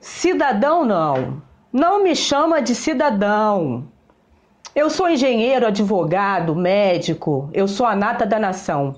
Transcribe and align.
Cidadão 0.00 0.84
não. 0.84 1.42
Não 1.72 2.04
me 2.04 2.14
chama 2.14 2.62
de 2.62 2.72
cidadão. 2.72 3.88
Eu 4.72 4.88
sou 4.88 5.10
engenheiro, 5.10 5.66
advogado, 5.66 6.54
médico, 6.54 7.50
eu 7.52 7.66
sou 7.66 7.84
a 7.84 7.96
nata 7.96 8.24
da 8.24 8.38
nação. 8.38 8.94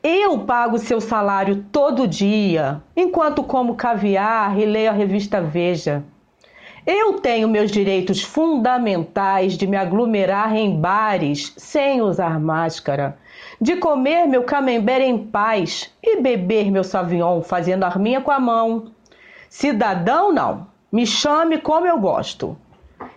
Eu 0.00 0.38
pago 0.40 0.78
seu 0.78 1.00
salário 1.00 1.64
todo 1.72 2.06
dia, 2.06 2.80
enquanto 2.96 3.42
como 3.42 3.74
caviar 3.74 4.56
e 4.56 4.64
leio 4.64 4.90
a 4.90 4.92
revista 4.92 5.40
Veja. 5.40 6.04
Eu 6.86 7.14
tenho 7.14 7.48
meus 7.48 7.70
direitos 7.70 8.22
fundamentais 8.22 9.56
de 9.56 9.66
me 9.66 9.76
aglomerar 9.76 10.54
em 10.54 10.80
bares 10.80 11.52
sem 11.56 12.00
usar 12.00 12.38
máscara, 12.38 13.18
de 13.60 13.74
comer 13.76 14.26
meu 14.26 14.44
camembert 14.44 15.02
em 15.02 15.18
paz 15.18 15.92
e 16.00 16.20
beber 16.20 16.70
meu 16.70 16.84
savion 16.84 17.42
fazendo 17.42 17.84
arminha 17.84 18.20
com 18.20 18.30
a 18.30 18.38
mão. 18.38 18.92
Cidadão 19.54 20.32
não, 20.32 20.66
me 20.90 21.06
chame 21.06 21.58
como 21.58 21.86
eu 21.86 21.98
gosto. 21.98 22.56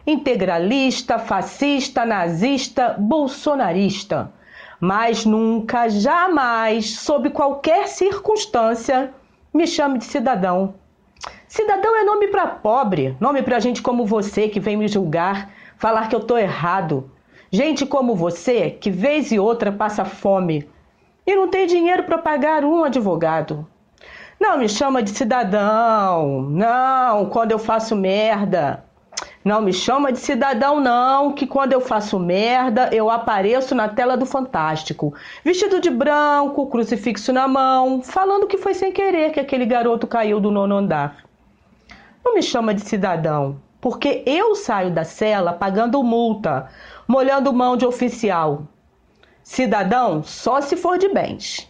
Integralista, 0.05 1.17
fascista, 1.17 2.05
nazista, 2.05 2.93
bolsonarista. 2.99 4.33
Mas 4.77 5.25
nunca, 5.25 5.87
jamais, 5.87 6.97
sob 6.97 7.29
qualquer 7.29 7.87
circunstância, 7.87 9.13
me 9.53 9.65
chame 9.65 9.97
de 9.97 10.03
cidadão. 10.03 10.75
Cidadão 11.47 11.95
é 11.95 12.03
nome 12.03 12.27
para 12.27 12.45
pobre, 12.47 13.15
nome 13.17 13.41
para 13.41 13.61
gente 13.61 13.81
como 13.81 14.05
você 14.05 14.49
que 14.49 14.59
vem 14.59 14.75
me 14.75 14.89
julgar, 14.89 15.49
falar 15.77 16.09
que 16.09 16.15
eu 16.17 16.19
tô 16.25 16.37
errado. 16.37 17.09
Gente 17.49 17.85
como 17.85 18.13
você 18.13 18.71
que 18.71 18.91
vez 18.91 19.31
e 19.31 19.39
outra 19.39 19.71
passa 19.71 20.03
fome 20.03 20.69
e 21.25 21.33
não 21.33 21.47
tem 21.47 21.65
dinheiro 21.65 22.03
para 22.03 22.17
pagar 22.17 22.65
um 22.65 22.83
advogado. 22.83 23.65
Não 24.39 24.57
me 24.57 24.67
chama 24.67 25.01
de 25.01 25.11
cidadão, 25.11 26.41
não, 26.41 27.29
quando 27.29 27.51
eu 27.51 27.59
faço 27.59 27.95
merda. 27.95 28.83
Não 29.45 29.61
me 29.61 29.71
chama 29.71 30.11
de 30.11 30.19
cidadão, 30.19 30.79
não, 30.79 31.31
que 31.31 31.47
quando 31.47 31.71
eu 31.71 31.79
faço 31.79 32.19
merda, 32.19 32.89
eu 32.91 33.09
apareço 33.09 33.73
na 33.73 33.87
tela 33.87 34.17
do 34.17 34.25
Fantástico, 34.25 35.13
vestido 35.43 35.79
de 35.79 35.89
branco, 35.89 36.67
crucifixo 36.67 37.31
na 37.31 37.47
mão, 37.47 38.01
falando 38.01 38.47
que 38.47 38.57
foi 38.57 38.73
sem 38.73 38.91
querer 38.91 39.31
que 39.31 39.39
aquele 39.39 39.65
garoto 39.65 40.05
caiu 40.05 40.39
do 40.39 40.51
nono 40.51 40.75
andar. 40.75 41.17
Não 42.23 42.33
me 42.33 42.41
chama 42.41 42.73
de 42.73 42.81
cidadão, 42.81 43.61
porque 43.79 44.23
eu 44.25 44.55
saio 44.55 44.91
da 44.91 45.03
cela 45.03 45.53
pagando 45.53 46.03
multa, 46.03 46.67
molhando 47.07 47.53
mão 47.53 47.77
de 47.77 47.85
oficial. 47.85 48.63
Cidadão 49.43 50.23
só 50.23 50.59
se 50.59 50.75
for 50.75 50.97
de 50.97 51.07
bens. 51.07 51.69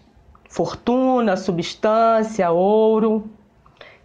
Fortuna, 0.55 1.35
substância, 1.35 2.49
ouro. 2.49 3.29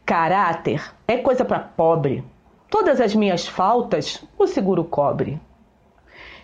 Caráter 0.04 0.82
é 1.06 1.16
coisa 1.16 1.44
para 1.44 1.60
pobre. 1.60 2.24
Todas 2.68 3.00
as 3.00 3.14
minhas 3.14 3.46
faltas 3.46 4.24
o 4.36 4.48
seguro 4.48 4.82
cobre. 4.82 5.40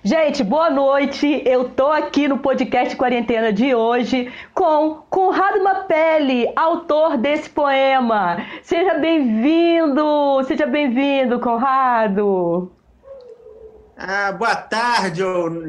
Gente, 0.04 0.44
boa 0.44 0.70
noite. 0.70 1.42
Eu 1.44 1.70
tô 1.70 1.88
aqui 1.88 2.28
no 2.28 2.38
podcast 2.38 2.94
Quarentena 2.94 3.52
de 3.52 3.74
hoje 3.74 4.32
com 4.54 5.02
Conrado 5.10 5.64
Mapelli, 5.64 6.52
autor 6.54 7.16
desse 7.16 7.50
poema. 7.50 8.46
Seja 8.62 8.94
bem-vindo, 9.00 10.40
seja 10.44 10.68
bem-vindo, 10.68 11.40
Conrado. 11.40 12.70
Ah, 13.98 14.30
boa 14.30 14.54
tarde, 14.54 15.20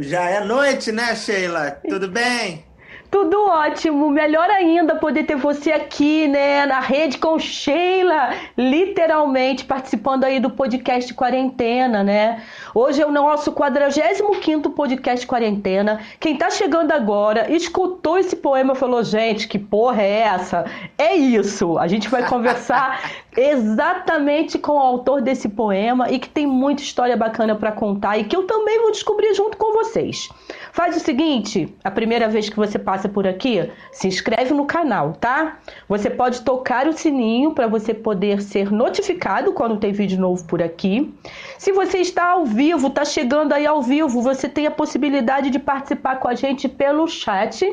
já 0.02 0.30
é 0.30 0.42
noite, 0.42 0.92
né, 0.92 1.16
Sheila? 1.16 1.72
Tudo 1.90 2.08
bem? 2.08 2.67
Tudo 3.10 3.46
ótimo, 3.46 4.10
melhor 4.10 4.50
ainda 4.50 4.96
poder 4.96 5.24
ter 5.24 5.38
você 5.38 5.72
aqui, 5.72 6.28
né, 6.28 6.66
na 6.66 6.82
rede 6.82 7.18
com 7.18 7.40
Sheila, 7.40 8.32
literalmente 8.58 9.64
participando 9.64 10.26
aí 10.26 10.42
do 10.42 10.50
podcast 10.50 11.14
Quarentena, 11.14 12.04
né? 12.04 12.44
Hoje 12.76 13.02
é 13.02 13.06
o 13.06 13.12
nosso 13.12 13.54
45º 13.54 14.74
podcast 14.74 15.26
Quarentena. 15.26 16.02
Quem 16.20 16.36
tá 16.36 16.50
chegando 16.50 16.92
agora, 16.92 17.50
escutou 17.50 18.17
esse 18.17 18.36
poema 18.36 18.73
e 18.73 18.78
falou, 18.78 19.02
gente, 19.02 19.48
que 19.48 19.58
porra 19.58 20.02
é 20.02 20.20
essa? 20.20 20.66
É 20.98 21.16
isso, 21.16 21.78
a 21.78 21.88
gente 21.88 22.10
vai 22.10 22.28
conversar 22.28 23.10
exatamente 23.38 24.60
com 24.60 24.73
o 24.73 24.80
autor 24.80 25.22
desse 25.22 25.48
poema 25.48 26.12
e 26.12 26.20
que 26.20 26.28
tem 26.28 26.46
muita 26.46 26.82
história 26.82 27.16
bacana 27.16 27.56
para 27.56 27.72
contar 27.72 28.17
e 28.17 28.26
que 28.26 28.36
eu 28.36 28.44
também 28.46 28.82
vou 28.82 28.92
descobrir 28.92 29.34
junto 29.34 29.56
com 29.56 29.72
vocês. 29.72 30.30
Faz 30.77 30.95
o 30.95 30.99
seguinte, 30.99 31.76
a 31.83 31.89
primeira 31.89 32.30
vez 32.30 32.49
que 32.49 32.55
você 32.55 32.77
passa 32.77 33.10
por 33.10 33.26
aqui, 33.26 33.67
se 33.92 34.08
inscreve 34.08 34.54
no 34.54 34.64
canal, 34.64 35.14
tá? 35.14 35.58
Você 35.89 36.08
pode 36.08 36.42
tocar 36.42 36.88
o 36.88 36.93
sininho 36.93 37.52
para 37.52 37.65
você 37.65 37.95
poder 37.95 38.43
ser 38.43 38.71
notificado 38.71 39.54
quando 39.54 39.77
tem 39.77 39.92
vídeo 39.92 40.20
novo 40.20 40.45
por 40.45 40.61
aqui. 40.61 41.11
Se 41.58 41.71
você 41.71 41.98
está 41.98 42.30
ao 42.30 42.45
vivo, 42.45 42.89
está 42.89 43.04
chegando 43.04 43.54
aí 43.54 43.66
ao 43.66 43.82
vivo, 43.82 44.21
você 44.21 44.48
tem 44.48 44.67
a 44.67 44.71
possibilidade 44.71 45.49
de 45.49 45.58
participar 45.58 46.17
com 46.17 46.27
a 46.27 46.36
gente 46.36 46.70
pelo 46.70 47.08
chat 47.08 47.66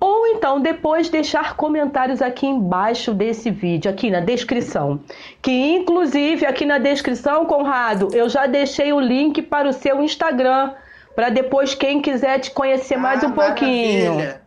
ou 0.00 0.26
então 0.26 0.60
depois 0.60 1.08
deixar 1.08 1.54
comentários 1.54 2.20
aqui 2.20 2.44
embaixo 2.44 3.14
desse 3.14 3.52
vídeo, 3.52 3.88
aqui 3.88 4.10
na 4.10 4.18
descrição. 4.18 4.98
Que 5.40 5.52
inclusive 5.52 6.44
aqui 6.44 6.66
na 6.66 6.78
descrição, 6.78 7.46
Conrado, 7.46 8.08
eu 8.12 8.28
já 8.28 8.48
deixei 8.48 8.92
o 8.92 8.98
link 8.98 9.42
para 9.42 9.68
o 9.68 9.72
seu 9.72 10.02
Instagram 10.02 10.72
para 11.16 11.30
depois 11.30 11.74
quem 11.74 12.00
quiser 12.00 12.38
te 12.38 12.50
conhecer 12.50 12.98
mais 12.98 13.24
ah, 13.24 13.28
um 13.28 13.32
pouquinho. 13.32 14.14
Maravilha. 14.14 14.46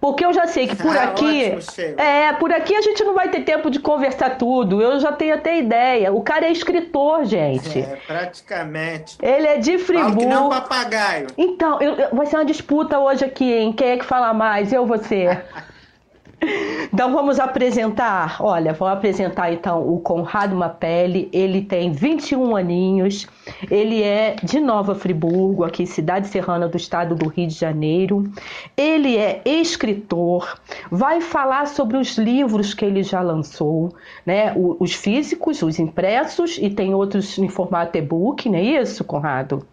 Porque 0.00 0.22
eu 0.22 0.34
já 0.34 0.46
sei 0.46 0.66
que 0.66 0.76
por 0.76 0.94
ah, 0.94 1.04
aqui. 1.04 1.54
Ótimo, 1.56 1.98
é, 1.98 2.30
por 2.34 2.52
aqui 2.52 2.74
a 2.74 2.82
gente 2.82 3.02
não 3.04 3.14
vai 3.14 3.30
ter 3.30 3.40
tempo 3.40 3.70
de 3.70 3.78
conversar 3.78 4.36
tudo. 4.36 4.82
Eu 4.82 5.00
já 5.00 5.12
tenho 5.12 5.34
até 5.34 5.58
ideia. 5.58 6.12
O 6.12 6.20
cara 6.20 6.44
é 6.44 6.52
escritor, 6.52 7.24
gente. 7.24 7.78
É, 7.78 7.98
praticamente. 8.06 9.16
Ele 9.22 9.46
é 9.46 9.56
de 9.56 9.78
Friburgo. 9.78 10.18
que 10.18 10.26
não 10.26 10.50
papagaio. 10.50 11.28
Então, 11.38 11.80
eu, 11.80 11.94
eu, 11.94 12.08
vai 12.14 12.26
ser 12.26 12.36
uma 12.36 12.44
disputa 12.44 12.98
hoje 12.98 13.24
aqui, 13.24 13.50
hein? 13.50 13.72
Quem 13.72 13.92
é 13.92 13.96
que 13.96 14.04
fala 14.04 14.34
mais? 14.34 14.74
Eu 14.74 14.82
ou 14.82 14.86
você? 14.86 15.40
Então 16.92 17.12
vamos 17.12 17.40
apresentar. 17.40 18.36
Olha, 18.40 18.72
vou 18.72 18.86
apresentar 18.86 19.52
então 19.52 19.92
o 19.92 19.98
Conrado 19.98 20.54
Mapelli. 20.54 21.28
Ele 21.32 21.62
tem 21.62 21.90
21 21.90 22.56
aninhos. 22.56 23.26
Ele 23.70 24.02
é 24.02 24.36
de 24.42 24.60
Nova 24.60 24.94
Friburgo, 24.94 25.64
aqui 25.64 25.86
cidade 25.86 26.28
serrana 26.28 26.68
do 26.68 26.76
estado 26.76 27.14
do 27.14 27.28
Rio 27.28 27.48
de 27.48 27.54
Janeiro. 27.54 28.30
Ele 28.76 29.16
é 29.16 29.42
escritor. 29.44 30.58
Vai 30.90 31.20
falar 31.20 31.66
sobre 31.66 31.96
os 31.96 32.16
livros 32.16 32.74
que 32.74 32.84
ele 32.84 33.02
já 33.02 33.20
lançou, 33.20 33.92
né? 34.24 34.54
Os 34.56 34.94
físicos, 34.94 35.62
os 35.62 35.78
impressos 35.78 36.58
e 36.58 36.70
tem 36.70 36.94
outros 36.94 37.38
em 37.38 37.48
formato 37.48 37.98
e-book, 37.98 38.48
não 38.48 38.58
é 38.58 38.62
isso, 38.62 39.04
Conrado? 39.04 39.66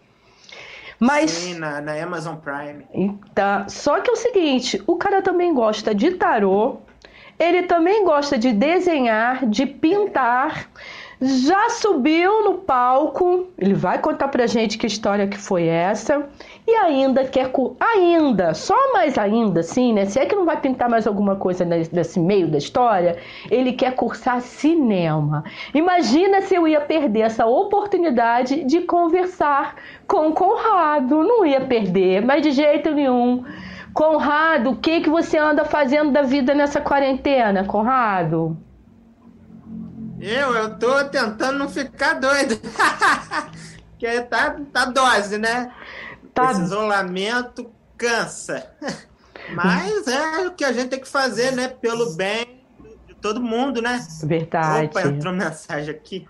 Mas, 1.01 1.31
Sim, 1.31 1.55
na, 1.55 1.81
na 1.81 1.93
Amazon 1.93 2.35
Prime. 2.35 2.85
Então, 2.93 3.67
só 3.67 3.99
que 4.01 4.11
é 4.11 4.13
o 4.13 4.15
seguinte, 4.15 4.83
o 4.85 4.97
cara 4.97 5.19
também 5.19 5.51
gosta 5.51 5.95
de 5.95 6.11
tarô, 6.11 6.77
ele 7.39 7.63
também 7.63 8.05
gosta 8.05 8.37
de 8.37 8.53
desenhar, 8.53 9.47
de 9.47 9.65
pintar, 9.65 10.69
já 11.19 11.71
subiu 11.71 12.43
no 12.43 12.59
palco, 12.59 13.47
ele 13.57 13.73
vai 13.73 13.97
contar 13.97 14.27
pra 14.27 14.45
gente 14.45 14.77
que 14.77 14.85
história 14.85 15.27
que 15.27 15.39
foi 15.39 15.65
essa, 15.65 16.29
e 16.67 16.75
ainda 16.75 17.25
quer, 17.25 17.51
ainda, 17.79 18.53
só 18.53 18.93
mais 18.93 19.17
ainda, 19.17 19.61
assim, 19.61 19.93
né, 19.93 20.05
se 20.05 20.19
é 20.19 20.25
que 20.25 20.35
não 20.35 20.45
vai 20.45 20.59
pintar 20.59 20.89
mais 20.89 21.07
alguma 21.07 21.35
coisa 21.35 21.65
nesse 21.65 22.19
meio 22.19 22.47
da 22.47 22.57
história, 22.57 23.17
ele 23.49 23.73
quer 23.73 23.95
cursar 23.95 24.41
cinema. 24.41 25.43
Imagina 25.73 26.41
se 26.41 26.55
eu 26.55 26.67
ia 26.67 26.79
perder 26.79 27.21
essa 27.21 27.45
oportunidade 27.45 28.63
de 28.63 28.81
conversar 28.81 29.75
com 30.07 30.31
Conrado, 30.31 31.23
não 31.23 31.45
ia 31.45 31.61
perder, 31.61 32.23
mas 32.23 32.41
de 32.43 32.51
jeito 32.51 32.91
nenhum. 32.91 33.43
Conrado, 33.93 34.71
o 34.71 34.75
que, 34.75 35.01
que 35.01 35.09
você 35.09 35.37
anda 35.37 35.65
fazendo 35.65 36.11
da 36.11 36.21
vida 36.21 36.53
nessa 36.53 36.79
quarentena, 36.79 37.65
Conrado? 37.65 38.57
Eu, 40.19 40.53
eu 40.53 40.77
tô 40.77 41.03
tentando 41.05 41.57
não 41.57 41.67
ficar 41.67 42.13
doido. 42.13 42.55
Porque 44.01 44.21
tá, 44.21 44.55
tá 44.73 44.85
dose, 44.85 45.37
né? 45.37 45.71
Tá... 46.33 46.51
Esse 46.51 46.61
isolamento 46.63 47.71
cansa. 47.97 48.71
Mas 49.53 50.07
é 50.07 50.47
o 50.47 50.51
que 50.51 50.63
a 50.63 50.71
gente 50.71 50.89
tem 50.89 50.99
que 50.99 51.07
fazer, 51.07 51.51
né? 51.51 51.67
Pelo 51.67 52.13
bem 52.15 52.63
de 53.07 53.15
todo 53.15 53.41
mundo, 53.41 53.81
né? 53.81 54.05
Verdade. 54.23 54.85
Opa, 54.85 55.01
entrou 55.01 55.33
mensagem 55.33 55.93
aqui. 55.93 56.27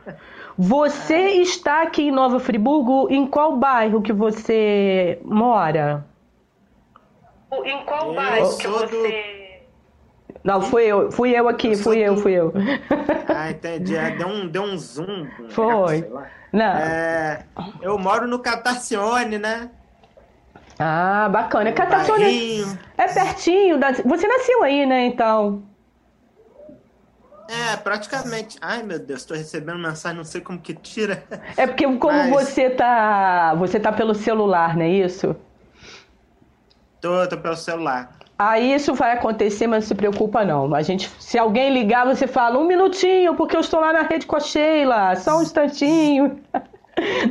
Você 0.58 1.14
é. 1.14 1.42
está 1.42 1.84
aqui 1.84 2.04
em 2.04 2.12
Nova 2.12 2.40
Friburgo, 2.40 3.08
em 3.10 3.28
qual 3.28 3.58
bairro 3.58 4.02
que 4.02 4.14
você 4.14 5.20
mora? 5.24 6.06
Em 7.64 7.86
qual 7.86 8.10
eu 8.10 8.16
bairro 8.16 8.58
que 8.58 8.68
você... 8.68 8.98
Do 8.98 9.42
não, 10.44 10.62
fui 10.62 10.84
eu, 10.86 11.12
fui 11.12 11.38
eu 11.38 11.48
aqui, 11.48 11.68
eu 11.74 11.78
fui 11.78 12.00
eu, 12.00 12.18
fui 12.18 12.34
eu. 12.34 12.54
Ah, 13.30 13.52
entendi. 13.52 13.96
É, 13.96 14.12
deu 14.16 14.28
um, 14.28 14.48
deu 14.48 14.64
um 14.64 14.78
zoom. 14.78 15.28
Foi. 15.50 16.08
Não. 16.52 16.76
É, 16.76 17.46
eu 17.82 17.98
moro 17.98 18.28
no 18.28 18.40
Catarcione, 18.40 19.38
né? 19.38 19.70
Ah, 20.80 21.30
bacana. 21.30 21.72
Catarcione 21.72 22.64
é 22.98 23.08
pertinho. 23.08 23.78
Da... 23.78 23.92
Você 23.92 24.28
nasceu 24.28 24.64
aí, 24.64 24.86
né, 24.86 25.06
então? 25.06 25.64
É, 27.52 27.74
É, 27.74 27.78
praticamente. 27.78 28.58
Ai, 28.62 28.82
meu 28.82 28.98
Deus, 28.98 29.22
estou 29.22 29.36
recebendo 29.36 29.78
mensagem, 29.78 30.18
não 30.18 30.24
sei 30.24 30.40
como 30.40 30.60
que 30.60 30.74
tira. 30.74 31.24
É 31.58 31.68
porque 31.68 31.86
como 31.98 32.18
Mas... 32.18 32.30
você 32.30 32.70
tá. 32.70 33.54
Você 33.56 33.80
tá 33.80 33.92
pelo 33.92 34.16
celular, 34.16 34.76
não 34.76 34.84
é 34.84 34.90
isso? 34.90 35.36
Tô, 37.02 37.28
tô 37.28 37.38
pelo 37.38 37.58
celular. 37.58 38.12
Aí 38.40 38.74
isso 38.74 38.94
vai 38.94 39.12
acontecer, 39.12 39.68
mas 39.68 39.84
não 39.84 39.88
se 39.90 39.96
preocupa 39.96 40.44
não. 40.44 40.74
A 40.74 40.82
gente, 40.82 41.12
se 41.20 41.38
alguém 41.38 41.72
ligar, 41.72 42.06
você 42.06 42.26
fala 42.26 42.58
um 42.58 42.66
minutinho, 42.66 43.36
porque 43.36 43.56
eu 43.56 43.60
estou 43.60 43.80
lá 43.80 43.94
na 43.94 44.02
rede 44.02 44.26
com 44.26 44.36
a 44.36 44.40
Sheila, 44.40 45.16
só 45.16 45.38
um 45.38 45.42
instantinho. 45.44 46.40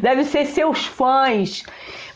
Deve 0.00 0.24
ser 0.24 0.46
seus 0.46 0.86
fãs. 0.86 1.62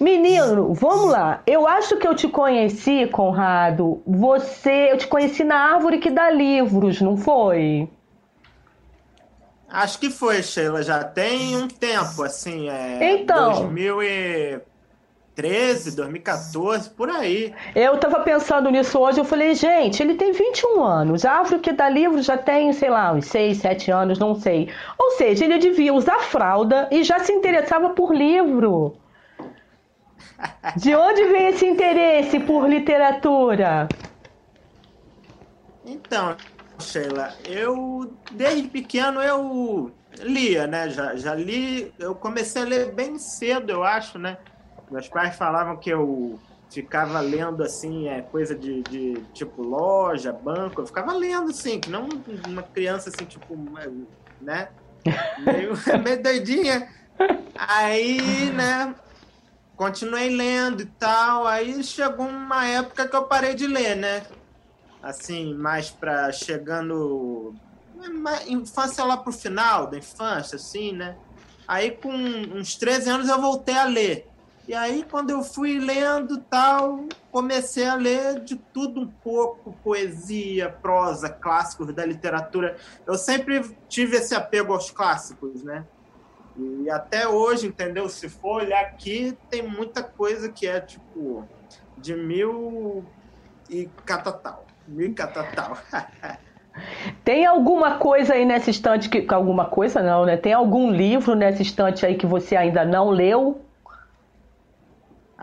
Menino, 0.01 0.75
vamos 0.75 1.11
lá. 1.11 1.43
Eu 1.47 1.67
acho 1.67 1.97
que 1.97 2.07
eu 2.07 2.15
te 2.15 2.29
conheci, 2.29 3.07
Conrado. 3.07 4.03
Você, 4.07 4.91
eu 4.91 4.99
te 4.99 5.07
conheci 5.07 5.45
na 5.45 5.57
árvore 5.75 5.99
que 5.99 6.11
dá 6.11 6.31
livros, 6.31 7.01
não 7.01 7.17
foi? 7.17 7.89
Acho 9.69 9.99
que 9.99 10.11
foi, 10.11 10.43
Sheila. 10.43 10.83
Já 10.83 11.03
tem 11.03 11.57
um 11.57 11.69
tempo, 11.69 12.23
assim. 12.23 12.69
É 12.69 13.17
então. 13.19 13.53
2000 13.53 14.03
e 14.03 14.61
2013, 15.37 15.97
2014, 15.97 16.91
por 16.91 17.11
aí. 17.11 17.53
Eu 17.75 17.95
estava 17.95 18.21
pensando 18.21 18.71
nisso 18.71 18.99
hoje, 18.99 19.19
eu 19.19 19.25
falei, 19.25 19.55
gente, 19.55 20.03
ele 20.03 20.15
tem 20.15 20.33
21 20.33 20.83
anos, 20.83 21.25
a 21.25 21.33
árvore 21.33 21.61
que 21.61 21.73
dá 21.73 21.89
livro 21.89 22.23
já 22.23 22.39
tem, 22.39 22.73
sei 22.73 22.91
lá, 22.91 23.13
uns 23.13 23.27
6, 23.27 23.59
7 23.59 23.91
anos, 23.91 24.19
não 24.19 24.35
sei. 24.35 24.71
Ou 24.99 25.13
seja, 25.13 25.45
ele 25.45 25.59
devia 25.59 25.93
usar 25.93 26.21
fralda 26.21 26.89
e 26.91 27.03
já 27.03 27.19
se 27.19 27.33
interessava 27.33 27.91
por 27.91 28.15
livro. 28.15 28.97
De 30.77 30.95
onde 30.95 31.25
vem 31.25 31.49
esse 31.49 31.67
interesse 31.67 32.39
por 32.41 32.69
literatura? 32.69 33.89
Então, 35.85 36.37
Sheila, 36.79 37.35
eu 37.45 38.13
desde 38.33 38.69
pequeno 38.69 39.21
eu 39.23 39.93
lia, 40.21 40.67
né? 40.67 40.89
Já, 40.89 41.17
já 41.17 41.35
li, 41.35 41.93
eu 41.99 42.15
comecei 42.15 42.63
a 42.63 42.65
ler 42.65 42.93
bem 42.93 43.19
cedo, 43.19 43.71
eu 43.71 43.85
acho, 43.85 44.19
né? 44.19 44.39
Meus 44.91 45.09
pais 45.09 45.37
falavam 45.37 45.77
que 45.77 45.91
eu 45.91 46.39
ficava 46.71 47.21
lendo 47.21 47.63
assim, 47.63 48.09
é 48.09 48.21
coisa 48.21 48.55
de, 48.55 48.83
de 48.83 49.15
tipo 49.33 49.63
loja, 49.63 50.33
banco, 50.33 50.81
eu 50.81 50.87
ficava 50.87 51.13
lendo 51.13 51.51
assim, 51.51 51.79
que 51.79 51.91
não 51.91 52.09
uma 52.49 52.63
criança 52.63 53.11
assim, 53.11 53.25
tipo, 53.25 53.57
né? 54.41 54.69
Meio, 55.39 55.73
meio 56.03 56.23
doidinha. 56.23 56.89
Aí, 57.55 58.51
né, 58.53 58.95
continuei 59.77 60.31
lendo 60.31 60.83
e 60.83 60.87
tal. 60.87 61.47
Aí 61.47 61.83
chegou 61.85 62.27
uma 62.27 62.67
época 62.67 63.07
que 63.07 63.15
eu 63.15 63.25
parei 63.25 63.55
de 63.55 63.67
ler, 63.67 63.97
né? 63.97 64.25
Assim, 65.03 65.55
mais 65.55 65.91
pra 65.91 66.33
chegando. 66.33 67.55
Infância 68.47 69.05
lá 69.05 69.17
pro 69.17 69.33
final 69.33 69.87
da 69.87 69.99
infância, 69.99 70.57
assim, 70.57 70.93
né? 70.93 71.17
Aí 71.67 71.93
com 71.93 72.13
uns 72.13 72.75
13 72.77 73.11
anos 73.11 73.29
eu 73.29 73.41
voltei 73.41 73.77
a 73.77 73.85
ler. 73.85 74.29
E 74.67 74.73
aí, 74.73 75.05
quando 75.11 75.29
eu 75.29 75.43
fui 75.43 75.79
lendo 75.79 76.39
tal, 76.39 77.05
comecei 77.31 77.87
a 77.87 77.95
ler 77.95 78.41
de 78.41 78.57
tudo 78.57 79.03
um 79.03 79.07
pouco, 79.07 79.77
poesia, 79.85 80.71
prosa, 80.71 81.29
clássicos 81.29 81.93
da 81.93 82.05
literatura. 82.05 82.77
Eu 83.07 83.15
sempre 83.15 83.77
tive 83.89 84.17
esse 84.17 84.35
apego 84.35 84.73
aos 84.73 84.91
clássicos, 84.91 85.63
né? 85.63 85.85
E 86.57 86.89
até 86.89 87.29
hoje, 87.29 87.67
entendeu? 87.67 88.09
Se 88.09 88.29
for 88.29 88.63
olhar 88.63 88.81
aqui, 88.81 89.37
tem 89.51 89.63
muita 89.63 90.03
coisa 90.03 90.49
que 90.49 90.67
é 90.67 90.81
tipo 90.81 91.47
de 91.99 92.15
mil 92.15 93.05
e 93.69 93.87
catatal. 94.07 94.65
Mil 94.89 95.09
e 95.09 95.15
catatal. 95.15 95.77
Tem 97.25 97.47
alguma 97.47 97.99
coisa 97.99 98.35
aí 98.35 98.45
nessa 98.45 98.69
estante 98.69 99.09
que. 99.09 99.25
Alguma 99.33 99.67
coisa 99.67 100.03
não, 100.03 100.27
né? 100.27 100.37
Tem 100.37 100.53
algum 100.53 100.91
livro 100.91 101.37
nessa 101.37 101.63
estante 101.63 102.05
aí 102.05 102.17
que 102.17 102.27
você 102.27 102.57
ainda 102.57 102.85
não 102.85 103.11
leu? 103.11 103.64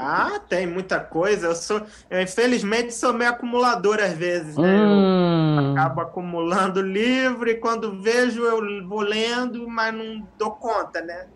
Ah, 0.01 0.39
tem 0.49 0.65
muita 0.65 0.99
coisa. 0.99 1.47
Eu 1.47 1.55
sou, 1.55 1.81
eu 2.09 2.21
infelizmente 2.21 2.93
sou 2.93 3.13
meio 3.13 3.29
acumulador 3.29 3.99
às 4.01 4.13
vezes, 4.13 4.57
né? 4.57 4.81
Hum. 4.83 5.57
Eu 5.59 5.71
acabo 5.73 6.01
acumulando 6.01 6.81
livro 6.81 7.47
e 7.49 7.55
quando 7.55 8.01
vejo 8.01 8.41
eu 8.43 8.87
vou 8.87 9.01
lendo, 9.01 9.67
mas 9.67 9.93
não 9.93 10.27
dou 10.39 10.51
conta, 10.51 11.01
né? 11.01 11.27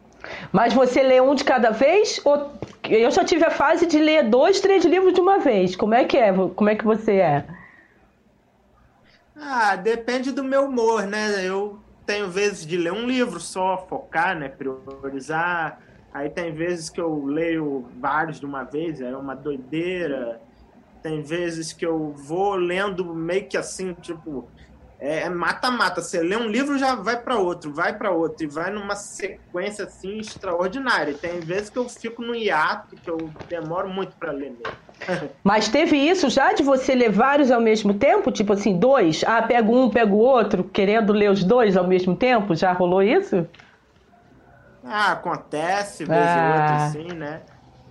Mas 0.51 0.73
você 0.73 1.03
lê 1.03 1.21
um 1.21 1.35
de 1.35 1.44
cada 1.44 1.69
vez? 1.69 2.19
Ou 2.25 2.51
eu 2.89 3.12
já 3.12 3.23
tive 3.23 3.45
a 3.45 3.51
fase 3.51 3.85
de 3.85 4.00
ler 4.00 4.29
dois, 4.29 4.59
três 4.59 4.83
livros 4.83 5.13
de 5.13 5.21
uma 5.21 5.38
vez. 5.38 5.75
Como 5.75 5.94
é 5.94 6.03
que 6.06 6.17
é? 6.17 6.33
Como 6.33 6.69
é 6.69 6.75
que 6.75 6.83
você 6.83 7.17
é? 7.17 7.45
Ah, 9.35 9.75
depende 9.75 10.31
do 10.31 10.44
meu 10.44 10.65
humor, 10.65 11.03
né? 11.03 11.45
Eu 11.45 11.79
tenho 12.06 12.29
vezes 12.29 12.65
de 12.65 12.77
ler 12.77 12.94
um 12.94 13.06
livro 13.06 13.39
só, 13.39 13.85
focar, 13.88 14.35
né? 14.35 14.50
Priorizar 14.50 15.79
Aí 16.15 16.29
tem 16.29 16.53
vezes 16.53 16.89
que 16.89 17.01
eu 17.01 17.25
leio 17.25 17.89
vários 18.00 18.39
de 18.39 18.45
uma 18.45 18.63
vez, 18.63 19.01
é 19.01 19.17
uma 19.17 19.35
doideira. 19.35 20.39
Tem 21.03 21.21
vezes 21.21 21.73
que 21.73 21.85
eu 21.85 22.13
vou 22.13 22.56
lendo 22.56 23.13
meio 23.13 23.50
que 23.50 23.57
assim, 23.57 23.94
tipo, 23.95 24.50
é 24.97 25.29
mata-mata. 25.29 26.01
Você 26.01 26.21
lê 26.23 26.38
um 26.38 26.47
livro, 26.47 26.77
já 26.77 26.95
vai 26.95 27.21
para 27.21 27.38
outro, 27.38 27.73
vai 27.73 27.97
para 27.97 28.12
outro, 28.12 28.45
e 28.45 28.50
vai 28.50 28.71
numa 28.71 28.95
sequência 28.95 29.83
assim 29.83 30.19
extraordinária. 30.19 31.13
Tem 31.15 31.41
vezes 31.41 31.69
que 31.69 31.77
eu 31.77 31.89
fico 31.89 32.21
no 32.21 32.33
hiato, 32.33 32.95
que 32.95 33.09
eu 33.09 33.29
demoro 33.50 33.89
muito 33.89 34.15
para 34.15 34.31
ler 34.31 34.51
mesmo. 34.51 35.29
Mas 35.44 35.67
teve 35.67 35.97
isso 35.97 36.29
já 36.29 36.53
de 36.53 36.63
você 36.63 36.95
ler 36.95 37.12
vários 37.12 37.51
ao 37.51 37.59
mesmo 37.59 37.94
tempo? 37.94 38.31
Tipo 38.31 38.53
assim, 38.53 38.79
dois? 38.79 39.21
Ah, 39.27 39.41
pego 39.41 39.77
um, 39.77 39.89
pego 39.89 40.15
outro, 40.15 40.63
querendo 40.63 41.12
ler 41.12 41.29
os 41.29 41.44
dois 41.44 41.75
ao 41.75 41.85
mesmo 41.85 42.15
tempo? 42.15 42.56
Já 42.56 42.71
rolou 42.71 43.03
isso? 43.03 43.45
Ah, 44.85 45.13
acontece, 45.13 46.05
vez 46.05 46.19
ah. 46.19 46.47
ou 46.47 46.61
outra, 46.61 46.85
assim, 46.85 47.15
né? 47.15 47.41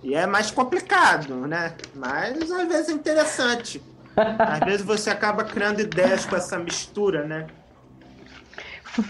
E 0.01 0.15
é 0.15 0.25
mais 0.25 0.49
complicado, 0.49 1.35
né? 1.47 1.73
Mas 1.93 2.51
às 2.51 2.67
vezes 2.67 2.89
é 2.89 2.91
interessante. 2.93 3.81
Às 4.15 4.59
vezes 4.65 4.85
você 4.85 5.09
acaba 5.09 5.43
criando 5.43 5.81
ideias 5.81 6.25
com 6.25 6.35
essa 6.35 6.57
mistura, 6.57 7.25
né? 7.25 7.47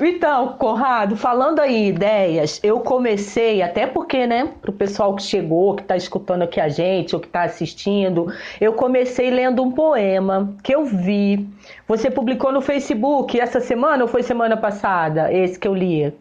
Então, 0.02 0.54
Conrado, 0.54 1.16
falando 1.16 1.60
aí 1.60 1.90
ideias, 1.90 2.60
eu 2.64 2.80
comecei, 2.80 3.62
até 3.62 3.86
porque, 3.86 4.26
né, 4.26 4.52
pro 4.60 4.74
pessoal 4.74 5.16
que 5.16 5.22
chegou, 5.22 5.76
que 5.76 5.84
tá 5.84 5.96
escutando 5.96 6.42
aqui 6.42 6.60
a 6.60 6.70
gente, 6.70 7.14
ou 7.14 7.22
que 7.22 7.28
tá 7.28 7.44
assistindo, 7.44 8.34
eu 8.60 8.74
comecei 8.74 9.30
lendo 9.30 9.62
um 9.62 9.72
poema 9.72 10.56
que 10.64 10.74
eu 10.74 10.86
vi. 10.86 11.48
Você 11.88 12.10
publicou 12.10 12.52
no 12.52 12.62
Facebook 12.62 13.40
essa 13.40 13.60
semana 13.60 14.04
ou 14.04 14.08
foi 14.08 14.24
semana 14.24 14.58
passada? 14.58 15.32
Esse 15.32 15.60
que 15.60 15.68
eu 15.68 15.76
li? 15.76 16.12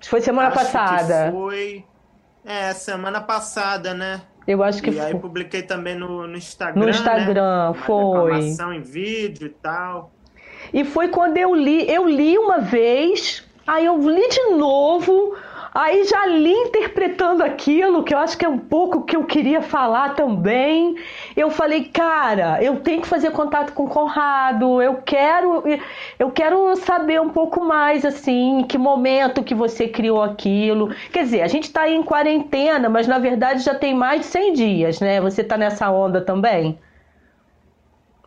Foi 0.00 0.20
semana 0.20 0.48
acho 0.48 0.56
passada. 0.56 1.30
foi. 1.32 1.84
É, 2.44 2.72
semana 2.72 3.20
passada, 3.20 3.92
né? 3.94 4.22
Eu 4.46 4.62
acho 4.62 4.82
que 4.82 4.90
e 4.90 4.94
foi. 4.94 5.04
aí 5.04 5.14
publiquei 5.14 5.62
também 5.62 5.94
no, 5.94 6.26
no 6.26 6.36
Instagram. 6.36 6.80
No 6.80 6.86
né? 6.86 6.90
Instagram, 6.92 7.72
né? 7.72 7.78
foi. 7.84 8.38
em 8.72 8.80
vídeo 8.80 9.46
e 9.46 9.50
tal. 9.50 10.10
E 10.72 10.84
foi 10.84 11.08
quando 11.08 11.36
eu 11.36 11.54
li. 11.54 11.90
Eu 11.90 12.06
li 12.08 12.38
uma 12.38 12.58
vez, 12.58 13.44
aí 13.66 13.84
eu 13.84 13.98
li 13.98 14.28
de 14.28 14.56
novo. 14.56 15.36
Aí 15.78 16.02
já 16.02 16.26
li 16.26 16.52
interpretando 16.52 17.40
aquilo, 17.40 18.02
que 18.02 18.12
eu 18.12 18.18
acho 18.18 18.36
que 18.36 18.44
é 18.44 18.48
um 18.48 18.58
pouco 18.58 19.04
que 19.04 19.14
eu 19.14 19.22
queria 19.22 19.62
falar 19.62 20.16
também. 20.16 20.96
Eu 21.36 21.50
falei, 21.50 21.84
cara, 21.84 22.60
eu 22.60 22.80
tenho 22.80 23.00
que 23.00 23.06
fazer 23.06 23.30
contato 23.30 23.72
com 23.72 23.84
o 23.84 23.88
Conrado, 23.88 24.82
eu 24.82 24.96
quero, 24.96 25.62
eu 26.18 26.32
quero 26.32 26.74
saber 26.74 27.20
um 27.20 27.28
pouco 27.28 27.64
mais, 27.64 28.04
assim, 28.04 28.58
em 28.58 28.64
que 28.64 28.76
momento 28.76 29.44
que 29.44 29.54
você 29.54 29.86
criou 29.86 30.20
aquilo. 30.20 30.92
Quer 31.12 31.22
dizer, 31.22 31.42
a 31.42 31.46
gente 31.46 31.66
está 31.66 31.82
aí 31.82 31.94
em 31.94 32.02
quarentena, 32.02 32.88
mas 32.88 33.06
na 33.06 33.20
verdade 33.20 33.62
já 33.62 33.72
tem 33.76 33.94
mais 33.94 34.22
de 34.22 34.26
100 34.26 34.52
dias, 34.54 34.98
né? 34.98 35.20
Você 35.20 35.42
está 35.42 35.56
nessa 35.56 35.88
onda 35.92 36.20
também? 36.20 36.76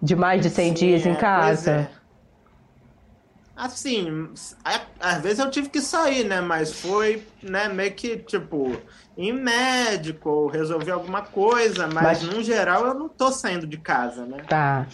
De 0.01 0.15
mais 0.15 0.39
de 0.39 0.49
100 0.49 0.67
Sim, 0.67 0.73
dias 0.73 1.05
em 1.05 1.11
é, 1.11 1.15
casa? 1.15 1.89
Assim, 3.61 4.27
às 4.99 5.21
vezes 5.21 5.37
eu 5.37 5.47
tive 5.51 5.69
que 5.69 5.81
sair, 5.81 6.23
né? 6.23 6.41
Mas 6.41 6.81
foi, 6.81 7.23
né, 7.43 7.67
meio 7.67 7.91
que, 7.91 8.17
tipo, 8.17 8.75
em 9.15 9.31
médico, 9.31 10.47
resolver 10.47 10.89
alguma 10.89 11.21
coisa, 11.21 11.85
mas, 11.85 12.23
mas... 12.23 12.23
no 12.23 12.41
geral 12.41 12.87
eu 12.87 12.95
não 12.95 13.07
tô 13.07 13.31
saindo 13.31 13.67
de 13.67 13.77
casa, 13.77 14.25
né? 14.25 14.37
Tá. 14.49 14.87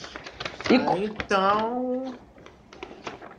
E... 0.69 0.75
Então. 0.75 2.13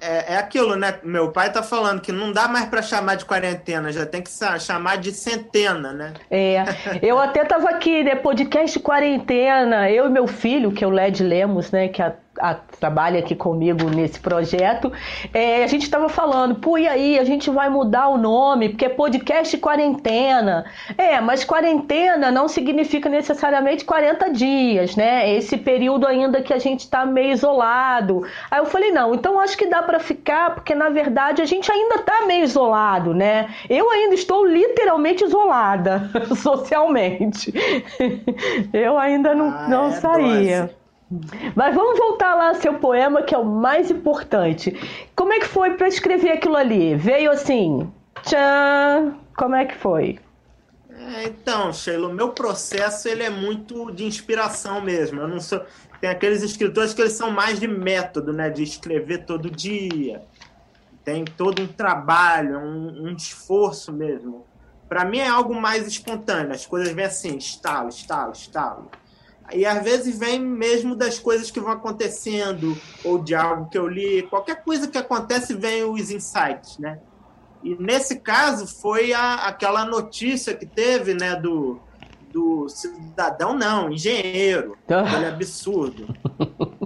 É, 0.00 0.34
é 0.34 0.36
aquilo, 0.38 0.76
né? 0.76 0.98
Meu 1.02 1.30
pai 1.30 1.52
tá 1.52 1.62
falando 1.62 2.00
que 2.00 2.12
não 2.12 2.32
dá 2.32 2.48
mais 2.48 2.64
para 2.66 2.80
chamar 2.80 3.16
de 3.16 3.26
quarentena, 3.26 3.92
já 3.92 4.06
tem 4.06 4.22
que 4.22 4.30
chamar 4.60 4.96
de 4.96 5.12
centena, 5.12 5.92
né? 5.92 6.14
É. 6.30 6.64
Eu 7.02 7.18
até 7.18 7.44
tava 7.44 7.68
aqui, 7.68 8.02
né? 8.02 8.14
Podcast 8.14 8.78
quarentena, 8.78 9.90
eu 9.90 10.06
e 10.06 10.08
meu 10.08 10.26
filho, 10.26 10.72
que 10.72 10.82
é 10.82 10.86
o 10.86 10.90
Led 10.90 11.22
Lemos, 11.22 11.70
né? 11.70 11.88
Que 11.88 12.00
a 12.00 12.14
a, 12.40 12.54
trabalha 12.54 13.18
aqui 13.20 13.34
comigo 13.34 13.88
nesse 13.90 14.20
projeto, 14.20 14.92
é, 15.32 15.64
a 15.64 15.66
gente 15.66 15.82
estava 15.82 16.08
falando, 16.08 16.56
pô, 16.56 16.78
e 16.78 16.86
aí, 16.86 17.18
a 17.18 17.24
gente 17.24 17.50
vai 17.50 17.68
mudar 17.68 18.08
o 18.08 18.18
nome, 18.18 18.70
porque 18.70 18.84
é 18.84 18.88
podcast 18.88 19.56
quarentena. 19.58 20.64
É, 20.96 21.20
mas 21.20 21.44
quarentena 21.44 22.30
não 22.30 22.48
significa 22.48 23.08
necessariamente 23.08 23.84
40 23.84 24.30
dias, 24.30 24.96
né? 24.96 25.32
Esse 25.34 25.56
período 25.56 26.06
ainda 26.06 26.42
que 26.42 26.52
a 26.52 26.58
gente 26.58 26.80
está 26.80 27.04
meio 27.04 27.32
isolado. 27.32 28.22
Aí 28.50 28.58
eu 28.58 28.66
falei, 28.66 28.90
não, 28.90 29.14
então 29.14 29.40
acho 29.40 29.56
que 29.56 29.66
dá 29.66 29.82
para 29.82 29.98
ficar, 29.98 30.54
porque 30.54 30.74
na 30.74 30.88
verdade 30.88 31.42
a 31.42 31.46
gente 31.46 31.70
ainda 31.70 31.96
está 31.96 32.26
meio 32.26 32.44
isolado, 32.44 33.14
né? 33.14 33.48
Eu 33.68 33.90
ainda 33.90 34.14
estou 34.14 34.46
literalmente 34.46 35.24
isolada 35.24 36.10
socialmente. 36.36 37.52
Eu 38.72 38.98
ainda 38.98 39.34
não, 39.34 39.48
ah, 39.48 39.68
não 39.68 39.88
é 39.88 39.92
saía. 39.92 40.62
Doce. 40.62 40.87
Mas 41.54 41.74
vamos 41.74 41.98
voltar 41.98 42.34
lá 42.34 42.48
ao 42.48 42.54
seu 42.56 42.74
poema, 42.74 43.22
que 43.22 43.34
é 43.34 43.38
o 43.38 43.44
mais 43.44 43.90
importante. 43.90 44.78
Como 45.16 45.32
é 45.32 45.40
que 45.40 45.46
foi 45.46 45.74
para 45.74 45.88
escrever 45.88 46.32
aquilo 46.32 46.56
ali? 46.56 46.94
Veio 46.94 47.30
assim, 47.30 47.90
tchan, 48.22 49.14
como 49.36 49.54
é 49.54 49.64
que 49.64 49.74
foi? 49.74 50.18
É, 50.90 51.24
então, 51.24 51.72
Sheila, 51.72 52.08
o 52.08 52.12
meu 52.12 52.30
processo 52.30 53.08
ele 53.08 53.22
é 53.22 53.30
muito 53.30 53.90
de 53.92 54.04
inspiração 54.04 54.80
mesmo. 54.80 55.20
Eu 55.20 55.28
não 55.28 55.40
sou 55.40 55.64
tem 56.00 56.10
aqueles 56.10 56.42
escritores 56.42 56.94
que 56.94 57.00
eles 57.00 57.14
são 57.14 57.30
mais 57.30 57.58
de 57.58 57.66
método, 57.66 58.32
né, 58.32 58.48
de 58.50 58.62
escrever 58.62 59.24
todo 59.24 59.50
dia. 59.50 60.22
Tem 61.04 61.24
todo 61.24 61.62
um 61.62 61.66
trabalho, 61.66 62.58
um, 62.58 63.06
um 63.06 63.16
esforço 63.16 63.92
mesmo. 63.92 64.46
Para 64.88 65.04
mim 65.04 65.18
é 65.18 65.28
algo 65.28 65.54
mais 65.54 65.86
espontâneo. 65.86 66.52
As 66.52 66.66
coisas 66.66 66.92
vêm 66.94 67.04
assim, 67.04 67.36
estalo, 67.36 67.88
estalo, 67.88 68.32
estalo. 68.32 68.90
E 69.52 69.64
às 69.64 69.82
vezes 69.82 70.18
vem 70.18 70.38
mesmo 70.38 70.94
das 70.94 71.18
coisas 71.18 71.50
que 71.50 71.60
vão 71.60 71.72
acontecendo, 71.72 72.76
ou 73.04 73.18
de 73.18 73.34
algo 73.34 73.68
que 73.68 73.78
eu 73.78 73.88
li. 73.88 74.22
Qualquer 74.22 74.62
coisa 74.62 74.88
que 74.88 74.98
acontece 74.98 75.54
vem 75.54 75.84
os 75.84 76.10
insights, 76.10 76.78
né? 76.78 76.98
E 77.62 77.74
nesse 77.76 78.20
caso 78.20 78.66
foi 78.66 79.12
a, 79.12 79.34
aquela 79.46 79.84
notícia 79.84 80.54
que 80.54 80.64
teve, 80.64 81.14
né, 81.14 81.34
do, 81.34 81.80
do 82.32 82.68
cidadão, 82.68 83.54
não, 83.54 83.90
engenheiro. 83.90 84.76
Aquele 84.88 85.26
absurdo. 85.26 86.14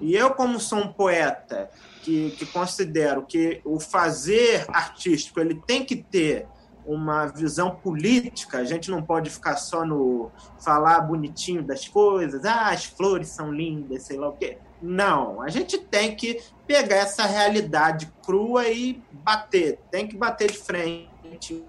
E 0.01 0.17
eu, 0.17 0.31
como 0.31 0.59
sou 0.59 0.79
um 0.79 0.93
poeta 0.93 1.69
que, 2.03 2.31
que 2.33 2.47
considero 2.47 3.23
que 3.23 3.61
o 3.65 3.79
fazer 3.79 4.65
artístico 4.69 5.41
ele 5.41 5.61
tem 5.67 5.85
que 5.85 5.97
ter 5.97 6.47
uma 6.85 7.27
visão 7.27 7.71
política, 7.77 8.59
a 8.59 8.65
gente 8.65 8.91
não 8.91 9.03
pode 9.03 9.31
ficar 9.31 9.57
só 9.57 9.85
no 9.85 10.31
falar 10.61 11.01
bonitinho 11.01 11.63
das 11.63 11.87
coisas, 11.87 12.45
ah, 12.45 12.71
as 12.71 12.85
flores 12.85 13.29
são 13.29 13.53
lindas, 13.53 14.03
sei 14.03 14.17
lá 14.17 14.29
o 14.29 14.33
quê. 14.33 14.59
Não, 14.81 15.41
a 15.41 15.49
gente 15.49 15.79
tem 15.79 16.17
que 16.17 16.43
pegar 16.67 16.97
essa 16.97 17.25
realidade 17.25 18.13
crua 18.25 18.69
e 18.69 19.01
bater, 19.13 19.79
tem 19.91 20.09
que 20.09 20.17
bater 20.17 20.51
de 20.51 20.59
frente. 20.59 21.65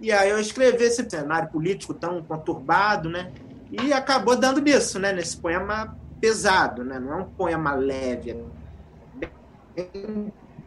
E 0.00 0.10
aí 0.10 0.30
eu 0.30 0.40
escrevi 0.40 0.82
esse 0.82 1.08
cenário 1.08 1.48
político 1.48 1.94
tão 1.94 2.20
conturbado, 2.22 3.08
né? 3.08 3.32
E 3.70 3.92
acabou 3.92 4.36
dando 4.36 4.60
nisso, 4.60 4.98
né? 4.98 5.12
Nesse 5.12 5.36
poema 5.36 5.96
pesado, 6.20 6.82
né? 6.84 6.98
Não 6.98 7.12
é 7.12 7.16
um 7.16 7.24
poema 7.24 7.72
leve, 7.74 8.36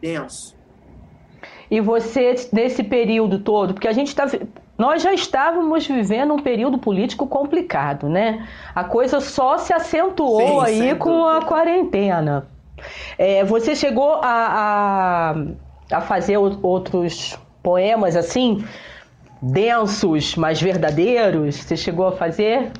denso. 0.00 0.56
E 1.70 1.80
você, 1.80 2.34
nesse 2.52 2.82
período 2.82 3.40
todo, 3.40 3.74
porque 3.74 3.88
a 3.88 3.92
gente 3.92 4.08
está. 4.08 4.26
Nós 4.78 5.02
já 5.02 5.12
estávamos 5.12 5.86
vivendo 5.86 6.34
um 6.34 6.42
período 6.42 6.78
político 6.78 7.26
complicado, 7.26 8.08
né? 8.08 8.46
A 8.74 8.84
coisa 8.84 9.20
só 9.20 9.58
se 9.58 9.72
acentuou 9.72 10.64
Sim, 10.66 10.90
aí 10.90 10.94
com 10.94 11.26
a 11.26 11.42
quarentena. 11.42 12.46
É, 13.18 13.42
você 13.42 13.74
chegou 13.74 14.20
a, 14.22 15.34
a, 15.90 15.96
a 15.96 16.00
fazer 16.02 16.36
outros 16.36 17.38
poemas 17.62 18.14
assim, 18.16 18.64
densos, 19.40 20.36
mas 20.36 20.60
verdadeiros? 20.60 21.56
Você 21.56 21.76
chegou 21.76 22.08
a 22.08 22.12
fazer? 22.12 22.70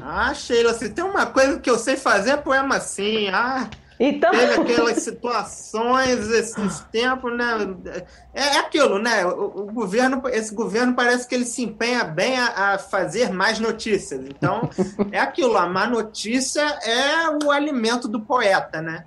Ah, 0.00 0.32
Sheila, 0.32 0.72
se 0.74 0.90
tem 0.90 1.04
uma 1.04 1.26
coisa 1.26 1.58
que 1.58 1.68
eu 1.68 1.78
sei 1.78 1.96
fazer 1.96 2.30
é 2.30 2.36
poema 2.36 2.76
assim. 2.76 3.28
Ah, 3.28 3.68
então... 3.98 4.30
Teve 4.30 4.54
aquelas 4.60 4.98
situações 5.02 6.28
esses 6.30 6.80
tempos, 6.92 7.36
né? 7.36 8.04
É, 8.34 8.40
é 8.40 8.58
aquilo, 8.58 8.98
né? 8.98 9.24
O, 9.24 9.62
o, 9.62 9.72
governo, 9.72 10.22
esse 10.26 10.54
governo 10.54 10.94
parece 10.94 11.26
que 11.26 11.34
ele 11.34 11.44
se 11.44 11.62
empenha 11.62 12.04
bem 12.04 12.38
a, 12.38 12.74
a, 12.74 12.78
fazer 12.78 13.32
mais 13.32 13.58
notícias. 13.58 14.20
Então, 14.24 14.68
é 15.10 15.18
aquilo, 15.18 15.56
a 15.56 15.66
má 15.66 15.86
notícia 15.86 16.62
é 16.62 17.44
o 17.44 17.50
alimento 17.50 18.08
do 18.08 18.20
poeta, 18.20 18.80
né? 18.80 19.04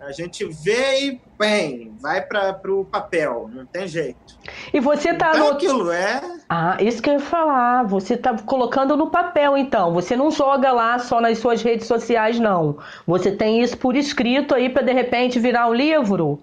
A 0.00 0.12
gente 0.12 0.44
vê 0.44 1.06
e, 1.06 1.20
bem, 1.36 1.92
vai 2.00 2.22
para 2.22 2.60
o 2.72 2.84
papel, 2.84 3.50
não 3.52 3.66
tem 3.66 3.86
jeito. 3.88 4.38
E 4.72 4.78
você 4.78 5.12
tá 5.12 5.30
então, 5.30 5.48
no... 5.48 5.52
aquilo 5.52 5.90
é... 5.90 6.22
Ah, 6.48 6.76
isso 6.80 7.02
que 7.02 7.10
eu 7.10 7.14
ia 7.14 7.20
falar. 7.20 7.82
Você 7.84 8.16
tá 8.16 8.36
colocando 8.38 8.96
no 8.96 9.10
papel, 9.10 9.56
então. 9.56 9.92
Você 9.92 10.16
não 10.16 10.30
joga 10.30 10.72
lá 10.72 10.98
só 10.98 11.20
nas 11.20 11.38
suas 11.38 11.62
redes 11.62 11.86
sociais, 11.86 12.38
não. 12.38 12.78
Você 13.06 13.32
tem 13.32 13.60
isso 13.60 13.76
por 13.76 13.96
escrito 13.96 14.54
aí 14.54 14.70
para 14.70 14.82
de 14.82 14.92
repente 14.92 15.38
virar 15.38 15.66
um 15.66 15.74
livro? 15.74 16.40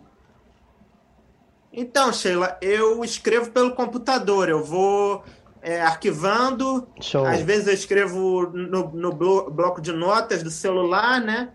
Então, 1.72 2.14
Sheila, 2.14 2.58
eu 2.62 3.04
escrevo 3.04 3.52
pelo 3.52 3.74
computador. 3.74 4.48
Eu 4.48 4.64
vou 4.64 5.24
é, 5.62 5.82
arquivando. 5.82 6.88
Show. 7.02 7.26
Às 7.26 7.42
vezes 7.42 7.68
eu 7.68 7.74
escrevo 7.74 8.48
no, 8.54 8.90
no 8.94 9.12
bloco 9.12 9.82
de 9.82 9.92
notas 9.92 10.44
do 10.44 10.52
celular, 10.52 11.20
né? 11.20 11.50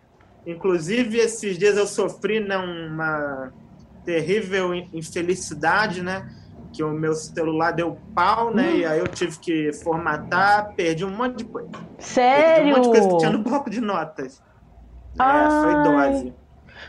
Inclusive, 0.47 1.19
esses 1.19 1.59
dias 1.59 1.77
eu 1.77 1.87
sofri 1.87 2.41
né, 2.41 2.57
uma 2.57 3.53
terrível 4.05 4.75
infelicidade, 4.75 6.03
né? 6.03 6.29
Que 6.73 6.83
o 6.83 6.91
meu 6.91 7.15
celular 7.15 7.73
deu 7.73 7.99
pau, 8.15 8.55
né? 8.55 8.71
Hum. 8.71 8.77
E 8.77 8.87
aí 8.87 8.99
eu 8.99 9.09
tive 9.09 9.39
que 9.39 9.73
formatar, 9.73 10.73
perdi 10.75 11.05
um 11.05 11.11
monte 11.11 11.39
de 11.39 11.45
coisa. 11.45 11.69
Sério? 11.99 12.55
Perdi 12.55 12.71
um 12.71 12.77
monte 12.77 12.85
de 12.85 12.91
coisa 12.91 13.09
que 13.09 13.19
tinha 13.19 13.31
no 13.31 13.39
bloco 13.43 13.71
de 13.71 13.81
notas. 13.81 14.43
É, 15.19 15.63
foi 15.63 15.83
dose. 15.83 16.35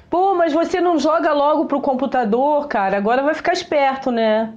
Pô, 0.10 0.36
mas 0.36 0.54
você 0.54 0.80
não 0.80 1.00
joga 1.00 1.34
logo 1.34 1.66
pro 1.66 1.82
computador, 1.82 2.68
cara? 2.68 2.98
Agora 2.98 3.24
vai 3.24 3.34
ficar 3.34 3.54
esperto, 3.54 4.12
né? 4.12 4.54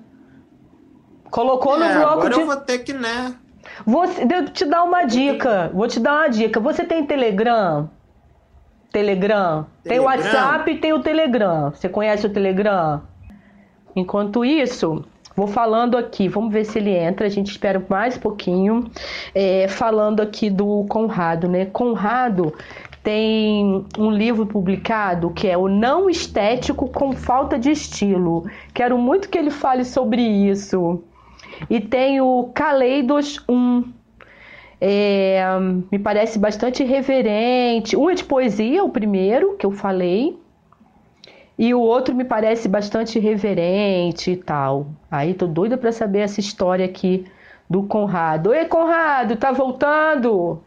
Colocou 1.31 1.77
é, 1.77 1.89
no 1.89 2.01
bloco 2.01 2.13
agora 2.13 2.35
de... 2.35 2.41
eu 2.41 2.47
vou 2.47 2.57
ter 2.57 2.79
que, 2.81 2.93
né? 2.93 3.35
Vou 3.85 4.05
te 4.53 4.65
dar 4.65 4.85
uma 4.85 5.05
dica. 5.05 5.71
Vou 5.75 5.89
te 5.89 5.99
dar 5.99 6.13
uma 6.13 6.29
dica. 6.29 6.61
Você 6.61 6.85
tem 6.85 7.05
Telegram? 7.07 7.91
Telegram. 8.95 8.95
Telegram. 8.95 9.67
Tem 9.83 9.99
o 9.99 10.05
WhatsApp 10.05 10.71
e 10.71 10.79
tem 10.79 10.93
o 10.93 11.01
Telegram. 11.01 11.71
Você 11.71 11.89
conhece 11.89 12.27
o 12.27 12.31
Telegram? 12.31 13.03
Enquanto 13.97 14.45
isso, 14.45 15.05
vou 15.37 15.49
falando 15.49 15.99
aqui, 15.99 16.29
vamos 16.29 16.53
ver 16.53 16.65
se 16.65 16.79
ele 16.79 16.91
entra. 16.91 17.27
A 17.27 17.29
gente 17.29 17.51
espera 17.51 17.85
mais 17.89 18.17
um 18.17 18.21
pouquinho. 18.21 18.89
É, 19.35 19.67
falando 19.67 20.21
aqui 20.21 20.49
do 20.49 20.85
Conrado, 20.89 21.49
né? 21.49 21.67
Conrado 21.67 22.55
tem 23.03 23.85
um 23.99 24.11
livro 24.13 24.47
publicado 24.47 25.31
que 25.31 25.49
é 25.49 25.59
O 25.59 25.69
Não 25.69 26.09
Estético 26.09 26.89
com 26.89 27.13
Falta 27.13 27.59
de 27.59 27.73
Estilo. 27.73 28.49
Quero 28.73 28.97
muito 28.97 29.29
que 29.29 29.37
ele 29.37 29.51
fale 29.51 29.85
sobre 29.85 30.23
isso. 30.23 31.03
E 31.69 31.81
tem 31.81 32.21
o 32.21 32.51
Caleidos 32.55 33.43
1 33.49 34.04
é, 34.87 35.43
me 35.91 35.99
parece 35.99 36.39
bastante 36.39 36.83
irreverente. 36.83 37.97
Um 37.97 38.11
é 38.11 38.15
de 38.15 38.23
poesia, 38.23 38.85
o 38.85 38.91
primeiro 38.91 39.57
que 39.57 39.65
eu 39.65 39.71
falei, 39.71 40.39
e 41.59 41.73
o 41.73 41.81
outro 41.81 42.15
me 42.15 42.23
parece 42.23 42.69
bastante 42.69 43.19
irreverente 43.19 44.33
e 44.33 44.37
tal. 44.37 44.89
Aí 45.11 45.33
tô 45.33 45.47
doida 45.47 45.79
para 45.79 45.91
saber 45.91 46.19
essa 46.19 46.39
história 46.39 46.85
aqui 46.85 47.25
do 47.69 47.85
Conrado. 47.85 48.51
Oi, 48.51 48.67
Conrado, 48.67 49.37
tá 49.37 49.53
voltando? 49.53 50.63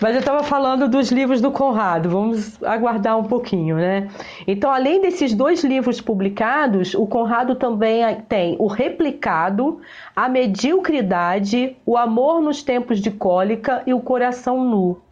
Mas 0.00 0.14
eu 0.14 0.20
estava 0.20 0.42
falando 0.42 0.88
dos 0.88 1.12
livros 1.12 1.42
do 1.42 1.50
Conrado, 1.50 2.08
vamos 2.08 2.62
aguardar 2.62 3.18
um 3.18 3.24
pouquinho, 3.24 3.76
né? 3.76 4.08
Então, 4.46 4.70
além 4.70 5.02
desses 5.02 5.34
dois 5.34 5.62
livros 5.62 6.00
publicados, 6.00 6.94
o 6.94 7.06
Conrado 7.06 7.54
também 7.54 8.02
tem 8.26 8.56
o 8.58 8.66
Replicado, 8.66 9.80
A 10.16 10.26
Mediocridade, 10.26 11.76
O 11.84 11.98
Amor 11.98 12.40
nos 12.40 12.62
Tempos 12.62 12.98
de 12.98 13.10
Cólica 13.10 13.82
e 13.86 13.92
O 13.92 14.00
Coração 14.00 14.64
Nu. 14.64 15.02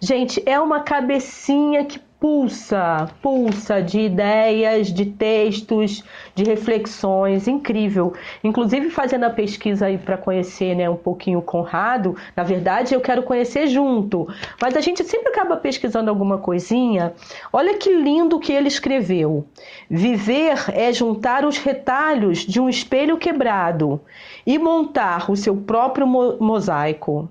Gente, 0.00 0.42
é 0.46 0.58
uma 0.58 0.80
cabecinha 0.80 1.84
que 1.84 2.00
pulsa, 2.20 3.08
pulsa 3.22 3.80
de 3.82 4.00
ideias, 4.00 4.92
de 4.92 5.06
textos, 5.06 6.04
de 6.34 6.44
reflexões, 6.44 7.48
incrível. 7.48 8.12
Inclusive 8.44 8.90
fazendo 8.90 9.24
a 9.24 9.30
pesquisa 9.30 9.86
aí 9.86 9.96
para 9.96 10.18
conhecer, 10.18 10.76
né, 10.76 10.88
um 10.90 10.96
pouquinho 10.96 11.38
o 11.38 11.42
Conrado, 11.42 12.14
na 12.36 12.42
verdade 12.42 12.94
eu 12.94 13.00
quero 13.00 13.22
conhecer 13.22 13.68
junto, 13.68 14.28
mas 14.60 14.76
a 14.76 14.82
gente 14.82 15.02
sempre 15.02 15.30
acaba 15.30 15.56
pesquisando 15.56 16.10
alguma 16.10 16.36
coisinha. 16.36 17.14
Olha 17.50 17.78
que 17.78 17.90
lindo 17.90 18.38
que 18.38 18.52
ele 18.52 18.68
escreveu. 18.68 19.46
Viver 19.88 20.56
é 20.74 20.92
juntar 20.92 21.46
os 21.46 21.56
retalhos 21.56 22.40
de 22.40 22.60
um 22.60 22.68
espelho 22.68 23.16
quebrado 23.16 23.98
e 24.46 24.58
montar 24.58 25.30
o 25.30 25.36
seu 25.36 25.56
próprio 25.56 26.06
mosaico. 26.06 27.30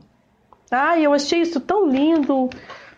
Ai, 0.71 1.05
eu 1.05 1.13
achei 1.13 1.41
isso 1.41 1.59
tão 1.59 1.87
lindo. 1.87 2.49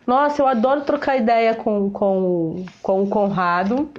Nossa, 0.06 0.42
eu 0.42 0.48
adoro 0.48 0.82
trocar 0.82 1.18
ideia 1.18 1.54
com, 1.54 1.90
com, 1.90 2.66
com 2.82 3.04
o 3.04 3.08
Conrado. 3.08 3.90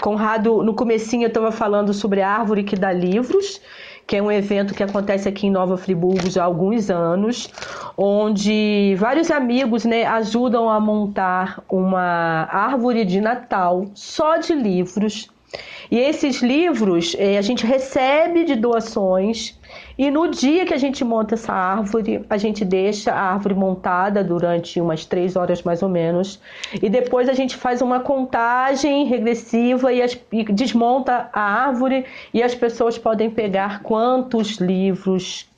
Conrado, 0.00 0.62
no 0.62 0.74
comecinho 0.74 1.24
eu 1.24 1.28
estava 1.28 1.50
falando 1.50 1.94
sobre 1.94 2.20
a 2.20 2.28
Árvore 2.28 2.62
que 2.62 2.76
dá 2.76 2.92
livros, 2.92 3.60
que 4.06 4.16
é 4.16 4.22
um 4.22 4.30
evento 4.30 4.74
que 4.74 4.82
acontece 4.82 5.28
aqui 5.28 5.46
em 5.46 5.50
Nova 5.50 5.76
Friburgo 5.76 6.30
já 6.30 6.42
há 6.42 6.44
alguns 6.44 6.90
anos, 6.90 7.50
onde 7.96 8.94
vários 8.98 9.30
amigos 9.30 9.84
né, 9.84 10.04
ajudam 10.04 10.68
a 10.68 10.78
montar 10.78 11.62
uma 11.68 12.46
árvore 12.50 13.04
de 13.04 13.20
Natal 13.20 13.86
só 13.94 14.36
de 14.36 14.54
livros. 14.54 15.28
E 15.90 15.98
esses 15.98 16.42
livros 16.42 17.16
eh, 17.18 17.38
a 17.38 17.42
gente 17.42 17.64
recebe 17.64 18.44
de 18.44 18.54
doações 18.56 19.58
e 19.98 20.10
no 20.10 20.28
dia 20.28 20.66
que 20.66 20.74
a 20.74 20.78
gente 20.78 21.02
monta 21.04 21.34
essa 21.34 21.52
árvore, 21.52 22.24
a 22.28 22.36
gente 22.36 22.64
deixa 22.64 23.12
a 23.12 23.32
árvore 23.32 23.54
montada 23.54 24.22
durante 24.22 24.78
umas 24.80 25.06
três 25.06 25.36
horas 25.36 25.62
mais 25.62 25.82
ou 25.82 25.88
menos. 25.88 26.38
E 26.82 26.90
depois 26.90 27.28
a 27.28 27.32
gente 27.32 27.56
faz 27.56 27.80
uma 27.80 28.00
contagem 28.00 29.06
regressiva 29.06 29.92
e, 29.92 30.02
as, 30.02 30.18
e 30.30 30.44
desmonta 30.44 31.30
a 31.32 31.40
árvore 31.40 32.04
e 32.34 32.42
as 32.42 32.54
pessoas 32.54 32.98
podem 32.98 33.30
pegar 33.30 33.82
quantos 33.82 34.56
livros 34.56 35.48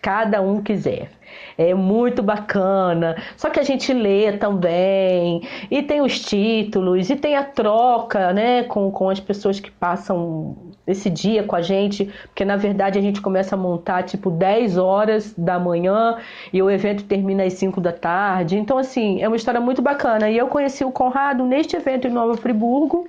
cada 0.00 0.40
um 0.40 0.62
quiser. 0.62 1.10
É 1.58 1.74
muito 1.74 2.22
bacana. 2.22 3.16
Só 3.36 3.50
que 3.50 3.60
a 3.60 3.62
gente 3.62 3.92
lê 3.92 4.32
também, 4.32 5.42
e 5.70 5.82
tem 5.82 6.00
os 6.00 6.20
títulos, 6.20 7.10
e 7.10 7.16
tem 7.16 7.36
a 7.36 7.44
troca 7.44 8.32
né, 8.32 8.62
com, 8.64 8.90
com 8.90 9.10
as 9.10 9.20
pessoas 9.20 9.60
que 9.60 9.70
passam 9.70 10.56
esse 10.90 11.08
dia 11.08 11.42
com 11.42 11.56
a 11.56 11.62
gente, 11.62 12.10
porque 12.26 12.44
na 12.44 12.56
verdade 12.56 12.98
a 12.98 13.02
gente 13.02 13.20
começa 13.20 13.54
a 13.54 13.58
montar 13.58 14.02
tipo 14.02 14.30
10 14.30 14.76
horas 14.76 15.34
da 15.36 15.58
manhã 15.58 16.16
e 16.52 16.62
o 16.62 16.70
evento 16.70 17.04
termina 17.04 17.44
às 17.44 17.54
5 17.54 17.80
da 17.80 17.92
tarde. 17.92 18.56
Então, 18.56 18.78
assim, 18.78 19.20
é 19.22 19.28
uma 19.28 19.36
história 19.36 19.60
muito 19.60 19.80
bacana. 19.82 20.28
E 20.30 20.36
eu 20.36 20.48
conheci 20.48 20.84
o 20.84 20.90
Conrado 20.90 21.44
neste 21.44 21.76
evento 21.76 22.06
em 22.06 22.10
Nova 22.10 22.36
Friburgo, 22.36 23.08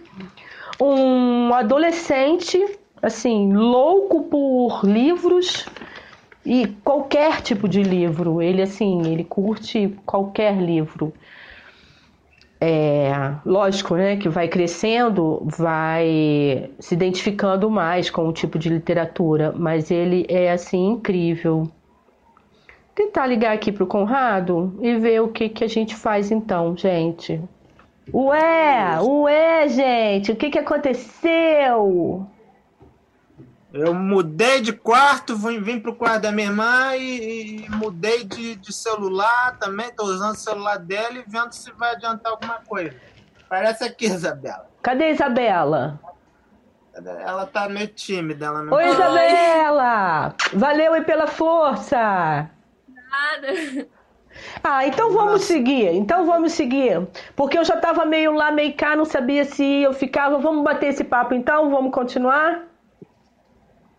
um 0.80 1.54
adolescente, 1.54 2.58
assim, 3.02 3.54
louco 3.54 4.24
por 4.24 4.82
livros 4.84 5.68
e 6.46 6.68
qualquer 6.84 7.42
tipo 7.42 7.68
de 7.68 7.84
livro. 7.84 8.42
Ele, 8.42 8.62
assim, 8.62 9.02
ele 9.06 9.24
curte 9.24 9.96
qualquer 10.06 10.56
livro. 10.56 11.14
É, 12.60 13.12
lógico, 13.46 13.96
né, 13.96 14.18
que 14.18 14.30
vai 14.30 14.48
crescendo, 14.48 15.42
vai 15.46 16.70
se 16.80 16.94
identificando 16.94 17.70
mais 17.70 18.10
com 18.10 18.28
o 18.28 18.34
tipo 18.34 18.60
de 18.60 18.70
literatura, 18.70 19.54
mas 19.56 19.92
ele 19.92 20.26
é 20.30 20.52
assim 20.52 20.90
incrível. 20.90 21.70
Tentar 22.94 23.26
ligar 23.26 23.54
aqui 23.54 23.72
pro 23.72 23.88
Conrado 23.88 24.78
e 24.82 24.96
ver 24.96 25.22
o 25.22 25.30
que, 25.30 25.50
que 25.50 25.64
a 25.64 25.68
gente 25.68 25.96
faz 25.96 26.32
então, 26.32 26.76
gente. 26.76 27.42
Ué, 28.14 29.00
ué, 29.02 29.68
gente, 29.70 30.32
o 30.32 30.36
que, 30.36 30.50
que 30.50 30.60
aconteceu? 30.60 32.28
Eu 33.74 33.94
mudei 33.94 34.60
de 34.60 34.74
quarto, 34.74 35.38
vim, 35.38 35.62
vim 35.62 35.80
pro 35.80 35.96
quarto 35.96 36.24
da 36.24 36.32
minha 36.32 36.48
irmã 36.48 36.94
e, 36.98 37.64
e 37.64 37.70
mudei 37.70 38.26
de, 38.26 38.56
de, 38.56 38.74
celular 38.74 39.58
também. 39.60 39.90
Tô 39.96 40.04
usando 40.04 40.34
o 40.34 40.38
celular 40.38 40.78
dela 40.78 41.18
e 41.18 41.24
vendo 41.26 41.54
se 41.54 41.72
vai 41.72 41.92
adiantar 41.92 42.34
alguma 42.34 42.60
coisa. 42.68 42.94
Parece 43.52 43.84
aqui, 43.84 44.06
Isabela. 44.06 44.66
Cadê 44.82 45.10
Isabela? 45.10 46.00
Ela 46.96 47.46
tá 47.46 47.68
meio 47.68 47.90
tímida. 47.90 48.46
Ela 48.46 48.64
não 48.64 48.72
Oi, 48.78 48.84
tá... 48.84 48.90
Isabela! 48.92 50.36
Valeu 50.54 50.94
aí 50.94 51.04
pela 51.04 51.28
força! 51.28 52.50
Nada. 52.88 53.90
Ah, 54.64 54.88
então 54.88 55.12
vamos 55.12 55.34
Nossa. 55.34 55.46
seguir. 55.48 55.88
Então 55.94 56.26
vamos 56.26 56.54
seguir. 56.54 57.06
Porque 57.36 57.58
eu 57.58 57.66
já 57.66 57.76
tava 57.76 58.06
meio 58.06 58.32
lá, 58.32 58.52
meio 58.52 58.74
cá, 58.74 58.96
não 58.96 59.04
sabia 59.04 59.44
se 59.44 59.82
eu 59.82 59.92
ficava. 59.92 60.38
Vamos 60.38 60.64
bater 60.64 60.88
esse 60.88 61.04
papo 61.04 61.34
então? 61.34 61.70
Vamos 61.70 61.94
continuar? 61.94 62.71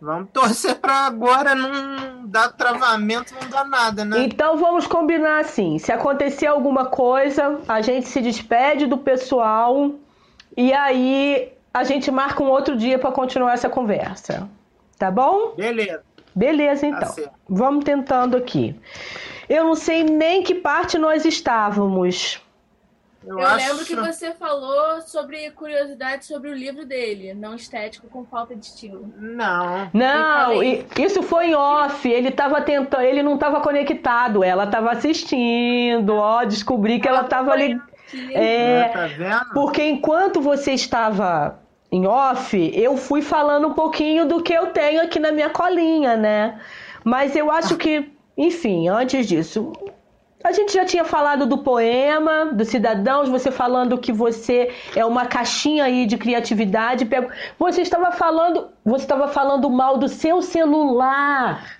Vamos 0.03 0.31
torcer 0.33 0.75
para 0.75 1.05
agora 1.05 1.55
não 1.55 2.27
dar 2.27 2.49
travamento, 2.49 3.33
não 3.41 3.49
dar 3.49 3.63
nada, 3.63 4.03
né? 4.03 4.25
Então 4.25 4.57
vamos 4.57 4.85
combinar 4.85 5.39
assim: 5.39 5.79
se 5.79 5.93
acontecer 5.93 6.45
alguma 6.45 6.87
coisa, 6.87 7.61
a 7.69 7.79
gente 7.79 8.09
se 8.09 8.19
despede 8.19 8.85
do 8.85 8.97
pessoal 8.97 9.91
e 10.57 10.73
aí 10.73 11.53
a 11.73 11.85
gente 11.85 12.11
marca 12.11 12.43
um 12.43 12.49
outro 12.49 12.75
dia 12.75 12.99
para 12.99 13.13
continuar 13.13 13.53
essa 13.53 13.69
conversa. 13.69 14.49
Tá 14.99 15.09
bom? 15.09 15.53
Beleza. 15.55 16.03
Beleza, 16.35 16.85
então. 16.85 17.15
Tá 17.15 17.31
vamos 17.47 17.85
tentando 17.85 18.35
aqui. 18.35 18.75
Eu 19.47 19.63
não 19.63 19.75
sei 19.75 20.03
nem 20.03 20.43
que 20.43 20.55
parte 20.55 20.97
nós 20.97 21.23
estávamos. 21.23 22.41
Eu, 23.25 23.39
eu 23.39 23.45
acho... 23.45 23.67
lembro 23.67 23.85
que 23.85 23.95
você 23.95 24.31
falou 24.33 25.01
sobre 25.01 25.49
curiosidade 25.51 26.25
sobre 26.25 26.49
o 26.49 26.53
livro 26.53 26.85
dele, 26.85 27.33
não 27.33 27.55
estético 27.55 28.07
com 28.07 28.25
falta 28.25 28.55
de 28.55 28.65
estilo. 28.65 29.13
Não. 29.17 29.89
Não, 29.93 30.61
isso 30.63 31.23
foi 31.23 31.47
em 31.47 31.55
off. 31.55 32.09
Ele 32.09 32.31
tava 32.31 32.61
tentando, 32.61 33.01
ele 33.01 33.23
não 33.23 33.35
estava 33.35 33.61
conectado, 33.61 34.43
ela 34.43 34.65
estava 34.65 34.91
assistindo. 34.91 36.15
Ó, 36.15 36.43
descobri 36.43 36.99
que 36.99 37.07
ela 37.07 37.21
estava 37.21 37.51
ali. 37.51 37.79
É, 38.31 38.89
tá 38.89 39.45
porque 39.53 39.83
enquanto 39.83 40.39
você 40.39 40.73
estava 40.73 41.59
em 41.91 42.05
off, 42.05 42.71
eu 42.73 42.97
fui 42.97 43.21
falando 43.21 43.67
um 43.67 43.73
pouquinho 43.73 44.25
do 44.25 44.41
que 44.41 44.53
eu 44.53 44.67
tenho 44.67 45.01
aqui 45.01 45.19
na 45.19 45.31
minha 45.31 45.49
colinha, 45.49 46.15
né? 46.15 46.59
Mas 47.03 47.35
eu 47.35 47.51
acho 47.51 47.77
que, 47.77 48.11
enfim, 48.37 48.87
antes 48.87 49.27
disso, 49.27 49.73
a 50.43 50.51
gente 50.51 50.73
já 50.73 50.83
tinha 50.85 51.05
falado 51.05 51.45
do 51.45 51.59
poema, 51.59 52.47
dos 52.47 52.67
cidadãos, 52.67 53.29
você 53.29 53.49
falando 53.49 53.97
que 53.97 54.11
você 54.11 54.71
é 54.95 55.05
uma 55.05 55.25
caixinha 55.25 55.85
aí 55.85 56.05
de 56.05 56.17
criatividade. 56.17 57.07
Você 57.57 57.81
estava 57.81 58.11
falando, 58.11 58.69
você 58.83 59.05
estava 59.05 59.27
falando 59.29 59.69
mal 59.69 59.97
do 59.97 60.09
seu 60.09 60.41
celular. 60.41 61.79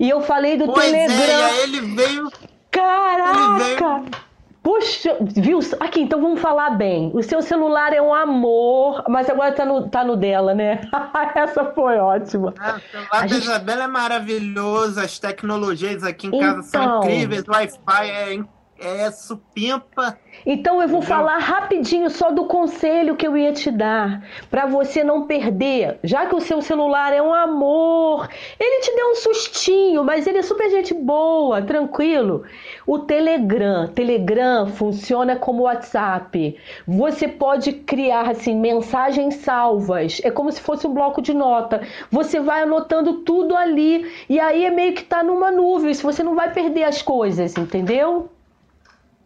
E 0.00 0.10
eu 0.10 0.20
falei 0.20 0.56
do 0.56 0.66
pois 0.66 0.84
Telegram. 0.84 1.48
É, 1.48 1.62
ele 1.62 1.80
veio. 1.80 2.32
Caraca! 2.70 3.54
Ele 3.54 3.76
veio 3.76 4.25
Puxa, 4.66 5.16
viu? 5.20 5.60
Aqui, 5.78 6.00
então 6.00 6.20
vamos 6.20 6.40
falar 6.40 6.70
bem. 6.70 7.12
O 7.14 7.22
seu 7.22 7.40
celular 7.40 7.92
é 7.92 8.02
um 8.02 8.12
amor, 8.12 9.04
mas 9.08 9.30
agora 9.30 9.52
tá 9.52 9.64
no, 9.64 9.88
tá 9.88 10.02
no 10.02 10.16
dela, 10.16 10.56
né? 10.56 10.80
Essa 11.36 11.66
foi 11.66 11.98
ótima. 11.98 12.52
É, 12.60 12.72
o 12.72 12.80
celular 12.80 13.20
da 13.20 13.26
gente... 13.28 13.42
Isabela 13.44 13.84
é 13.84 13.86
maravilhoso, 13.86 14.98
as 14.98 15.20
tecnologias 15.20 16.02
aqui 16.02 16.26
em 16.26 16.40
casa 16.40 16.66
então... 16.68 16.82
são 16.82 16.98
incríveis, 16.98 17.44
o 17.46 17.52
Wi-Fi 17.52 18.10
é 18.10 18.34
incrível 18.34 18.55
é 18.78 19.10
supimpa. 19.10 20.18
Então 20.44 20.82
eu 20.82 20.88
vou 20.88 20.98
Entendeu? 20.98 21.16
falar 21.16 21.38
rapidinho 21.38 22.10
só 22.10 22.30
do 22.30 22.44
conselho 22.44 23.16
que 23.16 23.26
eu 23.26 23.36
ia 23.36 23.52
te 23.52 23.70
dar 23.70 24.22
para 24.50 24.66
você 24.66 25.02
não 25.02 25.26
perder, 25.26 25.98
já 26.04 26.26
que 26.26 26.34
o 26.34 26.40
seu 26.40 26.60
celular 26.60 27.12
é 27.12 27.22
um 27.22 27.32
amor. 27.32 28.28
Ele 28.60 28.80
te 28.82 28.94
deu 28.94 29.10
um 29.10 29.14
sustinho, 29.14 30.04
mas 30.04 30.26
ele 30.26 30.38
é 30.38 30.42
super 30.42 30.70
gente 30.70 30.92
boa, 30.92 31.62
tranquilo. 31.62 32.44
O 32.86 32.98
Telegram, 32.98 33.88
Telegram 33.88 34.66
funciona 34.66 35.36
como 35.36 35.64
WhatsApp. 35.64 36.56
Você 36.86 37.26
pode 37.26 37.72
criar 37.72 38.28
assim 38.30 38.54
mensagens 38.54 39.36
salvas. 39.36 40.20
É 40.22 40.30
como 40.30 40.52
se 40.52 40.60
fosse 40.60 40.86
um 40.86 40.94
bloco 40.94 41.22
de 41.22 41.32
nota. 41.34 41.80
Você 42.10 42.40
vai 42.40 42.62
anotando 42.62 43.22
tudo 43.22 43.56
ali 43.56 44.10
e 44.28 44.38
aí 44.38 44.64
é 44.64 44.70
meio 44.70 44.94
que 44.94 45.02
tá 45.04 45.22
numa 45.22 45.50
nuvem. 45.50 45.94
Se 45.94 46.02
você 46.02 46.22
não 46.22 46.34
vai 46.34 46.52
perder 46.52 46.84
as 46.84 47.02
coisas, 47.02 47.56
entendeu? 47.56 48.30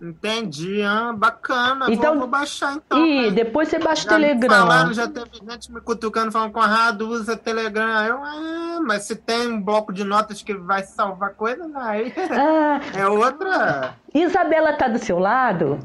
Entendi, 0.01 0.83
ah, 0.83 1.13
bacana. 1.15 1.87
Então, 1.91 2.13
vou, 2.13 2.21
vou 2.21 2.29
baixar 2.29 2.75
então. 2.75 3.05
E 3.05 3.29
né? 3.29 3.31
depois 3.31 3.69
você 3.69 3.79
baixa 3.79 4.07
o 4.07 4.09
Telegram. 4.09 4.49
Falaram, 4.49 4.95
já 4.95 5.07
teve 5.07 5.29
gente 5.47 5.71
me 5.71 5.81
cutucando, 5.83 6.33
falando 6.33 6.53
com 6.53 6.61
a 6.61 6.67
Rado, 6.67 7.07
usa 7.09 7.37
Telegram. 7.37 8.07
Eu, 8.07 8.17
ah, 8.17 8.81
mas 8.83 9.03
se 9.05 9.15
tem 9.15 9.47
um 9.49 9.61
bloco 9.61 9.93
de 9.93 10.03
notas 10.03 10.43
que 10.43 10.55
vai 10.55 10.83
salvar 10.85 11.35
coisa, 11.35 11.71
aí 11.77 12.15
ah, 12.31 12.81
é 12.99 13.07
outra. 13.07 13.95
Isabela 14.15 14.73
tá 14.73 14.89
do 14.89 14.99
seu 14.99 15.19
lado? 15.19 15.79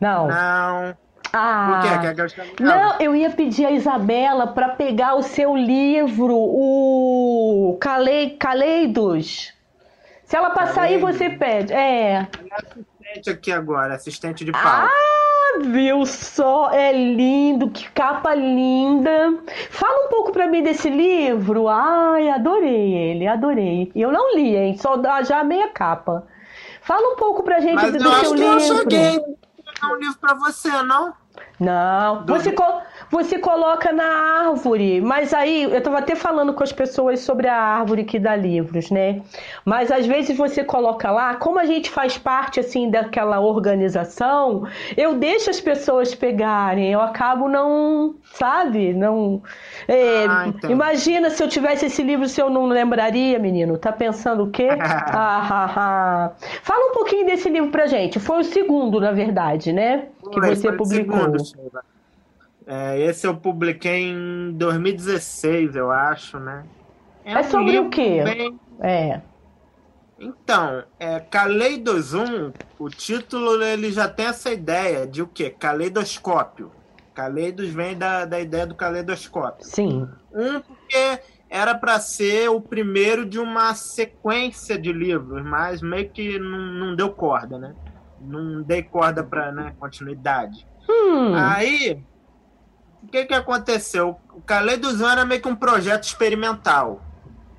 Não. 0.00 0.26
Não. 0.26 0.96
Ah, 1.32 1.82
que 2.56 2.62
não, 2.62 2.98
eu 2.98 3.14
ia 3.14 3.30
pedir 3.30 3.66
a 3.66 3.70
Isabela 3.70 4.46
para 4.46 4.70
pegar 4.70 5.16
o 5.16 5.22
seu 5.22 5.54
livro, 5.54 6.34
o 6.34 7.76
Cale... 7.78 8.30
Caleidos. 8.30 9.52
Se 10.24 10.36
ela 10.36 10.50
passar 10.50 10.82
aí, 10.82 10.98
você 10.98 11.30
pede. 11.30 11.72
É. 11.72 12.26
assistente 13.16 13.30
aqui 13.30 13.52
agora, 13.52 13.94
assistente 13.94 14.44
de 14.44 14.52
pau. 14.52 14.62
Ah, 14.64 14.90
viu 15.62 16.04
só? 16.04 16.70
É 16.72 16.92
lindo, 16.92 17.70
que 17.70 17.90
capa 17.90 18.34
linda. 18.34 19.38
Fala 19.70 20.06
um 20.06 20.08
pouco 20.10 20.32
para 20.32 20.46
mim 20.46 20.62
desse 20.62 20.88
livro. 20.90 21.68
Ai, 21.68 22.28
adorei 22.28 22.94
ele, 22.94 23.26
adorei. 23.26 23.90
Eu 23.94 24.12
não 24.12 24.36
li, 24.36 24.54
hein? 24.56 24.76
Só 24.76 25.00
já 25.24 25.42
meia 25.42 25.68
capa. 25.68 26.26
Fala 26.82 27.14
um 27.14 27.16
pouco 27.16 27.42
pra 27.42 27.60
gente 27.60 27.74
Mas 27.74 27.92
do 27.92 27.98
eu 27.98 28.02
seu 28.02 28.12
acho 28.12 28.34
livro. 28.34 28.58
Que 28.58 28.70
eu 28.70 28.78
cheguei 28.78 29.36
um 29.84 29.96
livro 29.96 30.18
para 30.20 30.34
você, 30.34 30.70
não? 30.82 31.12
Não, 31.58 32.24
você, 32.26 32.52
co 32.52 32.64
você 33.10 33.38
coloca 33.38 33.92
na 33.92 34.04
árvore, 34.48 35.00
mas 35.00 35.32
aí 35.32 35.62
eu 35.62 35.78
estava 35.78 35.98
até 35.98 36.14
falando 36.14 36.52
com 36.52 36.62
as 36.62 36.72
pessoas 36.72 37.20
sobre 37.20 37.48
a 37.48 37.56
árvore 37.56 38.04
que 38.04 38.18
dá 38.18 38.36
livros, 38.36 38.90
né? 38.90 39.22
Mas 39.64 39.90
às 39.90 40.06
vezes 40.06 40.36
você 40.36 40.64
coloca 40.64 41.10
lá, 41.10 41.36
como 41.36 41.58
a 41.58 41.64
gente 41.64 41.90
faz 41.90 42.18
parte 42.18 42.60
assim 42.60 42.90
daquela 42.90 43.40
organização, 43.40 44.66
eu 44.96 45.14
deixo 45.14 45.48
as 45.48 45.60
pessoas 45.60 46.14
pegarem, 46.14 46.92
eu 46.92 47.00
acabo 47.00 47.48
não, 47.48 48.16
sabe? 48.34 48.92
Não. 48.92 49.42
É, 49.88 50.26
ah, 50.28 50.44
então. 50.48 50.70
Imagina 50.70 51.30
se 51.30 51.42
eu 51.42 51.48
tivesse 51.48 51.86
esse 51.86 52.02
livro, 52.02 52.28
se 52.28 52.40
eu 52.40 52.50
não 52.50 52.66
lembraria, 52.66 53.38
menino. 53.38 53.78
Tá 53.78 53.92
pensando 53.92 54.44
o 54.44 54.50
quê? 54.50 54.68
ah, 54.78 55.48
ah, 55.50 55.72
ah. 55.76 56.32
Fala 56.62 56.90
um 56.90 56.92
pouquinho 56.92 57.24
desse 57.24 57.48
livro 57.48 57.70
pra 57.70 57.86
gente. 57.86 58.18
Foi 58.18 58.40
o 58.40 58.44
segundo, 58.44 59.00
na 59.00 59.12
verdade, 59.12 59.72
né? 59.72 60.08
Que 60.30 60.40
foi, 60.40 60.54
você 60.54 60.72
publicou. 60.72 61.38
Segundo, 61.38 61.80
é, 62.66 63.00
esse 63.00 63.26
eu 63.26 63.36
publiquei 63.36 64.10
em 64.10 64.52
2016, 64.52 65.76
eu 65.76 65.90
acho, 65.90 66.40
né? 66.40 66.64
É, 67.24 67.34
é 67.34 67.40
um 67.40 67.44
sobre 67.44 67.78
o 67.78 67.88
quê? 67.88 68.22
Bem... 68.24 68.60
É. 68.80 69.20
Então, 70.18 70.82
é, 70.98 71.20
Kaleidos 71.20 72.14
1, 72.14 72.52
o 72.78 72.88
título 72.88 73.62
ele 73.62 73.92
já 73.92 74.08
tem 74.08 74.26
essa 74.26 74.50
ideia 74.52 75.06
de 75.06 75.22
o 75.22 75.26
quê? 75.26 75.50
Caleidoscópio. 75.50 76.72
Kaleidos 77.14 77.68
vem 77.70 77.96
da, 77.96 78.24
da 78.24 78.40
ideia 78.40 78.66
do 78.66 78.74
caleidoscópio. 78.74 79.66
Sim. 79.66 80.08
Um, 80.34 80.60
porque 80.60 81.20
era 81.48 81.74
para 81.74 82.00
ser 82.00 82.48
o 82.50 82.60
primeiro 82.60 83.24
de 83.24 83.38
uma 83.38 83.74
sequência 83.74 84.78
de 84.78 84.92
livros, 84.92 85.42
mas 85.44 85.80
meio 85.80 86.10
que 86.10 86.38
não, 86.38 86.58
não 86.58 86.96
deu 86.96 87.10
corda, 87.10 87.58
né? 87.58 87.74
Não 88.20 88.62
dei 88.62 88.82
corda 88.82 89.22
para 89.22 89.52
né, 89.52 89.74
continuidade. 89.78 90.66
Hum. 90.88 91.34
Aí, 91.34 92.02
o 93.02 93.08
que, 93.08 93.24
que 93.26 93.34
aconteceu? 93.34 94.16
O 94.32 94.40
Caleidosão 94.40 95.10
era 95.10 95.24
meio 95.24 95.40
que 95.40 95.48
um 95.48 95.56
projeto 95.56 96.04
experimental. 96.04 97.02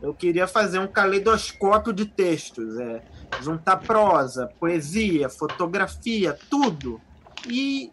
Eu 0.02 0.14
queria 0.14 0.48
fazer 0.48 0.80
um 0.80 0.88
caleidoscópio 0.88 1.92
de 1.92 2.06
textos, 2.06 2.78
é, 2.80 3.02
juntar 3.42 3.78
prosa, 3.78 4.48
poesia, 4.60 5.30
fotografia, 5.30 6.38
tudo. 6.50 7.02
E 7.48 7.92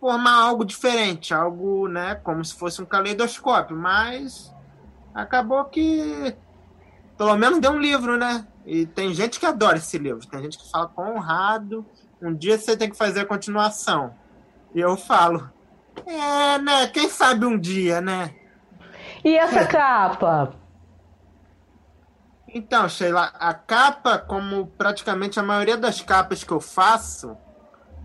formar 0.00 0.34
algo 0.34 0.64
diferente, 0.64 1.32
algo, 1.32 1.88
né, 1.88 2.14
como 2.16 2.44
se 2.44 2.54
fosse 2.54 2.82
um 2.82 2.84
caleidoscópio, 2.84 3.76
mas 3.76 4.54
acabou 5.14 5.64
que 5.64 6.36
pelo 7.16 7.36
menos 7.36 7.58
deu 7.58 7.72
um 7.72 7.78
livro, 7.78 8.16
né? 8.16 8.46
E 8.64 8.84
tem 8.84 9.14
gente 9.14 9.40
que 9.40 9.46
adora 9.46 9.78
esse 9.78 9.96
livro, 9.96 10.26
tem 10.26 10.42
gente 10.42 10.58
que 10.58 10.70
fala 10.70 10.88
com 10.88 11.16
honrado, 11.16 11.86
um 12.20 12.34
dia 12.34 12.58
você 12.58 12.76
tem 12.76 12.90
que 12.90 12.96
fazer 12.96 13.20
a 13.20 13.26
continuação. 13.26 14.14
E 14.74 14.80
eu 14.80 14.96
falo, 14.96 15.50
é, 16.04 16.58
né? 16.58 16.86
Quem 16.88 17.08
sabe 17.08 17.46
um 17.46 17.58
dia, 17.58 18.00
né? 18.00 18.34
E 19.24 19.36
essa 19.36 19.60
é. 19.60 19.66
capa? 19.66 20.52
Então, 22.48 22.88
Sheila, 22.88 23.32
a 23.38 23.52
capa, 23.52 24.18
como 24.18 24.66
praticamente 24.66 25.38
a 25.38 25.42
maioria 25.42 25.76
das 25.76 26.00
capas 26.00 26.42
que 26.42 26.52
eu 26.52 26.60
faço, 26.60 27.36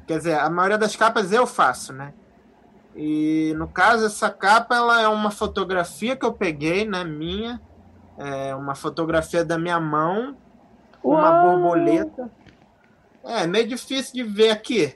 quer 0.08 0.18
dizer, 0.18 0.38
a 0.38 0.50
maioria 0.50 0.78
das 0.78 0.96
capas 0.96 1.32
eu 1.32 1.48
faço, 1.48 1.94
né? 1.94 2.14
E 2.96 3.54
no 3.56 3.68
caso, 3.68 4.06
essa 4.06 4.30
capa 4.30 4.76
ela 4.76 5.02
é 5.02 5.08
uma 5.08 5.32
fotografia 5.32 6.16
que 6.16 6.26
eu 6.26 6.34
peguei, 6.34 6.86
né, 6.86 7.04
minha, 7.06 7.62
é 8.18 8.54
uma 8.54 8.76
fotografia 8.76 9.46
da 9.46 9.58
minha 9.58 9.80
mão, 9.80 10.36
uma 11.04 11.44
borboleta. 11.44 12.30
É 13.24 13.46
meio 13.46 13.68
difícil 13.68 14.14
de 14.14 14.24
ver 14.24 14.50
aqui, 14.50 14.96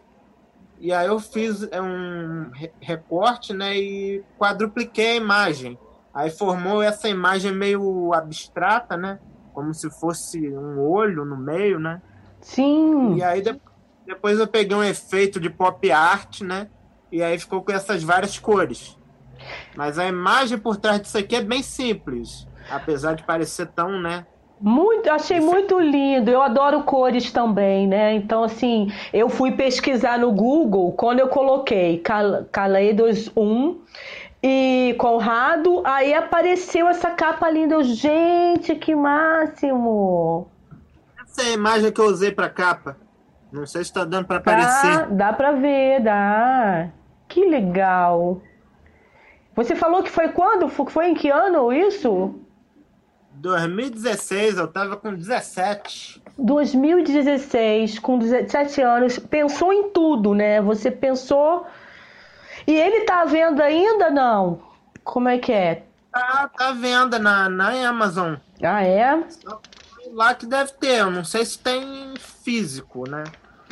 e 0.79 0.91
aí 0.91 1.07
eu 1.07 1.19
fiz 1.19 1.67
é, 1.71 1.81
um 1.81 2.51
recorte, 2.79 3.53
né, 3.53 3.77
e 3.77 4.23
quadrupliquei 4.37 5.13
a 5.13 5.15
imagem. 5.15 5.77
Aí 6.13 6.29
formou 6.29 6.81
essa 6.81 7.09
imagem 7.09 7.51
meio 7.51 8.13
abstrata, 8.13 8.97
né, 8.97 9.19
como 9.53 9.73
se 9.73 9.89
fosse 9.89 10.39
um 10.49 10.79
olho 10.79 11.25
no 11.25 11.37
meio, 11.37 11.79
né? 11.79 12.01
Sim. 12.41 13.15
E 13.15 13.23
aí 13.23 13.41
depois 14.05 14.39
eu 14.39 14.47
peguei 14.47 14.75
um 14.75 14.83
efeito 14.83 15.39
de 15.39 15.49
pop 15.49 15.91
art, 15.91 16.41
né? 16.41 16.69
E 17.11 17.23
aí 17.23 17.39
ficou 17.39 17.61
com 17.61 17.71
essas 17.71 18.03
várias 18.03 18.37
cores. 18.37 18.97
Mas 19.75 19.97
a 19.97 20.05
imagem 20.05 20.57
por 20.57 20.77
trás 20.77 21.01
disso 21.01 21.17
aqui 21.17 21.35
é 21.35 21.41
bem 21.41 21.63
simples, 21.63 22.47
apesar 22.69 23.15
de 23.15 23.23
parecer 23.23 23.67
tão, 23.67 23.99
né, 24.01 24.25
muito, 24.59 25.09
achei 25.09 25.39
muito 25.39 25.79
lindo. 25.79 26.31
Eu 26.31 26.41
adoro 26.41 26.83
cores 26.83 27.31
também, 27.31 27.87
né? 27.87 28.13
Então, 28.13 28.43
assim, 28.43 28.91
eu 29.13 29.29
fui 29.29 29.51
pesquisar 29.51 30.17
no 30.17 30.31
Google 30.31 30.93
quando 30.93 31.19
eu 31.19 31.27
coloquei 31.27 32.01
Kaleidos 32.51 33.31
1 33.35 33.79
e 34.41 34.95
Conrado, 34.97 35.81
aí 35.83 36.13
apareceu 36.13 36.87
essa 36.87 37.11
capa 37.11 37.49
linda. 37.49 37.75
Eu, 37.75 37.83
gente, 37.83 38.75
que 38.75 38.95
máximo! 38.95 40.47
Essa 41.23 41.41
é 41.41 41.45
a 41.47 41.53
imagem 41.53 41.91
que 41.91 41.99
eu 41.99 42.05
usei 42.05 42.31
para 42.31 42.49
capa. 42.49 42.95
Não 43.51 43.65
sei 43.65 43.83
se 43.83 43.89
está 43.89 44.03
dando 44.03 44.25
para 44.25 44.37
aparecer. 44.37 44.91
Dá, 44.91 45.05
dá 45.05 45.33
para 45.33 45.51
ver, 45.53 46.01
dá. 46.01 46.89
Que 47.27 47.45
legal. 47.45 48.41
Você 49.55 49.75
falou 49.75 50.03
que 50.03 50.11
foi 50.11 50.29
quando? 50.29 50.67
Foi 50.69 51.07
em 51.07 51.13
que 51.13 51.29
ano 51.29 51.71
isso? 51.71 52.35
2016, 53.35 54.57
eu 54.57 54.67
tava 54.67 54.97
com 54.97 55.13
17. 55.13 56.21
2016, 56.37 57.99
com 57.99 58.17
17 58.17 58.81
anos, 58.81 59.19
pensou 59.19 59.71
em 59.71 59.89
tudo, 59.89 60.33
né? 60.33 60.61
Você 60.61 60.89
pensou. 60.89 61.65
E 62.67 62.73
ele 62.73 63.01
tá 63.01 63.25
vendo 63.25 63.61
ainda 63.61 64.09
não? 64.09 64.61
Como 65.03 65.29
é 65.29 65.37
que 65.37 65.51
é? 65.51 65.83
Tá, 66.11 66.49
tá 66.55 66.71
vendo 66.71 67.19
na, 67.19 67.49
na 67.49 67.89
Amazon. 67.89 68.35
Ah, 68.63 68.83
é? 68.83 69.23
Lá 70.13 70.33
que 70.33 70.45
deve 70.45 70.71
ter, 70.73 70.99
eu 71.01 71.11
não 71.11 71.23
sei 71.23 71.45
se 71.45 71.59
tem 71.59 72.13
físico, 72.17 73.09
né? 73.09 73.23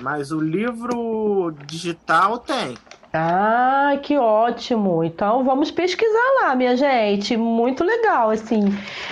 Mas 0.02 0.32
o 0.32 0.40
livro 0.40 1.56
digital 1.66 2.38
tem. 2.38 2.76
Ah, 3.14 3.98
que 4.02 4.18
ótimo! 4.18 5.04
Então 5.04 5.44
vamos 5.44 5.70
pesquisar 5.70 6.42
lá, 6.42 6.56
minha 6.56 6.76
gente. 6.76 7.38
Muito 7.38 7.84
legal, 7.84 8.32
assim. 8.32 8.62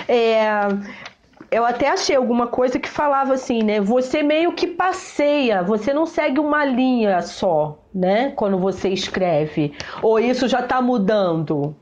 É, 0.08 0.42
eu 1.52 1.64
até 1.64 1.88
achei 1.88 2.16
alguma 2.16 2.48
coisa 2.48 2.80
que 2.80 2.88
falava 2.88 3.34
assim, 3.34 3.62
né? 3.62 3.80
Você 3.80 4.22
meio 4.22 4.54
que 4.54 4.66
passeia, 4.66 5.62
você 5.62 5.94
não 5.94 6.04
segue 6.04 6.40
uma 6.40 6.64
linha 6.64 7.22
só, 7.22 7.78
né? 7.94 8.30
Quando 8.32 8.58
você 8.58 8.88
escreve. 8.88 9.72
Ou 10.02 10.18
isso 10.18 10.48
já 10.48 10.60
está 10.60 10.82
mudando? 10.82 11.76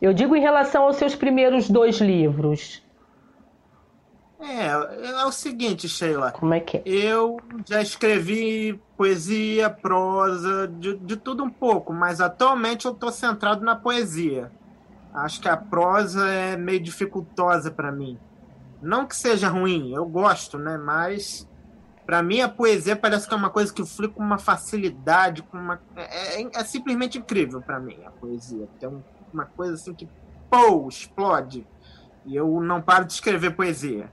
Eu 0.00 0.14
digo 0.14 0.34
em 0.34 0.40
relação 0.40 0.84
aos 0.84 0.96
seus 0.96 1.14
primeiros 1.14 1.68
dois 1.68 1.96
livros. 2.00 2.82
É, 4.40 4.68
é 5.20 5.24
o 5.24 5.32
seguinte, 5.32 5.88
Sheila. 5.88 6.32
Como 6.32 6.54
é 6.54 6.60
que 6.60 6.78
é? 6.78 6.82
Eu 6.86 7.38
já 7.66 7.82
escrevi 7.82 8.80
poesia, 8.96 9.68
prosa, 9.68 10.66
de, 10.66 10.96
de 10.96 11.16
tudo 11.16 11.44
um 11.44 11.50
pouco, 11.50 11.92
mas 11.92 12.20
atualmente 12.20 12.86
eu 12.86 12.92
estou 12.92 13.12
centrado 13.12 13.64
na 13.64 13.76
poesia. 13.76 14.50
Acho 15.12 15.40
que 15.40 15.48
a 15.48 15.56
prosa 15.56 16.26
é 16.28 16.56
meio 16.56 16.80
dificultosa 16.80 17.70
para 17.70 17.92
mim. 17.92 18.18
Não 18.80 19.06
que 19.06 19.14
seja 19.14 19.48
ruim, 19.48 19.92
eu 19.92 20.06
gosto, 20.06 20.58
né? 20.58 20.78
Mas 20.78 21.46
para 22.06 22.22
mim 22.22 22.40
a 22.40 22.48
poesia 22.48 22.96
parece 22.96 23.28
que 23.28 23.34
é 23.34 23.36
uma 23.36 23.50
coisa 23.50 23.72
que 23.72 23.84
flui 23.84 24.08
com 24.08 24.22
uma 24.22 24.38
facilidade, 24.38 25.42
com 25.42 25.58
uma 25.58 25.80
é, 25.94 26.42
é, 26.42 26.50
é 26.54 26.64
simplesmente 26.64 27.18
incrível 27.18 27.60
para 27.60 27.78
mim 27.78 27.98
a 28.06 28.10
poesia. 28.10 28.66
Tem 28.78 28.90
uma 29.32 29.44
coisa 29.44 29.74
assim 29.74 29.92
que 29.92 30.08
pô, 30.50 30.88
explode. 30.88 31.66
E 32.24 32.36
eu 32.36 32.60
não 32.60 32.80
paro 32.80 33.04
de 33.04 33.12
escrever 33.12 33.54
poesia. 33.54 34.10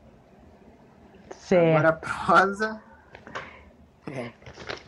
Certo. 1.48 1.78
Agora 1.78 1.94
prosa. 1.94 2.82
É. 4.12 4.32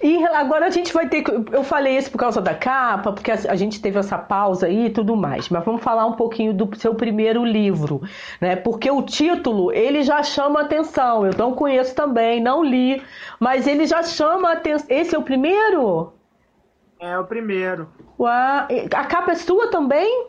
E 0.01 0.25
agora 0.25 0.65
a 0.65 0.69
gente 0.69 0.93
vai 0.93 1.07
ter. 1.07 1.23
Eu 1.51 1.63
falei 1.63 1.97
isso 1.97 2.11
por 2.11 2.17
causa 2.17 2.41
da 2.41 2.53
capa, 2.53 3.13
porque 3.13 3.31
a 3.31 3.55
gente 3.55 3.81
teve 3.81 3.97
essa 3.97 4.17
pausa 4.17 4.67
aí 4.67 4.87
e 4.87 4.89
tudo 4.89 5.15
mais. 5.15 5.47
Mas 5.47 5.63
vamos 5.63 5.81
falar 5.81 6.05
um 6.05 6.13
pouquinho 6.13 6.53
do 6.53 6.69
seu 6.77 6.95
primeiro 6.95 7.45
livro, 7.45 8.01
né? 8.41 8.57
Porque 8.57 8.91
o 8.91 9.01
título 9.01 9.71
ele 9.71 10.03
já 10.03 10.21
chama 10.21 10.61
atenção. 10.61 11.25
Eu 11.25 11.33
não 11.37 11.53
conheço 11.53 11.95
também, 11.95 12.41
não 12.41 12.61
li, 12.61 13.01
mas 13.39 13.67
ele 13.67 13.85
já 13.85 14.03
chama 14.03 14.51
atenção. 14.51 14.87
Esse 14.89 15.15
é 15.15 15.17
o 15.17 15.23
primeiro? 15.23 16.13
É 16.99 17.17
o 17.17 17.23
primeiro. 17.23 17.89
Uau. 18.19 18.67
A 18.93 19.05
capa 19.05 19.31
é 19.31 19.35
sua 19.35 19.69
também? 19.69 20.27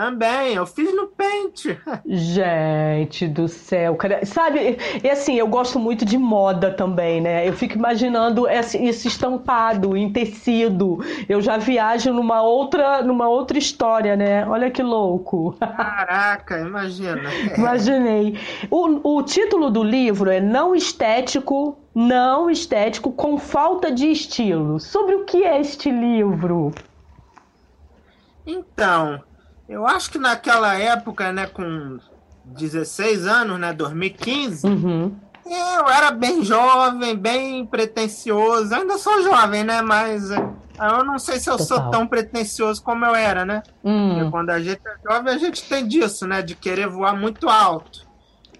Também, 0.00 0.54
eu 0.54 0.64
fiz 0.64 0.96
no 0.96 1.08
Paint. 1.08 1.76
Gente 2.06 3.28
do 3.28 3.46
céu, 3.46 3.94
cara. 3.96 4.24
Sabe, 4.24 4.78
e 5.04 5.10
assim, 5.10 5.34
eu 5.34 5.46
gosto 5.46 5.78
muito 5.78 6.06
de 6.06 6.16
moda 6.16 6.70
também, 6.72 7.20
né? 7.20 7.46
Eu 7.46 7.52
fico 7.52 7.74
imaginando 7.74 8.48
esse, 8.48 8.82
esse 8.82 9.08
estampado 9.08 9.94
em 9.98 10.10
tecido. 10.10 11.04
Eu 11.28 11.42
já 11.42 11.58
viajo 11.58 12.14
numa 12.14 12.40
outra, 12.40 13.02
numa 13.02 13.28
outra 13.28 13.58
história, 13.58 14.16
né? 14.16 14.48
Olha 14.48 14.70
que 14.70 14.82
louco. 14.82 15.54
Caraca, 15.60 16.58
imagina. 16.58 17.28
Imaginei. 17.54 18.38
O, 18.70 19.16
o 19.18 19.22
título 19.22 19.68
do 19.68 19.82
livro 19.82 20.30
é 20.30 20.40
Não 20.40 20.74
Estético, 20.74 21.76
Não 21.94 22.48
Estético 22.48 23.12
com 23.12 23.36
Falta 23.36 23.92
de 23.92 24.10
Estilo. 24.10 24.80
Sobre 24.80 25.14
o 25.14 25.26
que 25.26 25.44
é 25.44 25.60
este 25.60 25.90
livro? 25.90 26.72
Então, 28.46 29.20
eu 29.70 29.86
acho 29.86 30.10
que 30.10 30.18
naquela 30.18 30.76
época, 30.76 31.32
né, 31.32 31.46
com 31.46 31.98
16 32.44 33.24
anos, 33.24 33.58
né, 33.58 33.72
2015, 33.72 34.66
uhum. 34.66 35.14
eu 35.46 35.88
era 35.88 36.10
bem 36.10 36.42
jovem, 36.42 37.16
bem 37.16 37.64
pretencioso. 37.64 38.74
Ainda 38.74 38.98
sou 38.98 39.22
jovem, 39.22 39.62
né, 39.62 39.80
mas 39.80 40.32
eh, 40.32 40.44
eu 40.80 41.04
não 41.04 41.20
sei 41.20 41.38
se 41.38 41.48
eu 41.48 41.56
Total. 41.56 41.82
sou 41.82 41.90
tão 41.90 42.04
pretencioso 42.04 42.82
como 42.82 43.04
eu 43.04 43.14
era, 43.14 43.44
né? 43.44 43.62
Hum. 43.84 44.28
Quando 44.32 44.50
a 44.50 44.58
gente 44.58 44.80
é 44.84 45.08
jovem, 45.08 45.32
a 45.32 45.38
gente 45.38 45.62
tem 45.62 45.86
disso, 45.86 46.26
né, 46.26 46.42
de 46.42 46.56
querer 46.56 46.88
voar 46.88 47.16
muito 47.16 47.48
alto. 47.48 48.04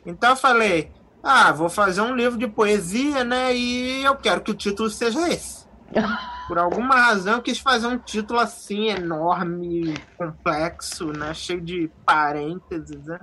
Então 0.06 0.30
eu 0.30 0.36
falei, 0.36 0.92
ah, 1.24 1.50
vou 1.50 1.68
fazer 1.68 2.02
um 2.02 2.14
livro 2.14 2.38
de 2.38 2.46
poesia, 2.46 3.24
né, 3.24 3.52
e 3.52 4.04
eu 4.04 4.14
quero 4.14 4.42
que 4.42 4.52
o 4.52 4.54
título 4.54 4.88
seja 4.88 5.28
esse. 5.28 5.66
Por 6.50 6.58
alguma 6.58 6.96
razão 6.96 7.34
eu 7.34 7.42
quis 7.42 7.60
fazer 7.60 7.86
um 7.86 7.96
título 7.96 8.40
assim, 8.40 8.88
enorme, 8.88 9.94
complexo, 10.18 11.12
né? 11.12 11.32
Cheio 11.32 11.60
de 11.60 11.88
parênteses, 12.04 13.06
né? 13.06 13.20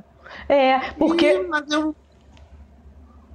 É, 0.47 0.91
porque. 0.91 1.33
E, 1.33 1.45
mas 1.45 1.69
eu... 1.69 1.93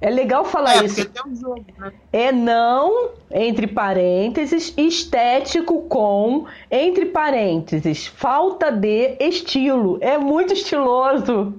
É 0.01 0.09
legal 0.09 0.45
falar 0.45 0.77
é, 0.77 0.85
isso. 0.85 1.07
Um 1.27 1.35
jogo, 1.35 1.63
né? 1.77 1.93
É 2.11 2.31
não, 2.31 3.11
entre 3.29 3.67
parênteses, 3.67 4.73
estético 4.75 5.83
com, 5.83 6.47
entre 6.71 7.05
parênteses, 7.05 8.07
falta 8.07 8.71
de 8.71 9.15
estilo. 9.19 9.99
É 10.01 10.17
muito 10.17 10.53
estiloso. 10.53 11.53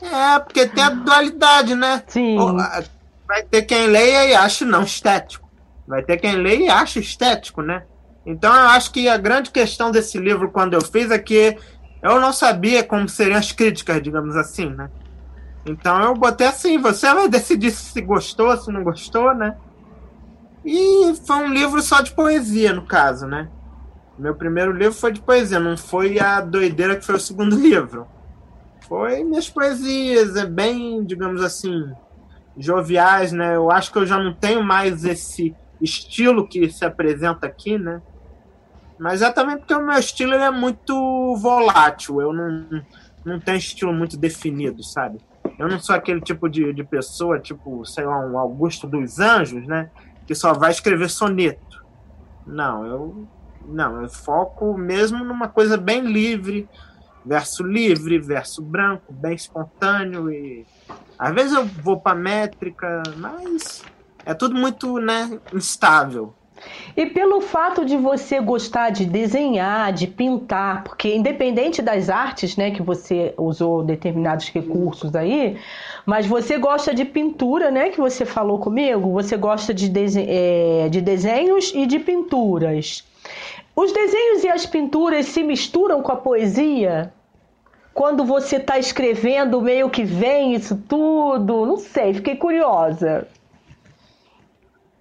É, 0.00 0.38
porque 0.38 0.68
tem 0.68 0.84
a 0.84 0.90
dualidade, 0.90 1.74
né? 1.74 2.04
Sim. 2.06 2.36
Vai 3.26 3.42
ter 3.42 3.62
quem 3.62 3.88
leia 3.88 4.26
e 4.26 4.32
ache 4.32 4.64
não 4.64 4.84
estético. 4.84 5.45
Vai 5.86 6.02
ter 6.02 6.16
quem 6.16 6.36
lê 6.36 6.58
e 6.58 6.68
acha 6.68 6.98
estético, 6.98 7.62
né? 7.62 7.84
Então 8.24 8.52
eu 8.52 8.68
acho 8.70 8.90
que 8.90 9.08
a 9.08 9.16
grande 9.16 9.50
questão 9.50 9.90
desse 9.90 10.18
livro, 10.18 10.50
quando 10.50 10.74
eu 10.74 10.84
fiz, 10.84 11.10
é 11.10 11.18
que 11.18 11.56
eu 12.02 12.20
não 12.20 12.32
sabia 12.32 12.82
como 12.82 13.08
seriam 13.08 13.38
as 13.38 13.52
críticas, 13.52 14.02
digamos 14.02 14.36
assim, 14.36 14.68
né? 14.70 14.90
Então 15.64 16.02
eu 16.02 16.14
botei 16.14 16.46
assim, 16.46 16.78
você 16.78 17.12
vai 17.12 17.28
decidir 17.28 17.70
se 17.70 18.00
gostou, 18.00 18.56
se 18.56 18.70
não 18.70 18.82
gostou, 18.82 19.34
né? 19.34 19.56
E 20.64 21.14
foi 21.24 21.36
um 21.36 21.52
livro 21.52 21.80
só 21.80 22.00
de 22.00 22.12
poesia, 22.12 22.72
no 22.72 22.84
caso, 22.84 23.26
né? 23.26 23.48
Meu 24.18 24.34
primeiro 24.34 24.72
livro 24.72 24.94
foi 24.94 25.12
de 25.12 25.20
poesia, 25.20 25.60
não 25.60 25.76
foi 25.76 26.18
a 26.18 26.40
doideira 26.40 26.96
que 26.96 27.04
foi 27.04 27.14
o 27.14 27.20
segundo 27.20 27.54
livro. 27.58 28.06
Foi 28.88 29.22
minhas 29.22 29.48
poesias, 29.48 30.36
é 30.36 30.46
bem, 30.46 31.04
digamos 31.04 31.42
assim, 31.42 31.92
joviais, 32.56 33.32
né? 33.32 33.54
Eu 33.54 33.70
acho 33.70 33.92
que 33.92 33.98
eu 33.98 34.06
já 34.06 34.18
não 34.18 34.32
tenho 34.32 34.62
mais 34.62 35.04
esse 35.04 35.54
estilo 35.80 36.46
que 36.46 36.70
se 36.70 36.84
apresenta 36.84 37.46
aqui, 37.46 37.78
né? 37.78 38.00
Mas 38.98 39.20
é 39.22 39.30
também 39.30 39.58
porque 39.58 39.74
o 39.74 39.84
meu 39.84 39.98
estilo 39.98 40.34
é 40.34 40.50
muito 40.50 41.36
volátil. 41.36 42.20
Eu 42.20 42.32
não, 42.32 42.82
não 43.24 43.40
tenho 43.40 43.58
estilo 43.58 43.92
muito 43.92 44.16
definido, 44.16 44.82
sabe? 44.82 45.18
Eu 45.58 45.68
não 45.68 45.78
sou 45.78 45.94
aquele 45.94 46.20
tipo 46.20 46.48
de, 46.48 46.72
de 46.72 46.84
pessoa, 46.84 47.38
tipo, 47.38 47.84
sei 47.84 48.04
lá, 48.04 48.18
um 48.18 48.38
Augusto 48.38 48.86
dos 48.86 49.18
Anjos, 49.18 49.66
né? 49.66 49.90
Que 50.26 50.34
só 50.34 50.52
vai 50.52 50.70
escrever 50.70 51.10
soneto. 51.10 51.84
Não, 52.46 52.86
eu 52.86 53.28
não, 53.66 54.02
eu 54.02 54.08
foco 54.08 54.76
mesmo 54.76 55.24
numa 55.24 55.48
coisa 55.48 55.76
bem 55.76 56.00
livre, 56.00 56.68
verso 57.24 57.64
livre, 57.64 58.18
verso 58.18 58.62
branco, 58.62 59.12
bem 59.12 59.34
espontâneo 59.34 60.30
e 60.30 60.64
às 61.18 61.34
vezes 61.34 61.52
eu 61.52 61.64
vou 61.64 61.98
para 61.98 62.14
métrica, 62.14 63.02
mas 63.16 63.82
é 64.26 64.34
tudo 64.34 64.56
muito, 64.56 64.98
né, 64.98 65.38
instável. 65.54 66.34
E 66.96 67.06
pelo 67.06 67.40
fato 67.40 67.84
de 67.84 67.96
você 67.96 68.40
gostar 68.40 68.90
de 68.90 69.04
desenhar, 69.04 69.92
de 69.92 70.06
pintar, 70.06 70.82
porque 70.82 71.14
independente 71.14 71.80
das 71.80 72.08
artes, 72.08 72.56
né, 72.56 72.70
que 72.70 72.82
você 72.82 73.34
usou 73.36 73.84
determinados 73.84 74.48
recursos 74.48 75.14
aí, 75.14 75.58
mas 76.04 76.26
você 76.26 76.58
gosta 76.58 76.92
de 76.92 77.04
pintura, 77.04 77.70
né, 77.70 77.90
que 77.90 78.00
você 78.00 78.24
falou 78.24 78.58
comigo, 78.58 79.12
você 79.12 79.36
gosta 79.36 79.72
de, 79.72 79.92
é, 80.26 80.88
de 80.88 81.00
desenhos 81.00 81.72
e 81.74 81.86
de 81.86 81.98
pinturas. 81.98 83.04
Os 83.76 83.92
desenhos 83.92 84.42
e 84.42 84.48
as 84.48 84.64
pinturas 84.64 85.26
se 85.26 85.42
misturam 85.42 86.02
com 86.02 86.10
a 86.10 86.16
poesia? 86.16 87.12
Quando 87.92 88.24
você 88.24 88.56
está 88.56 88.78
escrevendo, 88.78 89.60
meio 89.60 89.88
que 89.88 90.04
vem 90.04 90.54
isso 90.54 90.76
tudo? 90.88 91.66
Não 91.66 91.76
sei, 91.76 92.14
fiquei 92.14 92.36
curiosa. 92.36 93.26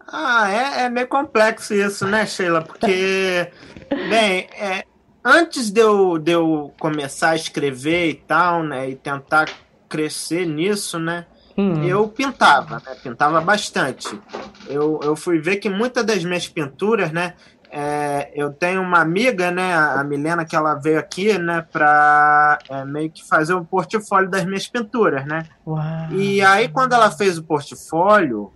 Ah, 0.07 0.51
é, 0.51 0.83
é 0.83 0.89
meio 0.89 1.07
complexo 1.07 1.73
isso, 1.73 2.05
né, 2.05 2.25
Sheila? 2.25 2.61
Porque, 2.61 3.51
bem, 4.09 4.47
é, 4.57 4.85
antes 5.23 5.71
de 5.71 5.81
eu, 5.81 6.17
de 6.17 6.31
eu 6.31 6.73
começar 6.79 7.31
a 7.31 7.35
escrever 7.35 8.09
e 8.09 8.13
tal, 8.13 8.63
né, 8.63 8.89
e 8.89 8.95
tentar 8.95 9.49
crescer 9.89 10.45
nisso, 10.45 10.99
né, 10.99 11.25
hum. 11.57 11.83
eu 11.83 12.07
pintava, 12.07 12.75
né, 12.85 12.95
pintava 13.01 13.41
bastante. 13.41 14.19
Eu, 14.67 14.99
eu 15.03 15.15
fui 15.15 15.39
ver 15.39 15.57
que 15.57 15.69
muitas 15.69 16.05
das 16.05 16.23
minhas 16.23 16.47
pinturas, 16.47 17.11
né, 17.11 17.33
é, 17.71 18.31
eu 18.33 18.53
tenho 18.53 18.81
uma 18.81 18.99
amiga, 18.99 19.51
né, 19.51 19.75
a 19.75 20.03
Milena, 20.03 20.45
que 20.45 20.55
ela 20.55 20.75
veio 20.75 20.99
aqui, 20.99 21.37
né, 21.37 21.65
para 21.73 22.59
é, 22.69 22.85
meio 22.85 23.09
que 23.09 23.27
fazer 23.27 23.53
um 23.55 23.65
portfólio 23.65 24.29
das 24.29 24.45
minhas 24.45 24.67
pinturas, 24.67 25.25
né? 25.25 25.45
Uau. 25.67 25.83
E 26.11 26.41
aí, 26.41 26.69
quando 26.69 26.93
ela 26.93 27.11
fez 27.11 27.37
o 27.37 27.43
portfólio, 27.43 28.53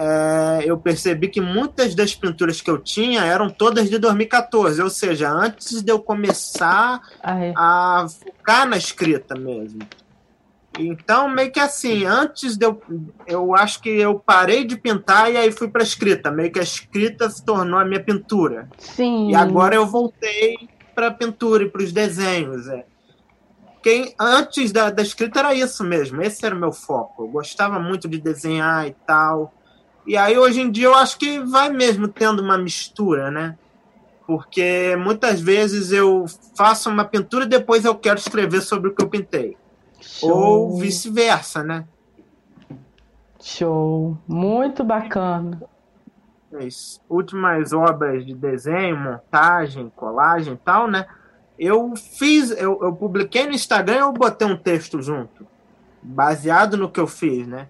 é, 0.00 0.62
eu 0.64 0.78
percebi 0.78 1.26
que 1.26 1.40
muitas 1.40 1.92
das 1.92 2.14
pinturas 2.14 2.60
que 2.60 2.70
eu 2.70 2.78
tinha 2.78 3.24
eram 3.24 3.50
todas 3.50 3.90
de 3.90 3.98
2014, 3.98 4.80
ou 4.80 4.88
seja, 4.88 5.28
antes 5.28 5.82
de 5.82 5.90
eu 5.90 5.98
começar 5.98 7.00
ah, 7.20 7.44
é. 7.44 7.52
a 7.56 8.06
focar 8.08 8.68
na 8.68 8.76
escrita 8.76 9.34
mesmo. 9.34 9.80
Então, 10.78 11.28
meio 11.28 11.50
que 11.50 11.58
assim, 11.58 12.04
antes 12.04 12.56
de 12.56 12.64
eu. 12.64 12.80
Eu 13.26 13.56
acho 13.56 13.82
que 13.82 13.88
eu 13.88 14.20
parei 14.20 14.64
de 14.64 14.76
pintar 14.76 15.32
e 15.32 15.36
aí 15.36 15.50
fui 15.50 15.66
para 15.66 15.82
a 15.82 15.84
escrita. 15.84 16.30
Meio 16.30 16.52
que 16.52 16.60
a 16.60 16.62
escrita 16.62 17.28
se 17.28 17.44
tornou 17.44 17.80
a 17.80 17.84
minha 17.84 18.00
pintura. 18.00 18.68
Sim. 18.78 19.30
E 19.30 19.34
agora 19.34 19.74
eu 19.74 19.84
voltei 19.84 20.68
para 20.94 21.08
a 21.08 21.12
pintura 21.12 21.64
e 21.64 21.68
para 21.68 21.82
os 21.82 21.90
desenhos. 21.90 22.68
É. 22.68 22.84
Quem, 23.82 24.14
antes 24.20 24.70
da, 24.70 24.90
da 24.90 25.02
escrita 25.02 25.40
era 25.40 25.54
isso 25.54 25.82
mesmo, 25.82 26.22
esse 26.22 26.46
era 26.46 26.54
o 26.54 26.58
meu 26.58 26.70
foco. 26.70 27.24
Eu 27.24 27.28
gostava 27.28 27.80
muito 27.80 28.06
de 28.06 28.20
desenhar 28.20 28.86
e 28.86 28.94
tal. 29.04 29.52
E 30.08 30.16
aí 30.16 30.38
hoje 30.38 30.62
em 30.62 30.70
dia 30.70 30.86
eu 30.86 30.94
acho 30.94 31.18
que 31.18 31.38
vai 31.38 31.68
mesmo 31.68 32.08
tendo 32.08 32.40
uma 32.40 32.56
mistura, 32.56 33.30
né? 33.30 33.58
Porque 34.26 34.96
muitas 34.96 35.38
vezes 35.38 35.92
eu 35.92 36.24
faço 36.56 36.88
uma 36.88 37.04
pintura 37.04 37.44
e 37.44 37.48
depois 37.48 37.84
eu 37.84 37.94
quero 37.94 38.18
escrever 38.18 38.62
sobre 38.62 38.88
o 38.88 38.94
que 38.94 39.04
eu 39.04 39.08
pintei. 39.10 39.54
Show. 40.00 40.30
Ou 40.30 40.78
vice-versa, 40.78 41.62
né? 41.62 41.84
Show. 43.38 44.16
Muito 44.26 44.82
bacana. 44.82 45.62
As 46.54 47.02
últimas 47.06 47.74
obras 47.74 48.24
de 48.24 48.34
desenho, 48.34 48.96
montagem, 48.96 49.92
colagem 49.94 50.54
e 50.54 50.56
tal, 50.56 50.88
né? 50.88 51.06
Eu 51.58 51.94
fiz, 51.94 52.50
eu, 52.52 52.78
eu 52.80 52.94
publiquei 52.94 53.44
no 53.44 53.52
Instagram 53.52 53.96
e 53.96 54.00
eu 54.00 54.12
botei 54.12 54.48
um 54.48 54.56
texto 54.56 55.02
junto, 55.02 55.46
baseado 56.02 56.78
no 56.78 56.90
que 56.90 56.98
eu 56.98 57.06
fiz, 57.06 57.46
né? 57.46 57.68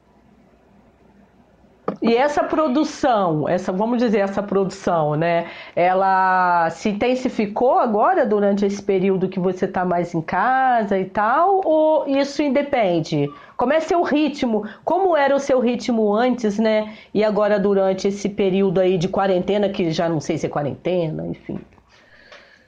E 2.03 2.14
essa 2.14 2.44
produção, 2.44 3.48
essa 3.48 3.72
vamos 3.72 3.98
dizer 3.98 4.18
essa 4.18 4.42
produção, 4.42 5.14
né? 5.14 5.46
Ela 5.74 6.70
se 6.70 6.90
intensificou 6.90 7.79
agora 7.79 8.27
durante 8.27 8.64
esse 8.64 8.83
período 8.83 9.29
que 9.29 9.40
você 9.40 9.64
está 9.64 9.85
mais 9.85 10.14
em 10.14 10.20
casa 10.20 10.98
e 10.98 11.05
tal, 11.05 11.61
ou 11.64 12.09
isso 12.09 12.42
independe? 12.42 13.29
Como 13.57 13.72
é 13.72 13.81
seu 13.81 14.03
ritmo? 14.03 14.66
Como 14.85 15.16
era 15.16 15.35
o 15.35 15.40
seu 15.40 15.61
ritmo 15.61 16.14
antes, 16.14 16.59
né? 16.59 16.94
E 17.12 17.24
agora 17.24 17.59
durante 17.59 18.09
esse 18.09 18.29
período 18.29 18.81
aí 18.81 18.96
de 18.96 19.09
quarentena, 19.09 19.68
que 19.68 19.90
já 19.90 20.09
não 20.09 20.20
sei 20.20 20.38
se 20.38 20.46
é 20.46 20.48
quarentena, 20.48 21.27
enfim. 21.27 21.59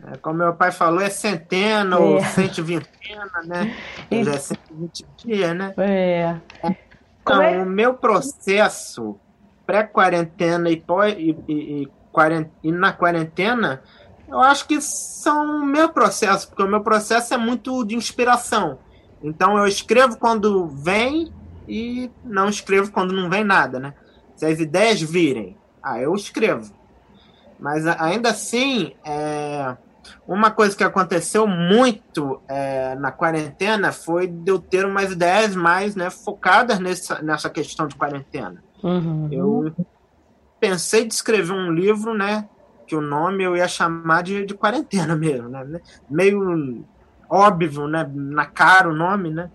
É, 0.09 0.17
como 0.17 0.39
meu 0.39 0.55
pai 0.55 0.73
falou, 0.73 1.01
é 1.01 1.11
centena 1.11 1.97
é. 1.97 1.99
ou 1.99 2.21
120, 2.21 2.87
né? 3.45 3.77
Já 4.11 4.33
é 4.33 4.39
120 4.39 5.07
dias, 5.19 5.57
né? 5.57 5.75
É. 5.77 6.37
Então, 7.31 7.43
é? 7.43 7.63
o 7.63 7.67
meu 7.67 7.95
processo 7.95 9.19
pré-quarentena 9.65 10.69
e, 10.69 10.83
e, 11.17 11.37
e, 11.49 11.89
e, 12.65 12.73
na 12.73 12.93
quarentena 12.93 13.83
Eu 14.29 14.41
acho 14.41 14.67
que 14.67 14.81
são 14.81 15.63
o 15.63 15.65
meu 15.65 15.91
processo, 15.91 16.49
porque 16.49 16.63
o 16.63 16.69
meu 16.69 16.83
processo 16.83 17.33
é 17.35 17.37
muito 17.37 17.85
de 17.85 17.95
inspiração. 17.95 18.79
Então 19.23 19.57
eu 19.57 19.67
escrevo 19.67 20.19
quando 20.19 20.67
vem 20.67 21.33
e 21.69 22.11
não 22.25 22.49
escrevo 22.49 22.91
quando 22.91 23.13
não 23.13 23.31
vem 23.31 23.45
nada, 23.45 23.79
né? 23.79 23.95
Se 24.35 24.45
as 24.47 24.59
ideias 24.59 25.01
virem, 25.01 25.57
ah, 25.83 26.01
eu 26.01 26.15
escrevo. 26.15 26.73
Mas 27.59 27.87
ainda 27.87 28.31
assim, 28.31 28.95
é... 29.05 29.77
uma 30.33 30.53
coisa 30.53 30.77
que 30.77 30.85
aconteceu 30.85 31.45
muito 31.45 32.41
é, 32.47 32.95
na 32.95 33.11
quarentena 33.11 33.91
foi 33.91 34.29
de 34.29 34.49
eu 34.49 34.61
ter 34.61 34.87
umas 34.87 35.11
ideias 35.11 35.57
mais 35.57 35.97
né, 35.97 36.09
focadas 36.09 36.79
nessa, 36.79 37.21
nessa 37.21 37.51
questão 37.51 37.89
de 37.89 37.97
quarentena. 37.97 38.63
Uhum. 38.81 39.29
Eu 39.33 39.75
pensei 40.61 41.05
de 41.05 41.15
escrever 41.15 41.53
um 41.53 41.73
livro, 41.73 42.15
né? 42.15 42.49
Que 42.87 42.95
o 42.95 43.01
nome 43.01 43.43
eu 43.43 43.57
ia 43.57 43.67
chamar 43.67 44.23
de, 44.23 44.47
de 44.47 44.55
quarentena 44.55 45.17
mesmo, 45.17 45.49
né? 45.49 45.81
Meio 46.09 46.85
óbvio, 47.29 47.89
né? 47.89 48.09
Na 48.15 48.47
cara 48.47 48.89
o 48.89 48.95
nome, 48.95 49.31
né? 49.31 49.51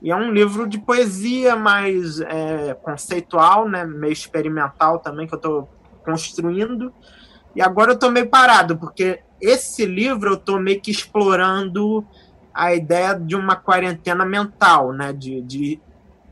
E 0.00 0.12
é 0.12 0.16
um 0.16 0.30
livro 0.30 0.68
de 0.68 0.78
poesia 0.78 1.56
mais 1.56 2.20
é, 2.20 2.72
conceitual, 2.74 3.68
né? 3.68 3.84
Meio 3.84 4.12
experimental 4.12 5.00
também, 5.00 5.26
que 5.26 5.34
eu 5.34 5.38
estou 5.38 5.68
construindo. 6.04 6.92
E 7.54 7.62
agora 7.62 7.92
eu 7.92 7.94
estou 7.94 8.10
meio 8.10 8.28
parado, 8.28 8.76
porque 8.76 9.20
esse 9.40 9.84
livro 9.84 10.30
eu 10.30 10.34
estou 10.34 10.58
meio 10.60 10.80
que 10.80 10.90
explorando 10.90 12.04
a 12.52 12.74
ideia 12.74 13.14
de 13.14 13.34
uma 13.34 13.56
quarentena 13.56 14.24
mental, 14.24 14.92
né? 14.92 15.12
De, 15.12 15.40
de 15.42 15.80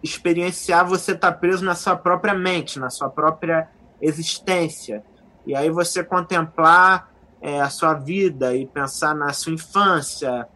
experienciar 0.03 0.87
você 0.87 1.13
estar 1.13 1.33
tá 1.33 1.39
preso 1.39 1.65
na 1.65 1.75
sua 1.75 1.97
própria 1.97 2.35
mente, 2.35 2.79
na 2.79 2.91
sua 2.91 3.09
própria 3.09 3.69
existência. 4.01 5.03
E 5.47 5.55
aí 5.55 5.71
você 5.71 6.03
contemplar 6.03 7.11
é, 7.41 7.61
a 7.61 7.69
sua 7.69 7.95
vida 7.95 8.55
e 8.55 8.67
pensar 8.67 9.15
na 9.15 9.33
sua 9.33 9.53
infância 9.53 10.47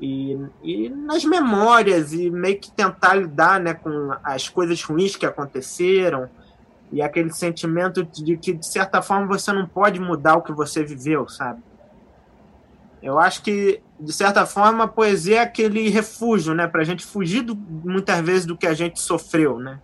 e, 0.00 0.36
e 0.62 0.88
nas 0.88 1.24
memórias 1.24 2.12
e 2.12 2.28
meio 2.30 2.58
que 2.58 2.70
tentar 2.70 3.14
lidar 3.14 3.60
né, 3.60 3.74
com 3.74 4.12
as 4.24 4.48
coisas 4.48 4.82
ruins 4.82 5.14
que 5.14 5.24
aconteceram 5.24 6.28
e 6.92 7.00
aquele 7.00 7.32
sentimento 7.32 8.04
de 8.04 8.36
que, 8.36 8.52
de 8.52 8.66
certa 8.66 9.00
forma, 9.00 9.26
você 9.26 9.50
não 9.50 9.66
pode 9.66 9.98
mudar 9.98 10.36
o 10.36 10.42
que 10.42 10.52
você 10.52 10.84
viveu, 10.84 11.26
sabe? 11.26 11.62
Eu 13.02 13.18
acho 13.18 13.42
que, 13.42 13.80
de 13.98 14.12
certa 14.12 14.44
forma, 14.44 14.84
a 14.84 14.88
poesia 14.88 15.38
é 15.38 15.40
aquele 15.40 15.88
refúgio, 15.88 16.54
né? 16.54 16.68
Para 16.68 16.82
a 16.82 16.84
gente 16.84 17.04
fugir, 17.04 17.40
do, 17.40 17.56
muitas 17.56 18.20
vezes, 18.20 18.46
do 18.46 18.56
que 18.56 18.66
a 18.66 18.74
gente 18.74 19.00
sofreu, 19.00 19.58
né? 19.58 19.80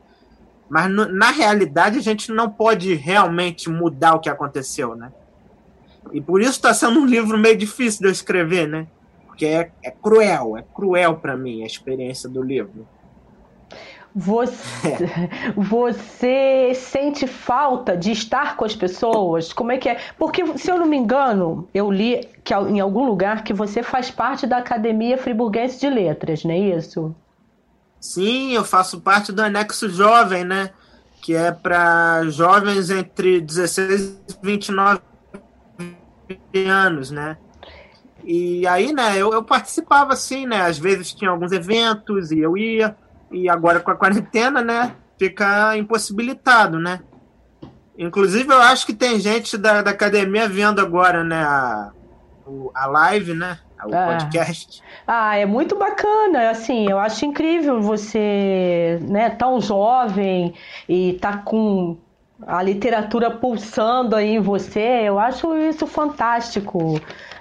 Mas, 0.69 0.91
no, 0.91 1.09
na 1.09 1.31
realidade, 1.31 1.99
a 1.99 2.03
gente 2.03 2.31
não 2.31 2.51
pode 2.51 2.93
realmente 2.95 3.71
mudar 3.71 4.15
o 4.15 4.21
que 4.21 4.29
aconteceu, 4.29 4.95
né? 4.95 5.11
E 6.13 6.21
por 6.21 6.41
isso 6.43 6.53
está 6.53 6.75
sendo 6.75 7.01
um 7.01 7.07
livro 7.07 7.39
meio 7.39 7.57
difícil 7.57 8.01
de 8.03 8.09
eu 8.09 8.13
escrever, 8.13 8.69
né? 8.69 8.87
Porque 9.27 9.47
é, 9.47 9.71
é 9.83 9.91
cruel, 9.91 10.59
é 10.59 10.65
cruel 10.75 11.17
para 11.17 11.37
mim 11.37 11.63
a 11.63 11.67
experiência 11.67 12.29
do 12.29 12.43
livro. 12.43 12.87
Você, 14.15 14.97
você 15.57 16.73
sente 16.75 17.27
falta 17.27 17.97
de 17.97 18.11
estar 18.11 18.57
com 18.57 18.65
as 18.65 18.75
pessoas? 18.75 19.53
Como 19.53 19.73
é 19.73 19.79
que 19.79 19.89
é? 19.89 20.01
Porque, 20.19 20.45
se 20.59 20.71
eu 20.71 20.79
não 20.79 20.87
me 20.87 20.97
engano, 20.97 21.69
eu 21.73 21.91
li 21.91 22.29
que 22.43 22.55
em 22.55 22.81
algum 22.81 23.05
lugar 23.07 23.45
que 23.45 23.53
você 23.53 23.83
faz 23.83 24.11
parte 24.11 24.47
da 24.47 24.59
Academia 24.59 25.19
Friburguense 25.19 25.79
de 25.79 25.89
Letras, 25.89 26.45
não 26.45 26.53
é 26.53 26.59
isso? 26.59 27.15
Sim, 28.01 28.53
eu 28.53 28.65
faço 28.65 29.01
parte 29.01 29.33
do 29.33 29.43
anexo 29.43 29.89
jovem, 29.89 30.45
né? 30.45 30.71
Que 31.21 31.35
é 31.35 31.51
para 31.51 32.25
jovens 32.31 32.91
entre 32.91 33.41
16 33.41 34.21
e 34.29 34.35
29 34.43 35.01
anos, 36.67 37.11
né? 37.11 37.37
E 38.25 38.67
aí, 38.67 38.93
né, 38.93 39.17
eu, 39.17 39.33
eu 39.33 39.43
participava 39.43 40.13
assim, 40.13 40.47
né? 40.47 40.61
Às 40.63 40.79
vezes 40.79 41.13
tinha 41.13 41.31
alguns 41.31 41.51
eventos 41.51 42.31
e 42.31 42.39
eu 42.39 42.57
ia 42.57 42.97
e 43.31 43.49
agora 43.49 43.81
com 43.81 43.91
a 43.91 43.97
quarentena, 43.97 44.63
né, 44.63 44.95
fica 45.19 45.77
impossibilitado, 45.77 46.79
né? 46.79 47.01
Inclusive, 47.99 48.53
eu 48.53 48.61
acho 48.61 48.87
que 48.87 48.95
tem 48.95 49.19
gente 49.19 49.59
da, 49.59 49.83
da 49.83 49.91
academia 49.91 50.49
vendo 50.49 50.81
agora, 50.81 51.25
né, 51.25 51.43
a, 51.43 51.91
a 52.75 52.87
live, 52.87 53.35
né? 53.35 53.59
O 53.85 53.95
é. 53.95 54.07
podcast. 54.07 54.83
Ah, 55.07 55.37
é 55.37 55.47
muito 55.47 55.77
bacana, 55.77 56.51
assim, 56.51 56.89
eu 56.89 56.99
acho 56.99 57.25
incrível 57.25 57.81
você, 57.81 58.99
né, 59.03 59.31
tão 59.31 59.61
jovem 59.61 60.55
e 60.89 61.15
tá 61.15 61.39
com 61.39 61.97
a 62.47 62.63
literatura 62.63 63.31
pulsando 63.31 64.15
aí 64.15 64.37
em 64.37 64.41
você, 64.41 65.03
eu 65.05 65.19
acho 65.19 65.57
isso 65.57 65.87
fantástico. 65.87 67.01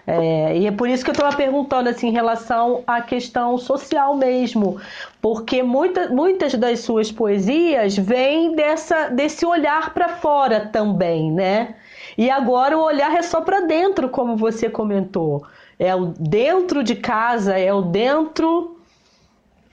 É, 0.10 0.58
e 0.58 0.66
é 0.66 0.72
por 0.72 0.88
isso 0.88 1.04
que 1.04 1.10
eu 1.10 1.14
estava 1.14 1.36
perguntando 1.36 1.90
assim, 1.90 2.08
em 2.08 2.14
relação 2.14 2.82
à 2.88 3.02
questão 3.02 3.58
social 3.58 4.16
mesmo, 4.16 4.80
porque 5.22 5.62
muita, 5.62 6.08
muitas 6.08 6.54
das 6.54 6.80
suas 6.80 7.12
poesias 7.12 7.98
vêm 7.98 8.56
dessa, 8.56 9.10
desse 9.10 9.46
olhar 9.46 9.94
para 9.94 10.08
fora 10.08 10.62
também, 10.72 11.30
né? 11.30 11.76
E 12.18 12.32
agora 12.32 12.78
o 12.78 12.82
olhar 12.82 13.14
é 13.18 13.22
só 13.22 13.42
para 13.42 13.60
dentro, 13.60 14.08
como 14.08 14.38
você 14.38 14.70
comentou. 14.70 15.46
É 15.78 15.94
o 15.94 16.06
dentro 16.06 16.84
de 16.84 16.96
casa, 16.96 17.60
é 17.60 17.72
o 17.74 17.82
dentro 17.82 18.80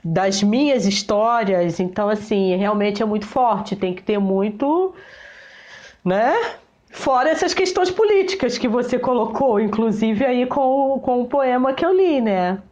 das 0.04 0.42
minhas 0.42 0.84
histórias. 0.84 1.78
Então, 1.78 2.08
assim, 2.08 2.56
realmente 2.56 3.02
é 3.02 3.06
muito 3.06 3.26
forte. 3.26 3.76
Tem 3.76 3.94
que 3.94 4.02
ter 4.02 4.18
muito, 4.18 4.94
né? 6.04 6.34
Fora 6.94 7.28
essas 7.28 7.52
questões 7.52 7.90
políticas 7.90 8.56
que 8.56 8.68
você 8.68 9.00
colocou, 9.00 9.58
inclusive 9.58 10.24
aí 10.24 10.46
com, 10.46 11.00
com 11.00 11.22
o 11.22 11.26
poema 11.26 11.74
que 11.74 11.84
eu 11.84 11.92
li, 11.92 12.20
né? 12.20 12.62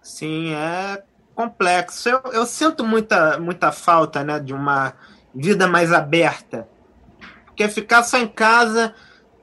Sim, 0.00 0.54
é 0.54 1.02
complexo. 1.34 2.08
Eu, 2.08 2.20
eu 2.32 2.46
sinto 2.46 2.84
muita, 2.84 3.36
muita 3.40 3.72
falta 3.72 4.22
né, 4.22 4.38
de 4.38 4.54
uma 4.54 4.94
vida 5.34 5.66
mais 5.66 5.92
aberta. 5.92 6.68
Porque 7.46 7.68
ficar 7.68 8.04
só 8.04 8.16
em 8.16 8.28
casa, 8.28 8.94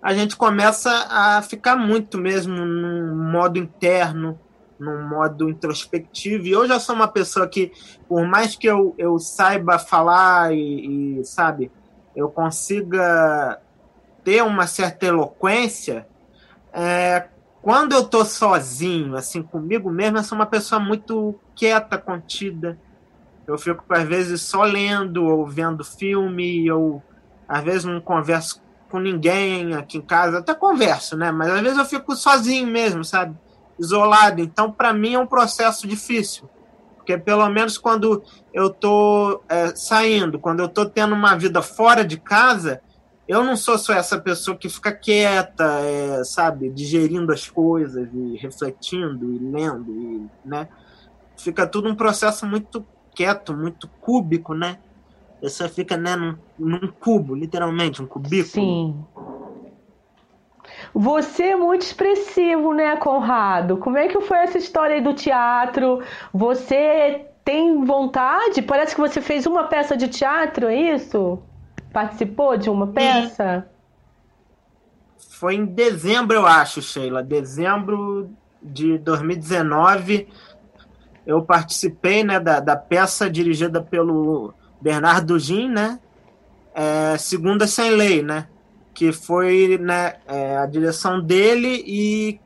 a 0.02 0.14
gente 0.14 0.38
começa 0.38 0.90
a 1.10 1.42
ficar 1.42 1.76
muito 1.76 2.18
mesmo 2.18 2.56
num 2.56 3.32
modo 3.32 3.60
interno, 3.60 4.40
num 4.80 5.10
modo 5.10 5.50
introspectivo. 5.50 6.48
E 6.48 6.52
eu 6.52 6.66
já 6.66 6.80
sou 6.80 6.96
uma 6.96 7.10
pessoa 7.10 7.50
que, 7.50 7.70
por 8.08 8.26
mais 8.26 8.56
que 8.56 8.66
eu, 8.66 8.96
eu 8.98 9.20
saiba 9.20 9.78
falar 9.78 10.54
e, 10.54 11.20
e 11.20 11.26
sabe, 11.26 11.70
eu 12.16 12.30
consiga 12.30 13.60
ter 14.24 14.44
uma 14.44 14.68
certa 14.68 15.06
eloquência, 15.06 16.08
é, 16.72 17.28
quando 17.62 17.94
eu 17.94 18.04
tô 18.04 18.26
sozinho, 18.26 19.16
assim, 19.16 19.42
comigo 19.42 19.90
mesmo, 19.90 20.18
eu 20.18 20.24
sou 20.24 20.38
uma 20.38 20.46
pessoa 20.46 20.80
muito 20.80 21.40
quieta, 21.56 21.98
contida. 21.98 22.78
Eu 23.48 23.58
fico, 23.58 23.84
às 23.90 24.04
vezes, 24.04 24.42
só 24.42 24.64
lendo 24.64 25.26
ou 25.26 25.48
vendo 25.48 25.84
filme, 25.84 26.70
ou 26.72 27.02
às 27.48 27.64
vezes 27.64 27.86
não 27.86 28.02
converso 28.02 28.62
com 28.90 29.00
ninguém 29.00 29.74
aqui 29.76 29.98
em 29.98 30.02
casa. 30.02 30.40
Até 30.40 30.54
converso, 30.54 31.16
né? 31.16 31.32
Mas 31.32 31.50
às 31.50 31.62
vezes 31.62 31.78
eu 31.78 31.86
fico 31.86 32.16
sozinho 32.16 32.68
mesmo, 32.68 33.04
sabe? 33.04 33.38
Isolado. 33.80 34.42
Então, 34.42 34.72
para 34.72 34.94
mim, 34.94 35.14
é 35.14 35.20
um 35.20 35.28
processo 35.28 35.88
difícil. 35.88 36.50
Porque 37.04 37.18
pelo 37.18 37.48
menos 37.50 37.78
quando 37.78 38.24
eu 38.54 38.70
tô 38.70 39.42
é, 39.50 39.76
saindo, 39.76 40.40
quando 40.40 40.62
eu 40.62 40.70
tô 40.70 40.86
tendo 40.86 41.14
uma 41.14 41.36
vida 41.36 41.62
fora 41.62 42.06
de 42.06 42.18
casa, 42.18 42.82
eu 43.28 43.44
não 43.44 43.58
sou 43.58 43.78
só 43.78 43.94
essa 43.94 44.18
pessoa 44.18 44.56
que 44.56 44.70
fica 44.70 44.94
quieta, 44.94 45.66
é, 45.82 46.24
sabe, 46.24 46.70
digerindo 46.70 47.34
as 47.34 47.50
coisas 47.50 48.08
e 48.14 48.38
refletindo 48.38 49.34
e 49.34 49.38
lendo, 49.38 49.92
e, 49.92 50.30
né? 50.46 50.70
Fica 51.36 51.68
tudo 51.68 51.90
um 51.90 51.96
processo 51.96 52.46
muito 52.46 52.86
quieto, 53.14 53.54
muito 53.54 53.90
cúbico, 54.00 54.54
né? 54.54 54.80
Você 55.42 55.68
fica 55.68 55.98
né, 55.98 56.16
num, 56.16 56.38
num 56.58 56.88
cubo, 56.88 57.36
literalmente, 57.36 58.02
um 58.02 58.08
cubículo. 58.08 58.46
Sim. 58.46 59.06
Você 60.94 61.44
é 61.44 61.56
muito 61.56 61.82
expressivo, 61.82 62.74
né, 62.74 62.96
Conrado? 62.98 63.78
Como 63.78 63.98
é 63.98 64.08
que 64.08 64.22
foi 64.22 64.38
essa 64.38 64.58
história 64.58 64.96
aí 64.96 65.02
do 65.02 65.14
teatro? 65.14 66.04
Você 66.32 67.26
tem 67.44 67.84
vontade? 67.84 68.62
Parece 68.62 68.94
que 68.94 69.02
você 69.02 69.20
fez 69.20 69.46
uma 69.48 69.64
peça 69.64 69.98
de 69.98 70.08
teatro, 70.08 70.68
é 70.68 70.76
isso? 70.76 71.40
Participou 71.92 72.58
de 72.58 72.70
uma 72.70 72.88
peça? 72.88 73.68
Foi 75.18 75.56
em 75.56 75.66
dezembro, 75.66 76.36
eu 76.36 76.46
acho, 76.46 76.82
Sheila. 76.82 77.24
Dezembro 77.24 78.30
de 78.62 78.98
2019, 79.00 80.28
eu 81.26 81.42
participei 81.42 82.24
né, 82.24 82.40
da, 82.40 82.60
da 82.60 82.76
peça 82.76 83.30
dirigida 83.30 83.82
pelo 83.82 84.54
Bernardo 84.80 85.38
Gin, 85.40 85.70
né? 85.70 86.00
É, 86.74 87.18
Segunda 87.18 87.68
Sem 87.68 87.92
Lei, 87.92 88.22
né? 88.22 88.48
Que 88.94 89.12
foi 89.12 89.78
né, 89.80 90.16
é, 90.28 90.58
a 90.58 90.66
direção 90.66 91.20
dele 91.20 91.84
e 91.86 92.40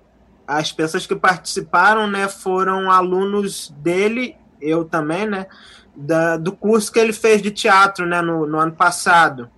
as 0.47 0.71
pessoas 0.71 1.05
que 1.05 1.15
participaram 1.15 2.07
né, 2.07 2.27
foram 2.27 2.89
alunos 2.89 3.73
dele, 3.77 4.35
eu 4.61 4.85
também, 4.85 5.27
né, 5.27 5.47
da, 5.95 6.37
do 6.37 6.51
curso 6.53 6.91
que 6.91 6.99
ele 6.99 7.11
fez 7.11 7.41
de 7.41 7.51
teatro 7.51 8.05
né, 8.05 8.21
no, 8.21 8.47
no 8.47 8.57
ano 8.57 8.71
passado. 8.71 9.49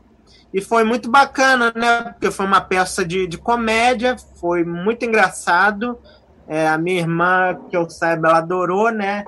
E 0.51 0.61
foi 0.61 0.83
muito 0.83 1.11
bacana, 1.11 1.71
né? 1.75 2.01
Porque 2.11 2.31
foi 2.31 2.45
uma 2.45 2.59
peça 2.59 3.05
de, 3.05 3.27
de 3.27 3.37
comédia, 3.37 4.15
foi 4.39 4.63
muito 4.63 5.05
engraçado. 5.05 5.99
É, 6.47 6.67
a 6.67 6.75
minha 6.75 6.99
irmã, 6.99 7.55
que 7.69 7.77
eu 7.77 7.87
saiba, 7.87 8.29
ela 8.29 8.39
adorou, 8.39 8.89
né? 8.89 9.23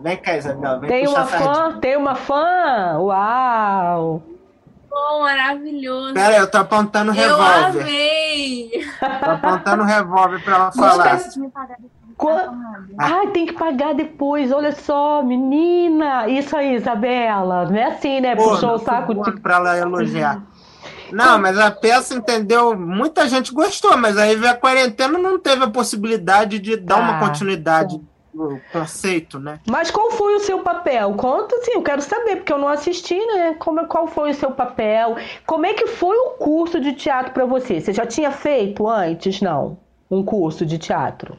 Vem 0.00 0.16
cá, 0.16 0.36
Isabel, 0.36 0.78
vem 0.78 0.88
Tem 0.88 1.08
uma 1.08 1.26
fã? 1.26 1.78
Tem 1.80 1.96
uma 1.96 2.14
fã? 2.14 2.98
Uau! 2.98 4.22
Bom, 4.94 5.22
maravilhoso. 5.22 6.14
Pera 6.14 6.34
aí, 6.34 6.36
eu 6.36 6.48
tô 6.48 6.58
apontando 6.58 7.10
o 7.10 7.14
revólver. 7.14 7.80
Eu 7.80 7.80
amei! 7.80 8.70
Tô 9.24 9.30
apontando 9.30 9.82
o 9.82 9.86
revólver 9.86 10.44
pra 10.44 10.54
ela 10.54 10.72
falar. 10.72 11.20
Ah, 12.96 13.26
tem 13.32 13.44
que 13.44 13.54
pagar 13.54 13.92
depois, 13.92 14.52
olha 14.52 14.70
só, 14.70 15.20
menina. 15.20 16.28
Isso 16.28 16.56
aí, 16.56 16.76
Isabela. 16.76 17.64
Não 17.64 17.76
é 17.76 17.86
assim, 17.86 18.20
né? 18.20 18.36
Pô, 18.36 18.50
Puxou 18.50 18.74
o 18.74 18.78
saco 18.78 19.14
de. 19.14 19.40
Pra 19.40 19.56
ela 19.56 19.76
elogiar. 19.76 20.40
Não, 21.10 21.40
mas 21.40 21.58
a 21.58 21.72
peça, 21.72 22.14
entendeu? 22.14 22.78
Muita 22.78 23.28
gente 23.28 23.52
gostou, 23.52 23.96
mas 23.96 24.16
aí 24.16 24.36
veio 24.36 24.52
a 24.52 24.56
quarentena 24.56 25.18
não 25.18 25.40
teve 25.40 25.64
a 25.64 25.70
possibilidade 25.70 26.60
de 26.60 26.76
dar 26.76 26.98
ah, 26.98 27.00
uma 27.00 27.18
continuidade 27.18 28.00
conceito, 28.72 29.38
né? 29.38 29.60
Mas 29.68 29.90
qual 29.90 30.10
foi 30.10 30.34
o 30.34 30.40
seu 30.40 30.60
papel? 30.60 31.14
Conta, 31.14 31.56
sim, 31.62 31.72
eu 31.74 31.82
quero 31.82 32.02
saber, 32.02 32.36
porque 32.36 32.52
eu 32.52 32.58
não 32.58 32.68
assisti, 32.68 33.16
né? 33.16 33.54
Como, 33.58 33.86
qual 33.86 34.06
foi 34.06 34.30
o 34.30 34.34
seu 34.34 34.50
papel? 34.50 35.16
Como 35.46 35.66
é 35.66 35.74
que 35.74 35.86
foi 35.86 36.16
o 36.16 36.30
curso 36.32 36.80
de 36.80 36.92
teatro 36.92 37.32
para 37.32 37.46
você? 37.46 37.80
Você 37.80 37.92
já 37.92 38.06
tinha 38.06 38.30
feito 38.30 38.88
antes, 38.88 39.40
não? 39.40 39.78
Um 40.10 40.24
curso 40.24 40.66
de 40.66 40.78
teatro? 40.78 41.38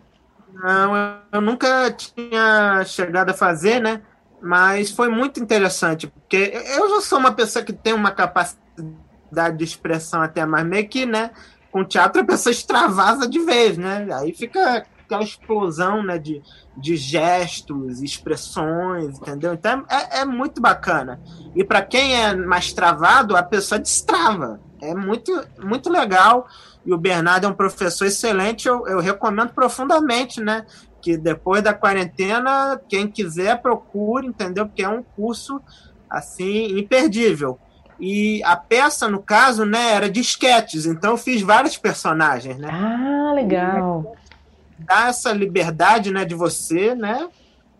Não, 0.54 1.20
eu 1.32 1.41
nunca 1.41 1.91
tinha 1.91 2.84
chegado 2.86 3.30
a 3.30 3.34
fazer, 3.34 3.82
né? 3.82 4.02
Mas 4.41 4.91
foi 4.91 5.10
muito 5.10 5.39
interessante, 5.39 6.08
porque 6.08 6.54
eu 6.78 6.89
já 6.89 7.02
sou 7.02 7.20
uma 7.20 7.32
pessoa 7.32 7.64
que 7.64 7.74
tem 7.74 7.93
uma 7.93 8.12
capacidade 8.12 9.58
de 9.58 9.64
expressão 9.64 10.22
até 10.22 10.46
mais 10.46 10.66
meio 10.66 10.88
que, 10.88 11.06
né? 11.06 11.32
Com 11.72 11.84
teatro 11.84 12.22
a 12.22 12.26
pessoa 12.26 12.52
extravasa 12.52 13.28
de 13.28 13.39
vez, 13.39 13.78
né? 13.78 14.08
Aí 14.14 14.34
fica 14.34 14.86
aquela 15.06 15.24
explosão, 15.24 16.03
né? 16.03 16.18
De, 16.18 16.41
de 16.76 16.97
gestos, 16.97 18.01
expressões, 18.01 19.18
entendeu? 19.20 19.53
Então 19.53 19.86
é, 19.89 20.22
é 20.22 20.26
muito 20.26 20.62
bacana. 20.62 21.22
E 21.56 21.64
para 21.64 21.82
quem 21.82 22.16
é 22.16 22.36
mais 22.36 22.74
travado, 22.74 23.38
a 23.38 23.43
pessoa 23.43 23.80
destrava. 23.80 24.60
É 24.82 24.93
muito, 24.93 25.32
muito 25.64 25.89
legal. 25.89 26.47
E 26.86 26.93
o 26.93 26.97
Bernardo 26.97 27.45
é 27.45 27.49
um 27.49 27.53
professor 27.53 28.06
excelente, 28.06 28.68
eu, 28.68 28.86
eu 28.88 28.99
recomendo 28.99 29.53
profundamente, 29.53 30.39
né? 30.39 30.66
Que 31.01 31.18
depois 31.18 31.64
da 31.64 31.74
quarentena, 31.74 32.80
quem 32.88 33.08
quiser 33.08 33.62
procure, 33.62 34.28
entendeu? 34.28 34.68
Porque 34.68 34.84
é 34.84 34.89
um 34.89 35.01
curso 35.01 35.60
assim 36.10 36.78
imperdível. 36.78 37.60
E 37.99 38.43
a 38.43 38.56
peça, 38.56 39.08
no 39.08 39.22
caso, 39.22 39.66
né, 39.66 39.93
era 39.93 40.10
de 40.10 40.20
esquetes, 40.20 40.86
então 40.86 41.12
eu 41.12 41.18
fiz 41.18 41.41
vários 41.41 41.78
personagens, 41.78 42.58
né? 42.58 42.68
Ah, 42.70 43.34
legal. 43.34 44.16
Dá 44.80 45.07
essa 45.07 45.32
liberdade, 45.32 46.11
né, 46.11 46.26
de 46.26 46.36
você, 46.36 46.93
né? 46.93 47.30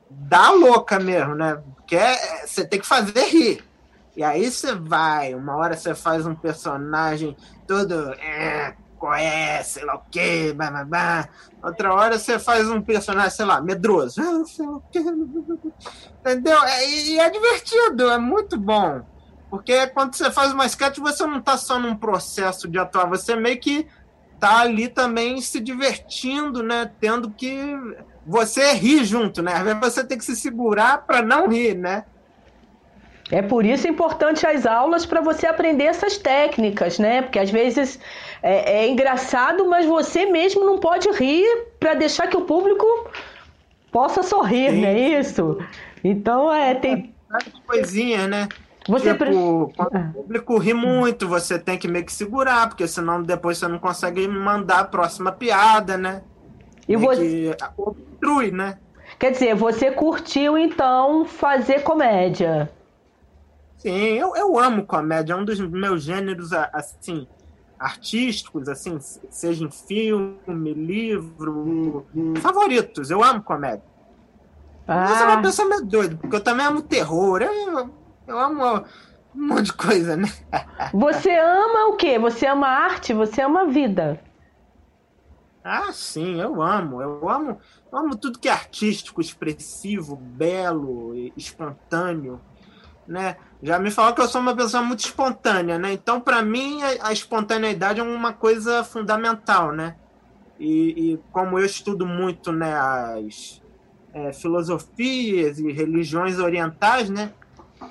Dá 0.10 0.52
louca 0.52 1.00
mesmo, 1.00 1.36
né? 1.36 1.62
Porque 1.76 1.96
é, 1.96 2.46
você 2.46 2.66
tem 2.66 2.80
que 2.80 2.88
fazer 2.88 3.26
rir. 3.28 3.64
E 4.16 4.24
aí 4.24 4.50
você 4.50 4.74
vai, 4.74 5.34
uma 5.36 5.58
hora 5.58 5.76
você 5.76 5.94
faz 5.94 6.26
um 6.26 6.34
personagem 6.34 7.36
todo 7.68 8.14
é, 8.14 8.74
é, 9.14 9.62
sei 9.62 9.84
lá 9.84 9.96
o 9.96 10.02
quê, 10.10 10.54
blá, 10.56 10.72
blá, 10.72 10.86
blá. 10.86 11.30
Outra 11.62 11.94
hora 11.94 12.18
você 12.18 12.40
faz 12.40 12.70
um 12.70 12.82
personagem, 12.82 13.32
sei 13.32 13.46
lá, 13.46 13.62
medroso. 13.62 14.22
Ah, 14.22 14.44
sei 14.46 14.66
lá 14.66 14.78
o 14.78 14.84
quê. 14.92 15.00
Entendeu? 16.20 16.64
É, 16.64 16.90
e 16.90 17.20
é 17.20 17.30
divertido, 17.30 18.10
é 18.10 18.18
muito 18.18 18.58
bom. 18.58 19.02
Porque 19.50 19.88
quando 19.88 20.16
você 20.16 20.32
faz 20.32 20.54
uma 20.54 20.66
sketch, 20.66 20.98
você 20.98 21.26
não 21.26 21.40
está 21.40 21.58
só 21.58 21.78
num 21.78 21.96
processo 21.96 22.68
de 22.68 22.80
atuar, 22.80 23.08
você 23.08 23.36
meio 23.36 23.60
que 23.60 23.88
tá 24.40 24.60
ali 24.60 24.88
também 24.88 25.42
se 25.42 25.60
divertindo, 25.60 26.62
né? 26.62 26.90
Tendo 27.00 27.30
que 27.32 27.58
você 28.26 28.74
rir 28.74 29.04
junto, 29.06 29.42
né? 29.42 29.54
Às 29.54 29.64
vezes 29.64 29.80
você 29.80 30.04
tem 30.04 30.18
que 30.18 30.26
se 30.26 30.36
segurar 30.36 31.06
para 31.06 31.22
não 31.22 31.48
rir, 31.48 31.76
né? 31.76 32.06
É 33.32 33.42
por 33.42 33.66
isso 33.66 33.88
importante 33.88 34.46
as 34.46 34.68
aulas 34.68 35.06
para 35.06 35.20
você 35.20 35.48
aprender 35.48 35.86
essas 35.86 36.18
técnicas, 36.18 37.00
né? 37.00 37.24
Porque 37.24 37.40
às 37.40 37.50
vezes 37.50 38.00
é, 38.44 38.84
é 38.84 38.88
engraçado, 38.88 39.68
mas 39.68 39.86
você 39.86 40.26
mesmo 40.28 40.64
não 40.64 40.78
pode 40.78 41.10
rir 41.12 41.46
para 41.80 41.96
deixar 41.96 42.28
que 42.28 42.38
o 42.38 42.42
público 42.42 42.86
possa 43.92 44.22
sorrir, 44.22 44.70
Sim. 44.72 44.82
não 44.82 44.88
é 44.88 45.00
isso? 45.20 45.58
Então 46.04 46.54
é 46.54 46.76
tem 46.76 47.16
coisinha, 47.66 48.28
né? 48.28 48.48
Você 48.88 49.14
tipo, 49.14 49.26
pre... 49.26 49.34
quando 49.76 49.96
ah. 49.96 50.12
o 50.12 50.14
público 50.14 50.58
ri 50.58 50.74
muito, 50.74 51.28
você 51.28 51.58
tem 51.58 51.78
que 51.78 51.88
meio 51.88 52.06
que 52.06 52.14
segurar, 52.14 52.70
porque 52.70 52.88
senão 52.88 53.22
depois 53.24 53.58
você 53.58 53.68
não 53.68 53.80
consegue 53.80 54.28
mandar 54.28 54.80
a 54.80 54.84
próxima 54.86 55.32
piada, 55.32 55.98
né? 55.98 56.22
E 56.88 56.96
você 56.96 57.56
obstrui, 57.78 58.52
né? 58.52 58.78
Quer 59.18 59.32
dizer, 59.32 59.56
você 59.56 59.92
curtiu 59.92 60.58
então 60.58 61.26
fazer 61.26 61.82
comédia? 61.82 62.70
Sim, 63.78 63.92
eu, 63.92 64.36
eu 64.36 64.60
amo 64.60 64.86
comédia, 64.86 65.34
é 65.34 65.36
um 65.36 65.46
dos 65.46 65.60
meus 65.60 66.04
gêneros, 66.04 66.52
assim, 66.54 67.28
artísticos, 67.80 68.68
assim, 68.70 68.98
seja 69.00 69.64
em 69.64 69.72
filme, 69.72 70.74
livro, 70.74 72.06
favoritos. 72.40 73.10
Eu 73.10 73.24
amo 73.24 73.42
comédia. 73.42 73.84
Ah. 74.88 75.08
Mas 75.10 75.22
é 75.22 75.26
uma 75.26 75.42
pessoa 75.42 75.68
meio 75.68 75.86
doida, 75.86 76.16
porque 76.16 76.36
eu 76.36 76.44
também 76.44 76.66
amo 76.66 76.82
terror. 76.82 77.42
Eu, 77.42 77.90
eu 78.28 78.40
amo 78.40 78.86
um 79.36 79.48
monte 79.48 79.66
de 79.66 79.74
coisa, 79.74 80.16
né? 80.16 80.28
Você 80.94 81.32
ama 81.32 81.88
o 81.90 81.98
quê? 81.98 82.18
Você 82.18 82.46
ama 82.48 82.68
arte? 82.68 83.14
Você 83.14 83.42
ama 83.42 83.66
vida? 83.66 84.20
Ah, 85.64 85.92
sim, 85.92 86.40
eu 86.40 86.62
amo. 86.62 87.02
Eu 87.02 87.28
amo, 87.30 87.60
eu 87.92 87.98
amo 87.98 88.16
tudo 88.16 88.40
que 88.40 88.48
é 88.48 88.52
artístico, 88.52 89.20
expressivo, 89.20 90.16
belo, 90.16 91.14
espontâneo 91.36 92.40
né? 93.08 93.38
Já 93.62 93.80
me 93.80 93.92
falou 93.92 94.14
que 94.14 94.22
eu 94.22 94.28
sou 94.28 94.42
uma 94.42 94.56
pessoa 94.56 94.84
muito 94.84 95.00
espontânea, 95.00 95.78
né? 95.78 95.94
Então, 95.94 96.20
para 96.20 96.42
mim, 96.42 96.82
a, 96.82 97.10
a, 97.10 97.14
espontaneidade 97.14 98.00
é 98.00 98.04
uma 98.04 98.34
coisa 98.34 98.84
fundamental, 98.84 99.72
né? 99.72 99.96
E, 100.60 101.14
e 101.14 101.20
como 101.32 101.60
eu 101.60 101.66
estudo 101.66 102.06
muito, 102.06 102.52
né, 102.52 102.74
as 102.74 103.62
é, 104.14 104.32
filosofias 104.32 105.60
e 105.60 105.72
religiões 105.72 106.40
orientais, 106.40 107.10
né? 107.10 107.32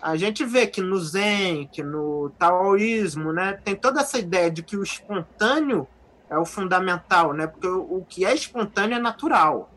A 0.01 0.17
gente 0.17 0.45
vê 0.45 0.67
que 0.67 0.81
no 0.81 0.99
Zen, 0.99 1.67
que 1.67 1.83
no 1.83 2.31
taoísmo, 2.39 3.33
né, 3.33 3.53
tem 3.65 3.77
toda 3.77 4.01
essa 4.01 4.19
ideia 4.19 4.51
de 4.51 4.63
que 4.63 4.77
o 4.77 4.83
espontâneo 4.83 5.87
é 6.29 6.39
o 6.39 6.45
fundamental, 6.45 7.33
né? 7.33 7.47
Porque 7.47 7.69
o, 7.69 8.05
que 8.09 8.25
é 8.25 8.35
espontâneo 8.35 8.97
é 8.97 9.01
natural. 9.01 9.71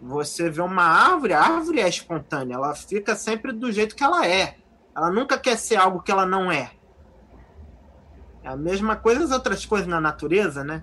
Você 0.00 0.50
vê 0.50 0.60
uma 0.60 0.82
árvore, 0.82 1.32
a 1.32 1.42
árvore 1.42 1.80
é 1.80 1.88
espontânea, 1.88 2.54
ela 2.54 2.74
fica 2.74 3.14
sempre 3.14 3.52
do 3.52 3.70
jeito 3.70 3.94
que 3.94 4.02
ela 4.02 4.26
é. 4.26 4.56
Ela 4.96 5.10
nunca 5.10 5.38
quer 5.38 5.56
ser 5.56 5.76
algo 5.76 6.02
que 6.02 6.10
ela 6.10 6.26
não 6.26 6.50
é. 6.50 6.72
É 8.42 8.48
a 8.48 8.56
mesma 8.56 8.96
coisa 8.96 9.24
as 9.24 9.30
outras 9.30 9.64
coisas 9.64 9.86
na 9.86 10.00
natureza, 10.00 10.64
né? 10.64 10.82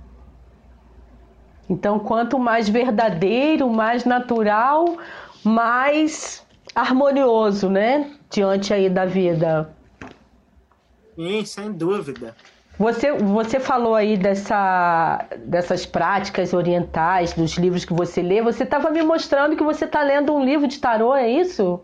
Então, 1.70 2.00
quanto 2.00 2.40
mais 2.40 2.70
verdadeiro, 2.70 3.70
mais 3.70 4.06
natural, 4.06 4.98
mais 5.44 6.47
harmonioso, 6.78 7.70
né? 7.70 8.12
Diante 8.30 8.72
aí 8.72 8.88
da 8.88 9.06
vida. 9.06 9.76
Sim, 11.16 11.44
sem 11.44 11.72
dúvida. 11.72 12.36
Você, 12.78 13.12
você 13.12 13.60
falou 13.60 13.96
aí 13.96 14.16
dessa, 14.16 15.26
dessas 15.46 15.88
práticas 15.88 16.54
orientais, 16.54 17.34
dos 17.34 17.54
livros 17.58 17.84
que 17.84 17.94
você 17.94 18.22
lê. 18.22 18.44
Você 18.44 18.64
estava 18.64 18.92
me 18.92 19.02
mostrando 19.02 19.56
que 19.56 19.64
você 19.64 19.86
está 19.86 20.04
lendo 20.04 20.32
um 20.32 20.46
livro 20.46 20.68
de 20.68 20.80
tarô, 20.80 21.16
é 21.16 21.28
isso? 21.28 21.82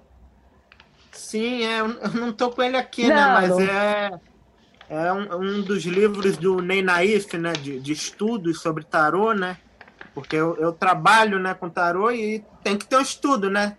Sim, 1.11 1.63
é, 1.63 1.79
eu 1.79 1.87
não 2.13 2.29
estou 2.29 2.51
com 2.51 2.61
ele 2.61 2.77
aqui, 2.77 3.07
né, 3.07 3.15
não, 3.15 3.23
né? 3.23 3.33
Mas 3.33 3.49
não... 3.49 3.61
é, 3.61 4.19
é 4.89 5.13
um, 5.13 5.35
um, 5.37 5.61
dos 5.61 5.83
livros 5.85 6.37
do 6.37 6.61
Ney 6.61 6.83
Naif, 6.83 7.35
né? 7.35 7.53
De, 7.53 7.79
de 7.79 7.91
estudos 7.91 8.61
sobre 8.61 8.83
tarô, 8.83 9.33
né? 9.33 9.57
Porque 10.13 10.35
eu, 10.35 10.55
eu 10.57 10.71
trabalho 10.71 11.39
né, 11.39 11.55
com 11.55 11.67
tarô 11.67 12.11
e 12.11 12.43
tem 12.63 12.77
que 12.77 12.85
ter 12.85 12.97
um 12.97 13.01
estudo, 13.01 13.49
né? 13.49 13.75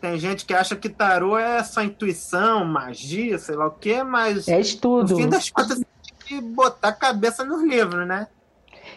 Tem 0.00 0.18
gente 0.18 0.46
que 0.46 0.54
acha 0.54 0.74
que 0.74 0.88
tarô 0.88 1.36
é 1.36 1.62
só 1.62 1.82
intuição, 1.82 2.64
magia, 2.64 3.38
sei 3.38 3.54
lá 3.54 3.66
o 3.66 3.70
quê, 3.70 4.02
mas. 4.02 4.48
É 4.48 4.58
estudo. 4.58 5.10
No 5.10 5.16
fim 5.18 5.28
das 5.28 5.50
contas, 5.50 5.82
que 6.24 6.40
botar 6.40 6.88
a 6.88 6.92
cabeça 6.92 7.44
nos 7.44 7.62
livros, 7.62 8.06
né? 8.06 8.28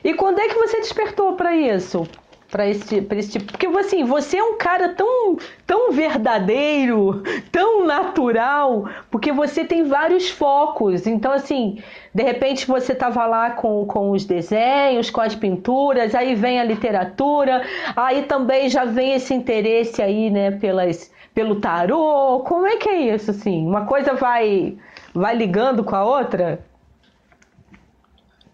E 0.03 0.13
quando 0.13 0.39
é 0.39 0.47
que 0.47 0.55
você 0.55 0.79
despertou 0.79 1.35
para 1.35 1.55
isso? 1.55 2.07
Para 2.51 2.69
esse, 2.69 3.01
pra 3.01 3.17
esse 3.17 3.31
tipo. 3.31 3.51
Porque 3.51 3.65
assim, 3.65 4.03
você 4.03 4.37
é 4.37 4.43
um 4.43 4.57
cara 4.57 4.89
tão, 4.89 5.37
tão 5.65 5.91
verdadeiro, 5.91 7.23
tão 7.51 7.85
natural, 7.85 8.87
porque 9.09 9.31
você 9.31 9.65
tem 9.65 9.83
vários 9.83 10.29
focos. 10.29 11.07
Então, 11.07 11.31
assim, 11.31 11.81
de 12.13 12.23
repente 12.23 12.67
você 12.67 12.93
tava 12.93 13.25
lá 13.25 13.51
com, 13.51 13.85
com 13.85 14.11
os 14.11 14.23
desenhos, 14.25 15.09
com 15.09 15.21
as 15.21 15.35
pinturas, 15.35 16.13
aí 16.13 16.35
vem 16.35 16.59
a 16.59 16.63
literatura, 16.63 17.65
aí 17.95 18.23
também 18.23 18.69
já 18.69 18.85
vem 18.85 19.13
esse 19.13 19.33
interesse 19.33 20.01
aí, 20.01 20.29
né, 20.29 20.51
pelas, 20.51 21.11
pelo 21.33 21.59
tarô. 21.59 22.41
Como 22.45 22.67
é 22.67 22.77
que 22.77 22.87
é 22.87 23.15
isso, 23.15 23.31
assim? 23.31 23.65
Uma 23.65 23.85
coisa 23.85 24.13
vai 24.13 24.77
vai 25.13 25.35
ligando 25.35 25.83
com 25.83 25.95
a 25.95 26.03
outra? 26.03 26.63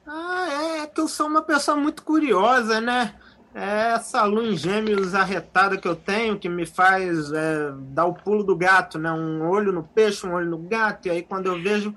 Ah, 0.08 0.48
é, 0.50 0.84
é 0.84 0.88
que 0.88 1.00
eu 1.00 1.08
sou 1.08 1.28
uma 1.28 1.42
pessoa 1.42 1.78
muito 1.78 2.04
curiosa, 2.04 2.80
né? 2.82 3.14
É 3.54 3.94
essa 3.94 4.24
lua 4.24 4.46
em 4.46 4.56
gêmeos 4.56 5.16
arretada 5.16 5.78
que 5.78 5.88
eu 5.88 5.96
tenho 5.96 6.38
que 6.38 6.48
me 6.48 6.66
faz 6.66 7.32
é, 7.32 7.72
dar 7.92 8.06
o 8.06 8.14
pulo 8.14 8.44
do 8.44 8.56
gato, 8.56 8.98
né? 8.98 9.12
Um 9.12 9.48
olho 9.48 9.72
no 9.72 9.84
peixe, 9.84 10.26
um 10.26 10.34
olho 10.34 10.50
no 10.50 10.58
gato, 10.58 11.08
e 11.08 11.12
aí 11.12 11.24
quando 11.24 11.48
eu 11.48 11.62
vejo 11.62 11.96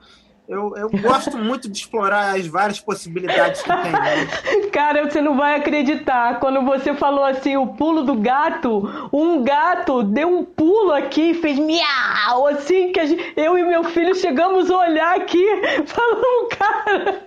eu, 0.48 0.76
eu 0.76 0.90
gosto 0.90 1.38
muito 1.38 1.68
de 1.68 1.78
explorar 1.78 2.36
as 2.36 2.46
várias 2.46 2.80
possibilidades 2.80 3.62
que 3.62 3.68
tem. 3.68 3.92
Né? 3.92 4.26
Cara, 4.72 5.08
você 5.08 5.20
não 5.20 5.36
vai 5.36 5.56
acreditar. 5.56 6.40
Quando 6.40 6.62
você 6.62 6.94
falou 6.94 7.24
assim, 7.24 7.56
o 7.56 7.68
pulo 7.68 8.02
do 8.02 8.16
gato, 8.16 9.08
um 9.12 9.42
gato 9.44 10.02
deu 10.02 10.28
um 10.28 10.44
pulo 10.44 10.92
aqui 10.92 11.30
e 11.30 11.34
fez 11.34 11.58
miau, 11.58 12.48
assim, 12.48 12.92
que 12.92 13.06
gente, 13.06 13.32
eu 13.36 13.56
e 13.56 13.62
meu 13.62 13.84
filho 13.84 14.14
chegamos 14.14 14.70
a 14.70 14.78
olhar 14.78 15.16
aqui, 15.16 15.44
falando, 15.86 16.48
cara, 16.48 17.26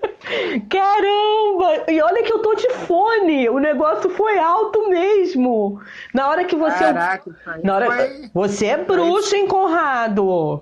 caramba! 0.70 1.92
E 1.92 2.02
olha 2.02 2.22
que 2.22 2.34
eu 2.34 2.40
tô 2.40 2.54
de 2.54 2.70
fone, 2.86 3.50
o 3.50 3.60
negócio 3.60 4.10
foi 4.10 4.38
alto 4.38 4.90
mesmo. 4.90 5.82
Na 6.14 6.28
hora 6.28 6.44
que 6.44 6.56
você. 6.56 6.80
Caraca, 6.80 7.34
na 7.64 7.76
hora, 7.76 7.86
foi... 7.88 8.30
Você 8.34 8.66
é 8.66 8.78
bruxo, 8.78 9.36
hein, 9.36 9.48
Conrado? 9.48 10.62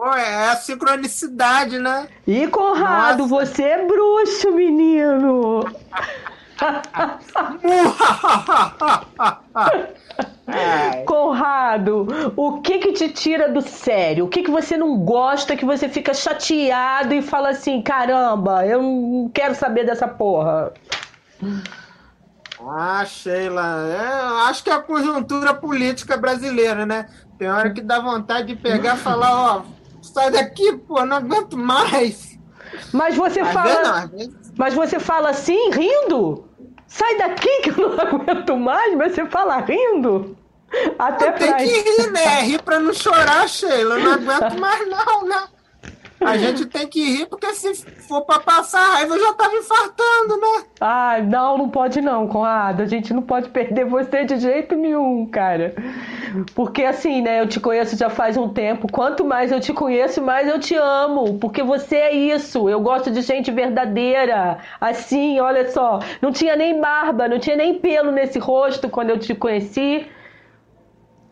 Pô, 0.00 0.14
é 0.14 0.48
a 0.48 0.56
sincronicidade, 0.56 1.78
né? 1.78 2.08
E 2.26 2.46
Conrado, 2.46 3.26
Nossa. 3.26 3.46
você 3.46 3.64
é 3.64 3.86
bruxo, 3.86 4.50
menino! 4.50 5.62
Conrado, 11.04 12.32
o 12.34 12.62
que 12.62 12.78
que 12.78 12.94
te 12.94 13.10
tira 13.10 13.50
do 13.50 13.60
sério? 13.60 14.24
O 14.24 14.28
que 14.28 14.42
que 14.42 14.50
você 14.50 14.74
não 14.74 14.96
gosta, 14.96 15.54
que 15.54 15.66
você 15.66 15.86
fica 15.86 16.14
chateado 16.14 17.12
e 17.12 17.20
fala 17.20 17.50
assim, 17.50 17.82
caramba, 17.82 18.64
eu 18.64 18.82
não 18.82 19.28
quero 19.28 19.54
saber 19.54 19.84
dessa 19.84 20.08
porra? 20.08 20.72
Ah, 22.66 23.04
Sheila, 23.04 23.86
é, 23.86 24.48
acho 24.48 24.64
que 24.64 24.70
é 24.70 24.72
a 24.72 24.80
conjuntura 24.80 25.52
política 25.52 26.16
brasileira, 26.16 26.86
né? 26.86 27.06
Tem 27.38 27.50
hora 27.50 27.68
que 27.68 27.82
dá 27.82 28.00
vontade 28.00 28.46
de 28.48 28.56
pegar 28.56 28.96
e 28.96 28.98
falar, 28.98 29.34
ó, 29.34 29.62
sai 30.02 30.30
daqui, 30.30 30.76
pô, 30.76 31.04
não 31.04 31.18
aguento 31.18 31.56
mais. 31.56 32.38
Mas 32.92 33.16
você 33.16 33.40
às 33.40 33.52
fala. 33.52 34.06
Vezes, 34.06 34.10
vezes... 34.10 34.52
Mas 34.56 34.74
você 34.74 34.98
fala 34.98 35.30
assim, 35.30 35.70
rindo? 35.70 36.44
Sai 36.86 37.16
daqui 37.18 37.62
que 37.62 37.70
eu 37.70 37.88
não 37.88 38.00
aguento 38.00 38.56
mais, 38.56 38.96
mas 38.96 39.14
você 39.14 39.26
fala 39.26 39.58
rindo? 39.58 40.36
Até 40.98 41.32
Tem 41.32 41.56
que 41.56 41.64
rir, 41.64 42.10
né? 42.12 42.42
Rir 42.42 42.62
pra 42.62 42.78
não 42.78 42.92
chorar, 42.92 43.48
Sheila. 43.48 43.96
Eu 43.96 44.04
não 44.04 44.12
aguento 44.12 44.60
mais, 44.60 44.88
não, 44.88 45.24
né? 45.26 45.42
A 46.20 46.36
gente 46.36 46.66
tem 46.66 46.86
que 46.86 47.02
rir, 47.02 47.26
porque 47.26 47.54
se 47.54 47.74
for 47.74 48.22
pra 48.22 48.38
passar 48.38 48.80
raiva, 48.80 49.14
eu 49.14 49.20
já 49.20 49.32
tava 49.32 49.54
infartando, 49.54 50.36
né? 50.36 50.64
Ai, 50.78 51.22
não, 51.22 51.56
não 51.56 51.68
pode 51.68 52.00
não, 52.02 52.28
Conrado. 52.28 52.82
A 52.82 52.86
gente 52.86 53.14
não 53.14 53.22
pode 53.22 53.48
perder 53.48 53.86
você 53.86 54.24
de 54.24 54.38
jeito 54.38 54.76
nenhum, 54.76 55.26
cara. 55.26 55.74
Porque 56.54 56.84
assim, 56.84 57.22
né, 57.22 57.40
eu 57.40 57.48
te 57.48 57.58
conheço 57.58 57.96
já 57.96 58.10
faz 58.10 58.36
um 58.36 58.48
tempo. 58.48 58.90
Quanto 58.92 59.24
mais 59.24 59.50
eu 59.50 59.60
te 59.60 59.72
conheço, 59.72 60.22
mais 60.22 60.46
eu 60.46 60.60
te 60.60 60.74
amo. 60.74 61.38
Porque 61.38 61.62
você 61.62 61.96
é 61.96 62.12
isso. 62.14 62.68
Eu 62.68 62.80
gosto 62.80 63.10
de 63.10 63.22
gente 63.22 63.50
verdadeira. 63.50 64.58
Assim, 64.80 65.40
olha 65.40 65.70
só. 65.70 66.00
Não 66.20 66.30
tinha 66.30 66.54
nem 66.54 66.80
barba, 66.80 67.28
não 67.28 67.38
tinha 67.38 67.56
nem 67.56 67.78
pelo 67.78 68.12
nesse 68.12 68.38
rosto 68.38 68.88
quando 68.90 69.10
eu 69.10 69.18
te 69.18 69.34
conheci. 69.34 70.06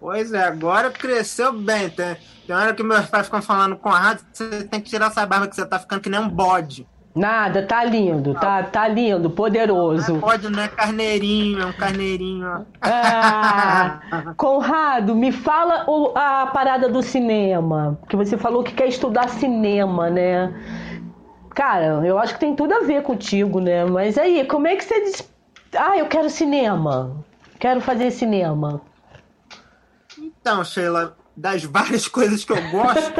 Pois 0.01 0.33
é, 0.33 0.45
agora 0.45 0.91
cresceu 0.91 1.53
bem, 1.53 1.91
tá? 1.91 2.17
Tem 2.49 2.57
hora 2.57 2.73
que 2.73 2.83
meus 2.83 3.05
pais 3.05 3.27
ficam 3.27 3.43
falando 3.43 3.77
com 3.77 3.91
a 3.91 3.99
rádio, 3.99 4.25
você 4.33 4.65
tem 4.65 4.81
que 4.81 4.89
tirar 4.89 5.09
essa 5.09 5.27
barba 5.27 5.49
que 5.49 5.55
você 5.55 5.67
tá 5.67 5.79
ficando 5.79 6.01
que 6.01 6.09
nem 6.09 6.19
um 6.19 6.31
bode. 6.31 6.89
Nada, 7.15 7.67
tá 7.67 7.85
lindo, 7.85 8.33
tá, 8.33 8.63
tá 8.63 8.89
lindo, 8.89 9.29
poderoso. 9.29 10.13
Não 10.13 10.17
é 10.17 10.21
bode, 10.21 10.49
não 10.49 10.63
é 10.63 10.69
carneirinho, 10.69 11.61
é 11.61 11.67
um 11.67 11.73
carneirinho. 11.75 12.67
Ah, 12.81 14.01
Conrado, 14.35 15.15
me 15.15 15.31
fala 15.31 15.85
o, 15.87 16.17
a 16.17 16.47
parada 16.47 16.89
do 16.89 17.03
cinema. 17.03 17.99
Que 18.09 18.17
você 18.17 18.39
falou 18.39 18.65
que 18.65 18.73
quer 18.73 18.89
estudar 18.89 19.29
cinema, 19.29 20.09
né? 20.09 20.51
Cara, 21.51 22.01
eu 22.07 22.19
acho 22.19 22.33
que 22.33 22.41
tem 22.41 22.57
tudo 22.57 22.73
a 22.73 22.81
ver 22.81 23.03
contigo, 23.03 23.61
né? 23.61 23.85
Mas 23.85 24.17
aí, 24.17 24.47
como 24.47 24.67
é 24.67 24.75
que 24.75 24.85
você 24.85 25.05
diz. 25.05 25.31
Ah, 25.77 25.99
eu 25.99 26.07
quero 26.07 26.31
cinema. 26.31 27.15
Quero 27.59 27.83
fazer 27.83 28.11
cinema. 28.11 28.81
Então, 30.19 30.65
Sheila, 30.65 31.15
das 31.39 31.65
várias 31.65 32.07
coisas 32.09 32.45
que 32.45 32.53
eu 32.53 32.71
gosto, 32.71 33.15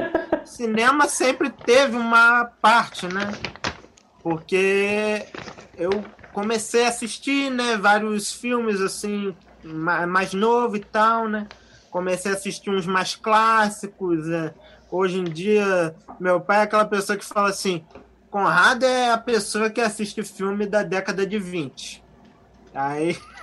cinema 0.45 1.09
sempre 1.09 1.51
teve 1.51 1.97
uma 1.97 2.45
parte, 2.61 3.07
né? 3.07 3.33
Porque 4.23 5.27
eu 5.77 6.05
comecei 6.33 6.85
a 6.85 6.89
assistir, 6.89 7.51
né, 7.51 7.77
vários 7.77 8.33
filmes 8.33 8.81
assim, 8.81 9.35
mais 9.63 10.35
novo 10.35 10.77
e 10.77 10.81
tal, 10.81 11.29
né? 11.29 11.47
Comecei 11.91 12.33
a 12.33 12.35
assistir 12.35 12.71
uns 12.71 12.87
mais 12.87 13.15
clássicos. 13.15 14.27
Né? 14.27 14.53
Hoje 14.91 15.19
em 15.19 15.25
dia, 15.25 15.95
meu 16.21 16.41
pai 16.41 16.59
é 16.59 16.63
aquela 16.63 16.85
pessoa 16.85 17.17
que 17.17 17.25
fala 17.25 17.49
assim: 17.49 17.85
Conrado 18.31 18.85
é 18.85 19.11
a 19.11 19.19
pessoa 19.19 19.71
que 19.71 19.81
assiste 19.81 20.23
filme 20.23 20.67
da 20.67 20.83
década 20.83 21.27
de 21.27 21.39
20. 21.39 22.05
Aí 22.75 23.19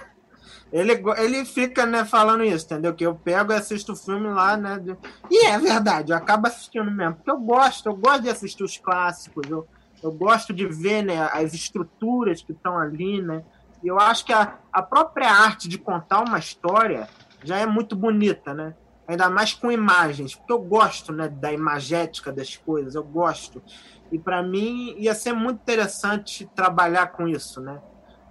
ele, 0.76 1.02
ele 1.18 1.46
fica, 1.46 1.86
né, 1.86 2.04
falando 2.04 2.44
isso, 2.44 2.66
entendeu? 2.66 2.94
Que 2.94 3.06
eu 3.06 3.16
pego 3.16 3.54
e 3.54 3.56
assisto 3.56 3.94
o 3.94 3.96
filme 3.96 4.28
lá, 4.28 4.58
né? 4.58 4.78
De... 4.78 4.98
E 5.32 5.46
é 5.46 5.58
verdade, 5.58 6.12
eu 6.12 6.18
acabo 6.18 6.48
assistindo 6.48 6.92
mesmo. 6.92 7.16
Porque 7.16 7.32
eu 7.32 7.38
gosto, 7.38 7.88
eu 7.88 7.96
gosto 7.96 8.24
de 8.24 8.30
assistir 8.30 8.62
os 8.62 8.78
clássicos, 8.78 9.50
eu, 9.50 9.66
eu 10.04 10.12
gosto 10.12 10.52
de 10.52 10.68
ver 10.68 11.02
né, 11.02 11.30
as 11.32 11.54
estruturas 11.54 12.42
que 12.42 12.52
estão 12.52 12.78
ali, 12.78 13.22
né? 13.22 13.42
E 13.82 13.88
eu 13.88 13.98
acho 13.98 14.26
que 14.26 14.34
a, 14.34 14.56
a 14.74 14.84
própria 14.84 15.32
arte 15.32 15.70
de 15.70 15.78
contar 15.78 16.20
uma 16.20 16.40
história 16.40 17.08
já 17.42 17.58
é 17.58 17.66
muito 17.66 17.96
bonita, 17.96 18.54
né? 18.54 18.76
Ainda 19.08 19.30
mais 19.30 19.54
com 19.54 19.72
imagens, 19.72 20.36
porque 20.36 20.52
eu 20.52 20.60
gosto 20.60 21.14
né, 21.14 21.30
da 21.30 21.54
imagética 21.54 22.34
das 22.34 22.58
coisas, 22.58 22.96
eu 22.96 23.04
gosto. 23.04 23.64
E 24.12 24.20
para 24.20 24.44
mim 24.44 24.94
ia 24.98 25.16
ser 25.16 25.32
muito 25.32 25.62
interessante 25.62 26.46
trabalhar 26.54 27.14
com 27.14 27.30
isso, 27.30 27.62
né? 27.62 27.80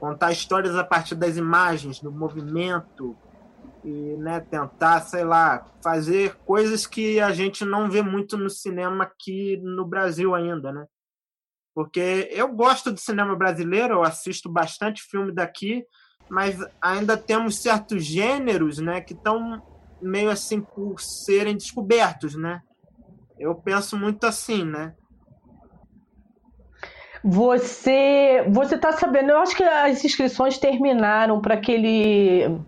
Contar 0.05 0.33
histórias 0.33 0.77
a 0.77 0.85
partir 0.85 1.15
das 1.15 1.39
imagens, 1.39 1.99
do 1.99 2.13
movimento 2.13 3.17
e 3.83 4.17
né, 4.19 4.39
tentar, 4.39 5.01
sei 5.01 5.25
lá, 5.25 5.65
fazer 5.83 6.35
coisas 6.45 6.87
que 6.87 7.19
a 7.21 7.33
gente 7.33 7.65
não 7.65 7.91
vê 7.91 8.03
muito 8.03 8.37
no 8.37 8.51
cinema 8.51 9.05
aqui 9.05 9.57
no 9.63 9.87
Brasil 9.87 10.35
ainda, 10.35 10.71
né? 10.71 10.85
Porque 11.75 12.29
eu 12.31 12.49
gosto 12.53 12.93
do 12.93 13.01
cinema 13.01 13.35
brasileiro, 13.35 13.95
eu 13.95 14.03
assisto 14.03 14.47
bastante 14.47 15.03
filme 15.03 15.33
daqui, 15.33 15.87
mas 16.29 16.59
ainda 16.83 17.17
temos 17.17 17.63
certos 17.63 18.05
gêneros, 18.05 18.77
né, 18.79 19.01
que 19.01 19.15
estão 19.15 19.63
meio 20.03 20.29
assim 20.29 20.61
por 20.61 21.01
serem 21.01 21.57
descobertos, 21.57 22.35
né? 22.35 22.61
Eu 23.39 23.55
penso 23.55 23.97
muito 23.97 24.25
assim, 24.25 24.65
né? 24.65 24.95
Você, 27.25 28.45
você 28.51 28.77
tá 28.77 28.93
sabendo? 28.93 29.31
Eu 29.31 29.39
acho 29.39 29.57
que 29.57 29.65
as 29.65 30.05
inscrições 30.05 30.59
terminaram 30.59 31.41
para 31.41 31.55
aquele, 31.55 32.61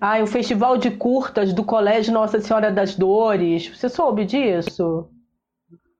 ah, 0.00 0.22
o 0.22 0.26
festival 0.26 0.78
de 0.78 0.92
curtas 0.92 1.52
do 1.52 1.64
Colégio 1.64 2.12
Nossa 2.12 2.40
Senhora 2.40 2.70
das 2.70 2.94
Dores. 2.94 3.66
Você 3.66 3.88
soube 3.88 4.24
disso? 4.24 5.10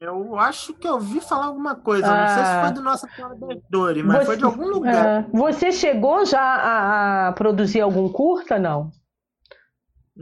Eu 0.01 0.38
acho 0.38 0.74
que 0.74 0.86
eu 0.86 0.92
ouvi 0.92 1.20
falar 1.20 1.46
alguma 1.46 1.74
coisa. 1.74 2.07
Ah, 2.07 2.20
não 2.20 2.28
sei 2.28 2.44
se 2.44 2.61
foi 2.61 2.72
do 2.72 2.82
Nossa 2.82 3.09
Senhora 3.09 3.34
das 3.34 3.59
Dores, 3.68 4.05
mas 4.05 4.18
você, 4.18 4.26
foi 4.26 4.36
de 4.36 4.44
algum 4.44 4.68
lugar. 4.68 4.94
É, 4.94 5.26
você 5.32 5.72
chegou 5.72 6.24
já 6.24 6.40
a, 6.40 7.28
a, 7.28 7.32
produzir 7.32 7.80
algum 7.80 8.09
curta, 8.09 8.61
não? 8.61 8.92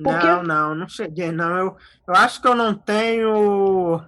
Porque... 0.02 0.26
Não, 0.26 0.42
não, 0.42 0.74
não 0.74 0.88
cheguei, 0.88 1.30
não. 1.30 1.54
Eu, 1.58 1.76
eu 2.08 2.14
acho 2.14 2.40
que 2.40 2.48
eu 2.48 2.54
não 2.54 2.72
tenho, 2.72 4.00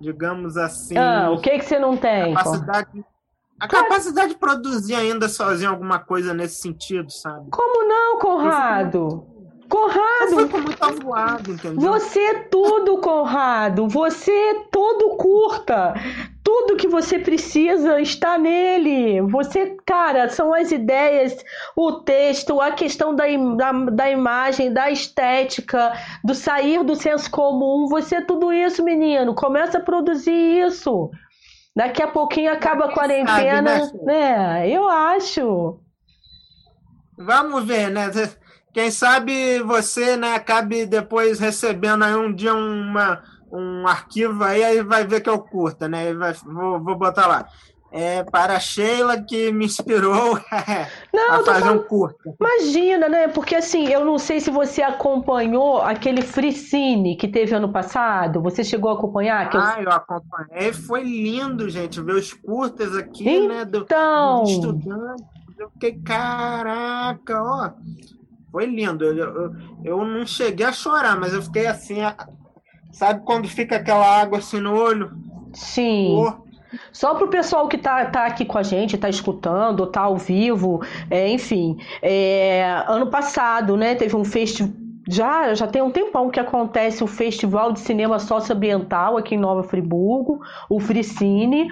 digamos 0.00 0.56
assim. 0.56 0.96
Ah, 0.96 1.28
o 1.32 1.40
que 1.40 1.58
que 1.58 1.64
você 1.64 1.80
não 1.80 1.96
tem? 1.96 2.32
Capacidade. 2.32 2.88
Pô? 2.92 3.15
A 3.58 3.66
capacidade 3.66 4.30
de 4.30 4.38
produzir 4.38 4.94
ainda 4.94 5.28
sozinho 5.28 5.70
alguma 5.70 5.98
coisa 5.98 6.34
nesse 6.34 6.60
sentido, 6.60 7.10
sabe? 7.10 7.50
Como 7.50 7.88
não, 7.88 8.18
Conrado? 8.18 9.26
Conrado! 9.68 10.30
Eu 10.30 10.38
fico 10.46 10.60
muito 10.60 10.82
avoado, 10.82 11.52
entendeu? 11.52 11.80
Você 11.92 12.20
é 12.20 12.34
tudo, 12.44 12.98
Conrado! 12.98 13.88
Você 13.88 14.30
é 14.30 14.54
todo 14.70 15.16
curta! 15.16 15.94
Tudo 16.44 16.76
que 16.76 16.86
você 16.86 17.18
precisa 17.18 18.00
está 18.00 18.38
nele. 18.38 19.20
Você, 19.22 19.76
cara, 19.84 20.28
são 20.28 20.54
as 20.54 20.70
ideias, 20.70 21.36
o 21.74 21.92
texto, 21.92 22.60
a 22.60 22.70
questão 22.70 23.16
da, 23.16 23.24
da, 23.56 23.72
da 23.90 24.10
imagem, 24.10 24.72
da 24.72 24.88
estética, 24.88 25.92
do 26.22 26.34
sair 26.34 26.84
do 26.84 26.94
senso 26.94 27.28
comum. 27.30 27.88
Você 27.88 28.16
é 28.16 28.20
tudo 28.20 28.52
isso, 28.52 28.84
menino. 28.84 29.34
Começa 29.34 29.78
a 29.78 29.82
produzir 29.82 30.30
isso. 30.66 31.10
Daqui 31.76 32.02
a 32.02 32.08
pouquinho 32.08 32.50
acaba 32.50 32.86
a 32.86 32.92
quarentena, 32.92 33.80
sabe, 33.84 33.98
né? 33.98 34.04
né? 34.04 34.70
Eu 34.70 34.88
acho. 34.88 35.78
Vamos 37.18 37.66
ver, 37.66 37.90
né? 37.90 38.10
Quem 38.72 38.90
sabe 38.90 39.60
você, 39.62 40.16
né, 40.16 40.34
acabe 40.34 40.86
depois 40.86 41.38
recebendo 41.38 42.02
aí 42.02 42.14
um 42.14 42.32
dia 42.32 42.54
uma, 42.54 43.22
um 43.52 43.86
arquivo 43.86 44.42
aí, 44.42 44.64
aí 44.64 44.82
vai 44.82 45.06
ver 45.06 45.20
que 45.20 45.28
eu 45.28 45.38
curta, 45.38 45.86
né? 45.86 46.14
Vai, 46.14 46.32
vou, 46.32 46.82
vou 46.82 46.96
botar 46.96 47.26
lá 47.26 47.46
é, 47.92 48.24
para 48.24 48.56
a 48.56 48.60
Sheila 48.60 49.22
que 49.22 49.52
me 49.52 49.64
inspirou 49.64 50.38
não, 51.12 51.32
a 51.32 51.44
fazer 51.44 51.60
falando... 51.60 51.80
um 51.80 51.84
curta. 51.84 52.34
Imagina, 52.40 53.08
né? 53.08 53.28
Porque 53.28 53.54
assim, 53.54 53.88
eu 53.88 54.04
não 54.04 54.18
sei 54.18 54.40
se 54.40 54.50
você 54.50 54.82
acompanhou 54.82 55.80
aquele 55.80 56.22
Free 56.22 56.52
Cine 56.52 57.16
que 57.16 57.28
teve 57.28 57.54
ano 57.54 57.72
passado. 57.72 58.42
Você 58.42 58.64
chegou 58.64 58.90
a 58.90 58.94
acompanhar? 58.94 59.48
Que 59.48 59.56
ah, 59.56 59.76
eu... 59.78 59.84
eu 59.84 59.92
acompanhei. 59.92 60.72
Foi 60.72 61.02
lindo, 61.02 61.68
gente, 61.68 62.00
ver 62.00 62.14
os 62.14 62.32
curtas 62.32 62.96
aqui, 62.96 63.28
então... 63.28 63.48
né? 63.48 63.64
Do, 63.64 63.78
então. 63.78 64.42
dos 64.42 64.52
estudantes. 64.52 65.26
Eu 65.58 65.70
fiquei, 65.70 65.98
caraca, 66.00 67.42
ó. 67.42 67.70
Foi 68.52 68.66
lindo. 68.66 69.04
Eu, 69.04 69.16
eu, 69.16 69.52
eu 69.84 70.04
não 70.04 70.26
cheguei 70.26 70.66
a 70.66 70.72
chorar, 70.72 71.18
mas 71.18 71.32
eu 71.32 71.40
fiquei 71.40 71.66
assim, 71.66 71.96
sabe 72.92 73.24
quando 73.24 73.48
fica 73.48 73.76
aquela 73.76 74.20
água 74.20 74.38
assim 74.38 74.60
no 74.60 74.74
olho? 74.74 75.10
Sim. 75.54 76.08
Pô, 76.14 76.45
só 76.92 77.14
para 77.14 77.24
o 77.24 77.28
pessoal 77.28 77.68
que 77.68 77.76
está 77.76 78.06
tá 78.06 78.26
aqui 78.26 78.44
com 78.44 78.58
a 78.58 78.62
gente, 78.62 78.94
está 78.94 79.08
escutando, 79.08 79.84
está 79.84 80.02
ao 80.02 80.16
vivo, 80.16 80.80
é, 81.10 81.28
enfim. 81.28 81.78
É, 82.02 82.82
ano 82.86 83.08
passado, 83.08 83.76
né, 83.76 83.94
teve 83.94 84.16
um 84.16 84.24
festival 84.24 84.85
já, 85.08 85.54
já 85.54 85.66
tem 85.66 85.80
um 85.82 85.90
tempão 85.90 86.30
que 86.30 86.40
acontece 86.40 87.04
o 87.04 87.06
Festival 87.06 87.72
de 87.72 87.80
Cinema 87.80 88.18
Socioambiental 88.18 89.16
aqui 89.16 89.36
em 89.36 89.38
Nova 89.38 89.62
Friburgo, 89.62 90.40
o 90.68 90.80
Fricine. 90.80 91.68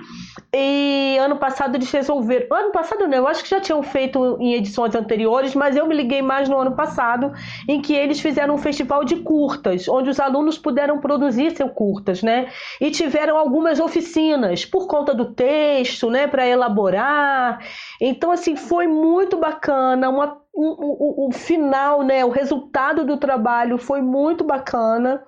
E 0.55 1.16
ano 1.18 1.37
passado 1.37 1.74
eles 1.74 1.91
resolveram. 1.91 2.47
Ano 2.57 2.70
passado 2.70 3.09
não, 3.09 3.18
eu 3.18 3.26
acho 3.26 3.43
que 3.43 3.51
já 3.51 3.61
tinham 3.61 3.82
feito 3.82 4.37
em 4.41 4.55
edições 4.55 4.95
anteriores, 4.95 5.55
mas 5.55 5.76
eu 5.76 5.87
me 5.87 5.95
liguei 5.95 6.22
mais 6.22 6.49
no 6.49 6.57
ano 6.57 6.76
passado, 6.76 7.32
em 7.68 7.80
que 7.82 7.93
eles 7.93 8.20
fizeram 8.20 8.55
um 8.55 8.59
festival 8.59 9.05
de 9.05 9.16
curtas, 9.16 9.89
onde 9.89 10.11
os 10.11 10.20
alunos 10.20 10.57
puderam 10.57 11.01
produzir 11.01 11.57
seus 11.57 11.72
curtas, 11.72 12.22
né? 12.22 12.49
E 12.80 12.91
tiveram 12.91 13.37
algumas 13.37 13.80
oficinas 13.80 14.64
por 14.64 14.87
conta 14.87 15.12
do 15.12 15.32
texto, 15.32 16.09
né? 16.09 16.28
Para 16.28 16.47
elaborar. 16.47 17.59
Então, 18.01 18.30
assim, 18.30 18.55
foi 18.55 18.87
muito 18.87 19.37
bacana, 19.37 20.09
uma 20.09 20.43
o, 20.55 21.24
o, 21.24 21.28
o, 21.28 21.32
final, 21.32 22.02
né, 22.02 22.24
o 22.24 22.30
resultado 22.30 23.05
do 23.05 23.16
trabalho 23.16 23.76
foi 23.76 24.00
muito 24.00 24.44
bacana. 24.44 25.22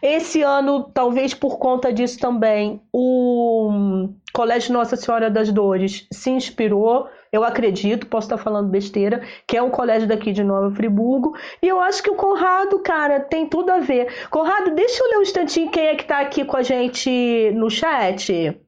Esse 0.00 0.40
ano, 0.42 0.84
talvez 0.94 1.34
por 1.34 1.58
conta 1.58 1.92
disso 1.92 2.18
também, 2.20 2.80
o 2.92 4.08
Colégio 4.32 4.72
Nossa 4.72 4.96
Senhora 4.96 5.28
das 5.28 5.50
Dores 5.50 6.06
se 6.12 6.30
inspirou, 6.30 7.08
eu 7.32 7.42
acredito, 7.42 8.06
posso 8.06 8.26
estar 8.26 8.38
falando 8.38 8.70
besteira, 8.70 9.22
que 9.46 9.56
é 9.56 9.62
um 9.62 9.70
colégio 9.70 10.08
daqui 10.08 10.32
de 10.32 10.44
Nova 10.44 10.74
Friburgo. 10.74 11.34
E 11.60 11.66
eu 11.66 11.80
acho 11.80 12.02
que 12.02 12.10
o 12.10 12.14
Conrado, 12.14 12.78
cara, 12.78 13.20
tem 13.20 13.46
tudo 13.46 13.70
a 13.70 13.80
ver. 13.80 14.28
Conrado, 14.30 14.74
deixa 14.74 15.02
eu 15.02 15.10
ler 15.10 15.18
um 15.18 15.22
instantinho 15.22 15.70
quem 15.70 15.88
é 15.88 15.96
que 15.96 16.02
está 16.02 16.20
aqui 16.20 16.44
com 16.44 16.56
a 16.56 16.62
gente 16.62 17.50
no 17.54 17.68
chat. 17.68 18.58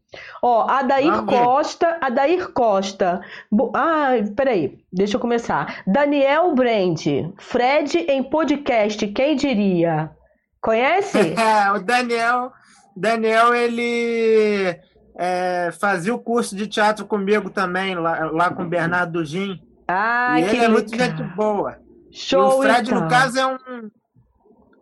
Ó, 0.42 0.68
Adair 0.68 1.22
Costa, 1.24 1.98
Adair 2.00 2.52
Costa. 2.52 3.20
Ah, 3.74 4.10
peraí, 4.34 4.78
deixa 4.92 5.16
eu 5.16 5.20
começar. 5.20 5.82
Daniel 5.86 6.54
Brand, 6.54 7.00
Fred 7.38 7.98
em 7.98 8.22
podcast, 8.22 9.06
quem 9.08 9.36
diria? 9.36 10.10
Conhece? 10.60 11.18
É, 11.38 11.70
o 11.72 11.78
Daniel, 11.78 12.52
Daniel, 12.96 13.54
ele 13.54 14.76
é, 15.16 15.70
fazia 15.78 16.14
o 16.14 16.18
curso 16.18 16.56
de 16.56 16.66
teatro 16.66 17.06
comigo 17.06 17.48
também, 17.48 17.94
lá, 17.94 18.30
lá 18.30 18.50
com 18.50 18.64
o 18.64 18.68
Bernardo 18.68 19.24
Gin. 19.24 19.60
Ah, 19.86 20.40
e 20.40 20.44
que 20.48 20.56
ele 20.56 20.64
é 20.64 20.68
muito 20.68 20.96
gente 20.96 21.22
boa. 21.34 21.78
Show, 22.12 22.64
e 22.64 22.68
o 22.68 22.72
Fred, 22.72 22.90
então. 22.90 23.02
no 23.02 23.08
caso, 23.08 23.38
é 23.38 23.46
um... 23.46 23.90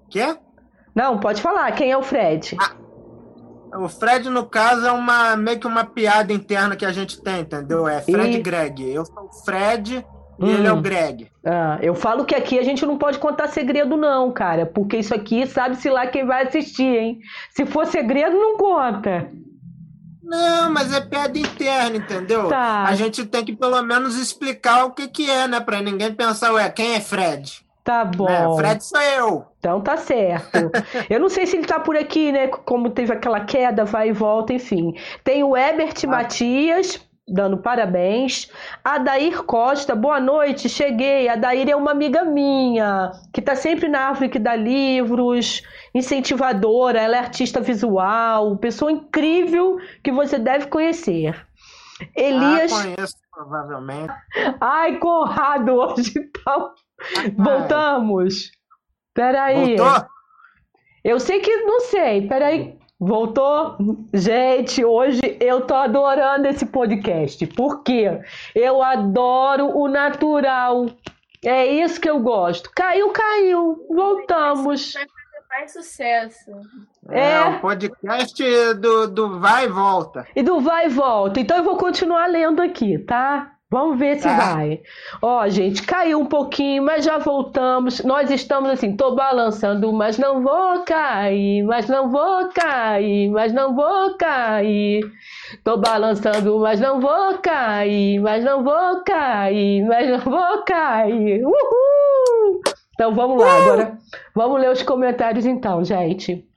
Quê? 0.09 0.37
Não, 0.95 1.19
pode 1.19 1.43
falar. 1.43 1.71
Quem 1.73 1.91
é 1.91 1.97
o 1.97 2.03
Fred? 2.03 2.57
Ah, 2.61 2.73
o 3.75 3.89
Fred, 3.89 4.29
no 4.29 4.47
caso, 4.47 4.87
é 4.87 4.93
uma 4.93 5.37
meio 5.37 5.59
que 5.59 5.67
uma 5.67 5.85
piada 5.85 6.33
interna 6.33 6.77
que 6.77 6.85
a 6.85 6.93
gente 6.93 7.21
tem, 7.21 7.41
entendeu? 7.41 7.87
É 7.87 8.01
Fred 8.01 8.37
e... 8.37 8.43
Greg. 8.43 8.91
Eu 8.93 9.05
sou 9.05 9.25
o 9.25 9.45
Fred 9.45 10.05
e 10.39 10.45
hum. 10.45 10.49
ele 10.49 10.67
é 10.67 10.73
o 10.73 10.81
Greg. 10.81 11.31
Ah, 11.45 11.79
eu 11.83 11.95
falo 11.95 12.25
que 12.25 12.35
aqui 12.35 12.59
a 12.59 12.63
gente 12.63 12.87
não 12.87 12.97
pode 12.97 13.19
contar 13.19 13.49
segredo, 13.49 13.97
não, 13.97 14.31
cara. 14.33 14.67
Porque 14.67 14.97
isso 14.97 15.15
aqui 15.15 15.47
sabe-se 15.47 15.89
lá 15.91 16.07
quem 16.07 16.25
vai 16.25 16.47
assistir, 16.47 16.97
hein? 16.97 17.19
Se 17.51 17.67
for 17.67 17.87
segredo, 17.87 18.37
não 18.37 18.57
conta. 18.57 19.29
Não, 20.23 20.71
mas 20.71 20.93
é 20.93 21.01
piada 21.01 21.39
interna, 21.39 21.97
entendeu? 21.97 22.49
Tá. 22.49 22.85
A 22.85 22.95
gente 22.95 23.25
tem 23.25 23.45
que 23.45 23.57
pelo 23.57 23.81
menos 23.83 24.19
explicar 24.19 24.85
o 24.85 24.91
que, 24.91 25.09
que 25.09 25.31
é, 25.31 25.49
né? 25.49 25.59
Pra 25.59 25.81
ninguém 25.81 26.13
pensar, 26.13 26.53
ué, 26.53 26.69
quem 26.69 26.95
é 26.95 27.01
Fred? 27.01 27.67
Tá 27.89 28.05
bom. 28.05 28.29
É, 28.29 28.55
Fred 28.55 28.85
sou 28.85 29.01
eu. 29.01 29.47
Então 29.59 29.81
tá 29.81 29.97
certo. 29.97 30.71
eu 31.09 31.19
não 31.19 31.31
sei 31.31 31.47
se 31.47 31.57
ele 31.57 31.67
tá 31.67 31.81
por 31.81 31.97
aqui, 31.97 32.31
né? 32.31 32.47
Como 32.49 32.91
teve 32.91 33.15
aquela 33.15 33.41
queda, 33.41 33.83
vai 33.83 34.11
e 34.11 34.13
volta, 34.13 34.53
enfim. 34.53 34.95
Tem 35.25 35.43
o 35.43 35.57
Ebert 35.57 35.99
ah. 36.05 36.07
Matias, 36.07 37.01
dando 37.27 37.57
parabéns. 37.57 38.53
Adair 38.85 39.43
Costa, 39.45 39.95
boa 39.95 40.21
noite, 40.21 40.69
cheguei. 40.69 41.31
A 41.31 41.33
Adair 41.33 41.71
é 41.71 41.75
uma 41.75 41.93
amiga 41.93 42.27
minha, 42.27 43.11
que 43.33 43.41
tá 43.41 43.57
sempre 43.57 43.89
na 43.89 44.09
árvore 44.09 44.29
que 44.29 44.39
dá 44.39 44.55
livros, 44.55 45.63
incentivadora, 45.95 47.01
ela 47.01 47.17
é 47.17 47.21
artista 47.21 47.59
visual, 47.59 48.55
pessoa 48.59 48.93
incrível 48.93 49.79
que 50.05 50.13
você 50.13 50.39
deve 50.39 50.67
conhecer. 50.67 51.43
Elias. 52.15 52.71
Ah, 52.71 52.83
conheço, 52.83 53.17
provavelmente. 53.33 54.13
Ai, 54.61 54.99
Conrado, 54.99 55.73
hoje 55.73 56.21
tá 56.45 56.71
Voltamos. 57.37 58.51
Peraí. 59.15 59.77
Voltou? 59.77 60.09
Eu 61.05 61.21
sei 61.21 61.41
que 61.41 61.57
não 61.59 61.81
sei. 61.81 62.27
Peraí. 62.29 62.79
Voltou? 63.01 63.77
Gente, 64.13 64.85
hoje 64.85 65.21
eu 65.41 65.61
tô 65.61 65.75
adorando 65.75 66.49
esse 66.49 66.67
podcast. 66.67 67.47
Por 67.47 67.83
quê? 67.85 68.21
Eu 68.55 68.83
adoro 68.83 69.77
o 69.77 69.87
natural. 69.87 70.87
É 71.45 71.67
isso 71.67 72.01
que 72.01 72.11
eu 72.11 72.19
gosto. 72.21 72.71
Caiu, 72.75 73.11
caiu. 73.11 73.87
Voltamos. 73.89 74.95
Faz 75.49 75.73
sucesso. 75.73 76.51
É, 77.09 77.33
é 77.33 77.45
o 77.45 77.61
podcast 77.61 78.75
do, 78.75 79.07
do 79.07 79.41
vai 79.41 79.65
e 79.65 79.69
volta. 79.69 80.27
E 80.37 80.43
do 80.43 80.61
vai 80.61 80.87
e 80.87 80.89
volta. 80.91 81.41
Então 81.41 81.57
eu 81.57 81.65
vou 81.65 81.77
continuar 81.77 82.27
lendo 82.27 82.61
aqui, 82.61 82.99
tá? 82.99 83.58
Vamos 83.71 83.99
ver 83.99 84.19
se 84.19 84.27
ah. 84.27 84.35
vai. 84.35 84.81
Ó, 85.21 85.47
gente, 85.49 85.83
caiu 85.83 86.19
um 86.19 86.25
pouquinho, 86.25 86.83
mas 86.83 87.05
já 87.05 87.19
voltamos. 87.19 88.03
Nós 88.03 88.31
estamos 88.31 88.71
assim, 88.71 88.97
tô 88.97 89.15
balançando, 89.15 89.93
mas 89.93 90.17
não 90.17 90.43
vou 90.43 90.83
cair, 90.85 91.63
mas 91.65 91.87
não 91.87 92.11
vou 92.11 92.49
cair, 92.49 93.31
mas 93.31 93.53
não 93.53 93.75
vou 93.75 94.17
cair. 94.17 95.05
Tô 95.63 95.77
balançando, 95.77 96.59
mas 96.61 96.81
não 96.81 96.99
vou 96.99 97.37
cair, 97.39 98.19
mas 98.21 98.43
não 98.43 98.65
vou 98.65 99.05
cair, 99.05 99.85
mas 99.87 100.09
não 100.09 100.19
vou 100.21 100.65
cair. 100.65 101.45
Uhul! 101.45 102.63
Então 102.95 103.15
vamos 103.15 103.39
lá, 103.39 103.57
agora 103.59 103.99
vamos 104.35 104.61
ler 104.61 104.71
os 104.71 104.83
comentários 104.83 105.45
então, 105.45 105.85
gente. 105.85 106.49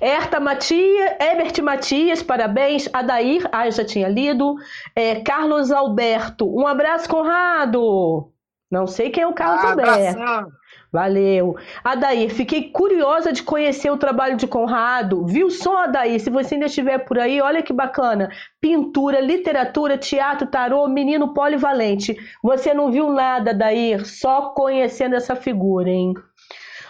Erta 0.00 0.38
Matias, 0.38 1.16
Ebert 1.20 1.60
Matias, 1.62 2.22
parabéns. 2.22 2.88
Adair, 2.92 3.48
ah, 3.52 3.66
eu 3.66 3.72
já 3.72 3.84
tinha 3.84 4.08
lido. 4.08 4.54
É, 4.94 5.20
Carlos 5.20 5.70
Alberto, 5.70 6.48
um 6.48 6.66
abraço, 6.66 7.08
Conrado. 7.08 8.32
Não 8.70 8.86
sei 8.86 9.10
quem 9.10 9.22
é 9.22 9.26
o 9.26 9.32
Carlos 9.32 9.64
ah, 9.64 9.70
Alberto. 9.70 9.92
Abração. 9.92 10.52
Valeu. 10.90 11.54
Adair, 11.84 12.30
fiquei 12.30 12.70
curiosa 12.70 13.30
de 13.30 13.42
conhecer 13.42 13.90
o 13.90 13.98
trabalho 13.98 14.36
de 14.36 14.46
Conrado. 14.46 15.26
Viu 15.26 15.50
só, 15.50 15.84
Adair? 15.84 16.18
Se 16.18 16.30
você 16.30 16.54
ainda 16.54 16.66
estiver 16.66 16.98
por 16.98 17.18
aí, 17.18 17.40
olha 17.42 17.62
que 17.62 17.74
bacana. 17.74 18.30
Pintura, 18.60 19.20
literatura, 19.20 19.98
teatro, 19.98 20.46
tarô, 20.46 20.88
menino 20.88 21.34
polivalente. 21.34 22.16
Você 22.42 22.72
não 22.72 22.90
viu 22.90 23.10
nada, 23.10 23.50
Adair, 23.50 24.06
só 24.06 24.50
conhecendo 24.50 25.14
essa 25.14 25.36
figura, 25.36 25.90
hein? 25.90 26.14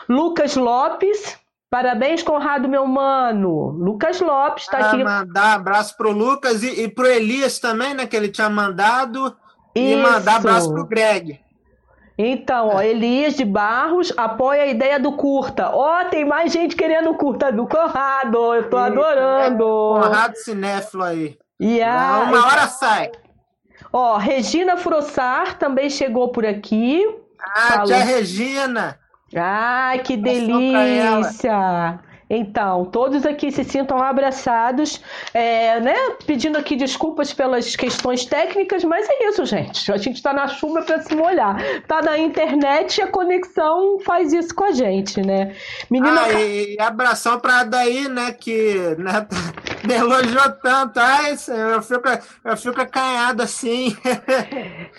Lucas 0.09 0.55
Lopes, 0.55 1.37
Parabéns, 1.71 2.23
Conrado, 2.23 2.69
meu 2.69 2.87
mano. 2.87 3.71
Lucas 3.71 4.21
Lopes 4.21 4.64
está 4.64 4.79
ah, 4.79 4.89
aqui. 4.89 5.05
Mandar 5.05 5.55
abraço 5.55 5.97
pro 5.97 6.11
Lucas 6.11 6.62
e, 6.62 6.85
e 6.85 6.89
pro 6.89 7.07
Elias 7.07 7.59
também, 7.59 7.93
né? 7.93 8.07
Que 8.07 8.16
ele 8.16 8.29
tinha 8.29 8.49
mandado. 8.49 9.37
Isso. 9.75 9.87
E 9.87 9.97
mandar 9.97 10.37
abraço 10.37 10.73
pro 10.73 10.87
Greg. 10.87 11.39
Então, 12.16 12.69
ó, 12.69 12.83
Elias 12.83 13.35
de 13.35 13.45
Barros 13.45 14.12
apoia 14.16 14.62
a 14.62 14.66
ideia 14.66 14.99
do 14.99 15.12
curta. 15.12 15.71
Ó, 15.73 16.05
tem 16.07 16.25
mais 16.25 16.53
gente 16.53 16.75
querendo 16.75 17.14
curta 17.14 17.53
do 17.53 17.66
Conrado. 17.66 18.55
Eu 18.55 18.69
tô 18.69 18.77
adorando. 18.77 19.64
É, 19.64 20.03
Conrado 20.03 20.37
cinéfilo 20.37 21.05
aí. 21.05 21.39
E 21.61 21.81
aí... 21.81 22.23
Uma 22.25 22.47
hora 22.47 22.66
sai. 22.66 23.12
Ó, 23.93 24.16
Regina 24.16 24.77
Frossar 24.77 25.59
também 25.59 25.89
chegou 25.89 26.31
por 26.31 26.45
aqui. 26.45 27.07
Ah, 27.41 27.69
Falou... 27.69 27.87
tia 27.87 27.99
Regina. 27.99 28.99
Ai, 29.35 29.99
que 30.01 30.16
delícia! 30.16 32.01
Então, 32.31 32.85
todos 32.85 33.24
aqui 33.24 33.51
se 33.51 33.64
sintam 33.64 34.03
abraçados, 34.03 35.01
é, 35.33 35.81
né? 35.81 35.95
Pedindo 36.26 36.59
aqui 36.59 36.76
desculpas 36.76 37.33
pelas 37.33 37.74
questões 37.74 38.26
técnicas, 38.26 38.85
mas 38.85 39.09
é 39.09 39.29
isso, 39.29 39.47
gente. 39.47 39.91
A 39.91 39.97
gente 39.97 40.16
está 40.16 40.35
na 40.35 40.47
chuva 40.47 40.83
para 40.83 41.01
se 41.01 41.14
molhar. 41.14 41.57
Tá 41.87 42.03
na 42.03 42.18
internet 42.18 42.99
e 42.99 43.03
a 43.03 43.07
conexão 43.07 43.99
faz 44.01 44.33
isso 44.35 44.55
com 44.55 44.64
a 44.64 44.72
gente, 44.72 45.22
né? 45.22 45.55
Menina. 45.91 46.20
Ah, 46.20 46.33
e 46.35 46.76
abração 46.79 47.41
para 47.41 47.64
daí, 47.64 48.09
né? 48.09 48.33
Que 48.33 48.95
né, 48.99 49.26
me 49.89 49.95
elogiou 49.95 50.53
tanto. 50.62 51.01
Ai, 51.01 51.32
eu 51.72 51.82
fico, 51.82 52.09
eu 52.45 52.57
fico 52.57 52.80
acanhado 52.80 53.43
assim. 53.43 53.97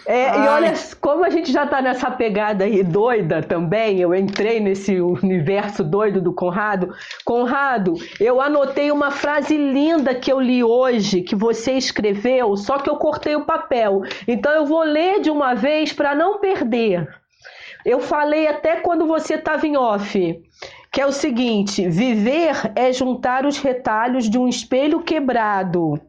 É, 0.05 0.35
e 0.37 0.47
olha 0.47 0.73
como 0.99 1.23
a 1.23 1.29
gente 1.29 1.51
já 1.51 1.67
tá 1.67 1.81
nessa 1.81 2.09
pegada 2.09 2.63
aí 2.63 2.83
doida 2.83 3.43
também. 3.43 3.99
Eu 3.99 4.15
entrei 4.15 4.59
nesse 4.59 4.99
universo 4.99 5.83
doido 5.83 6.19
do 6.19 6.33
Conrado. 6.33 6.93
Conrado, 7.23 7.93
eu 8.19 8.41
anotei 8.41 8.91
uma 8.91 9.11
frase 9.11 9.55
linda 9.55 10.15
que 10.15 10.31
eu 10.31 10.39
li 10.39 10.63
hoje, 10.63 11.21
que 11.21 11.35
você 11.35 11.73
escreveu, 11.73 12.55
só 12.57 12.79
que 12.79 12.89
eu 12.89 12.95
cortei 12.95 13.35
o 13.35 13.45
papel. 13.45 14.01
Então 14.27 14.51
eu 14.51 14.65
vou 14.65 14.83
ler 14.83 15.21
de 15.21 15.29
uma 15.29 15.53
vez 15.53 15.93
para 15.93 16.15
não 16.15 16.39
perder. 16.39 17.07
Eu 17.85 17.99
falei 17.99 18.47
até 18.47 18.77
quando 18.77 19.05
você 19.05 19.35
estava 19.35 19.65
em 19.65 19.77
off, 19.77 20.41
que 20.91 21.01
é 21.01 21.05
o 21.05 21.11
seguinte: 21.11 21.87
viver 21.87 22.55
é 22.75 22.91
juntar 22.91 23.45
os 23.45 23.57
retalhos 23.57 24.29
de 24.29 24.37
um 24.37 24.47
espelho 24.47 25.01
quebrado 25.01 25.99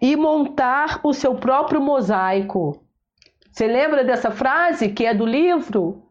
e 0.00 0.16
montar 0.16 1.00
o 1.02 1.12
seu 1.12 1.34
próprio 1.34 1.80
mosaico. 1.80 2.82
Você 3.50 3.66
lembra 3.66 4.02
dessa 4.02 4.30
frase 4.30 4.88
que 4.88 5.04
é 5.04 5.14
do 5.14 5.26
livro? 5.26 6.02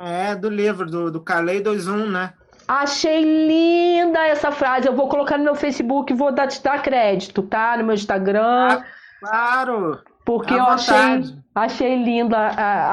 É, 0.00 0.34
do 0.34 0.50
livro, 0.50 0.86
do, 0.86 1.10
do 1.10 1.20
Calei 1.20 1.62
21, 1.62 2.10
né? 2.10 2.34
Achei 2.66 3.22
linda 3.22 4.26
essa 4.26 4.50
frase. 4.50 4.86
Eu 4.86 4.94
vou 4.94 5.08
colocar 5.08 5.38
no 5.38 5.44
meu 5.44 5.54
Facebook 5.54 6.12
e 6.12 6.16
vou 6.16 6.32
dar, 6.32 6.46
te 6.46 6.62
dar 6.62 6.82
crédito, 6.82 7.42
tá? 7.42 7.76
No 7.76 7.84
meu 7.84 7.94
Instagram. 7.94 8.68
Ah, 8.70 8.84
claro! 9.20 10.02
Porque 10.24 10.54
eu 10.54 10.64
achei, 10.64 11.34
achei 11.54 12.02
linda, 12.02 12.38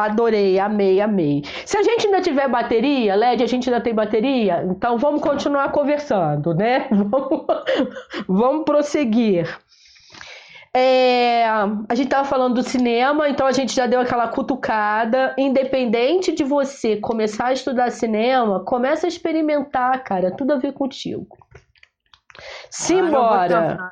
adorei, 0.04 0.60
amei, 0.60 1.00
amei. 1.00 1.44
Se 1.66 1.78
a 1.78 1.84
gente 1.84 2.08
ainda 2.08 2.22
tiver 2.22 2.50
bateria, 2.50 3.16
LED, 3.16 3.44
a 3.44 3.48
gente 3.48 3.70
ainda 3.70 3.82
tem 3.82 3.94
bateria, 3.94 4.66
então 4.70 4.98
vamos 4.98 5.22
continuar 5.22 5.72
conversando, 5.72 6.54
né? 6.54 6.88
Vamos, 6.92 7.46
vamos 8.28 8.66
prosseguir. 8.66 9.48
É, 10.74 11.46
a 11.48 11.96
gente 11.96 12.06
estava 12.06 12.26
falando 12.26 12.56
do 12.56 12.64
cinema, 12.64 13.28
então 13.28 13.46
a 13.46 13.52
gente 13.52 13.76
já 13.76 13.86
deu 13.86 14.00
aquela 14.00 14.30
cutucada. 14.30 15.36
Independente 15.38 16.32
de 16.32 16.46
você 16.46 16.96
começar 16.96 17.48
a 17.48 17.54
estudar 17.54 17.92
cinema, 17.92 18.64
começa 18.64 19.06
a 19.06 19.10
experimentar, 19.10 20.02
cara. 20.04 20.32
Tudo 20.32 20.54
a 20.54 20.58
ver 20.58 20.72
contigo. 20.72 21.38
Simbora! 22.70 23.78
Ah, 23.80 23.92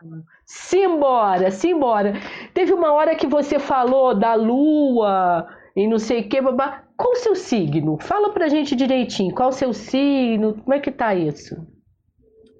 simbora, 0.49 1.51
simbora. 1.51 2.13
Teve 2.55 2.73
uma 2.73 2.91
hora 2.91 3.15
que 3.15 3.27
você 3.27 3.59
falou 3.59 4.15
da 4.15 4.33
lua 4.33 5.47
e 5.75 5.87
não 5.87 5.99
sei 5.99 6.21
o 6.21 6.27
que, 6.27 6.41
babá. 6.41 6.83
Qual 6.97 7.11
o 7.11 7.17
seu 7.17 7.35
signo? 7.35 7.99
Fala 8.01 8.33
pra 8.33 8.49
gente 8.49 8.75
direitinho. 8.75 9.33
Qual 9.33 9.49
o 9.49 9.53
seu 9.53 9.71
signo? 9.73 10.55
Como 10.55 10.73
é 10.73 10.79
que 10.79 10.91
tá 10.91 11.13
isso? 11.13 11.55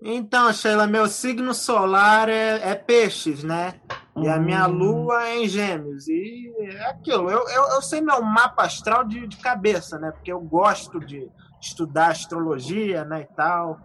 Então, 0.04 0.54
Sheila, 0.54 0.86
meu 0.86 1.08
signo 1.08 1.52
solar 1.54 2.30
é, 2.30 2.70
é 2.70 2.76
peixes, 2.76 3.44
né? 3.44 3.74
E 4.16 4.30
a 4.30 4.38
minha 4.38 4.68
hum. 4.68 4.72
lua 4.72 5.24
é 5.28 5.40
em 5.40 5.48
gêmeos. 5.48 6.08
E 6.08 6.54
é 6.60 6.90
aquilo. 6.90 7.30
Eu, 7.30 7.40
eu, 7.50 7.64
eu 7.72 7.82
sei 7.82 8.02
meu 8.02 8.22
mapa 8.22 8.64
astral 8.64 9.04
de, 9.04 9.28
de 9.28 9.38
cabeça, 9.38 9.98
né? 9.98 10.12
Porque 10.12 10.32
eu 10.32 10.40
gosto 10.40 11.00
de 11.00 11.28
estudar 11.60 12.12
astrologia, 12.12 13.04
né? 13.04 13.22
E 13.22 13.36
tal. 13.36 13.80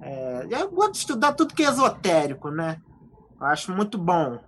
É, 0.00 0.46
eu 0.50 0.70
gosto 0.70 0.92
de 0.92 0.98
estudar 0.98 1.32
tudo 1.32 1.52
que 1.52 1.64
é 1.64 1.68
esotérico, 1.68 2.48
né? 2.48 2.78
Eu 3.40 3.46
acho 3.46 3.72
muito 3.72 3.98
bom. 3.98 4.38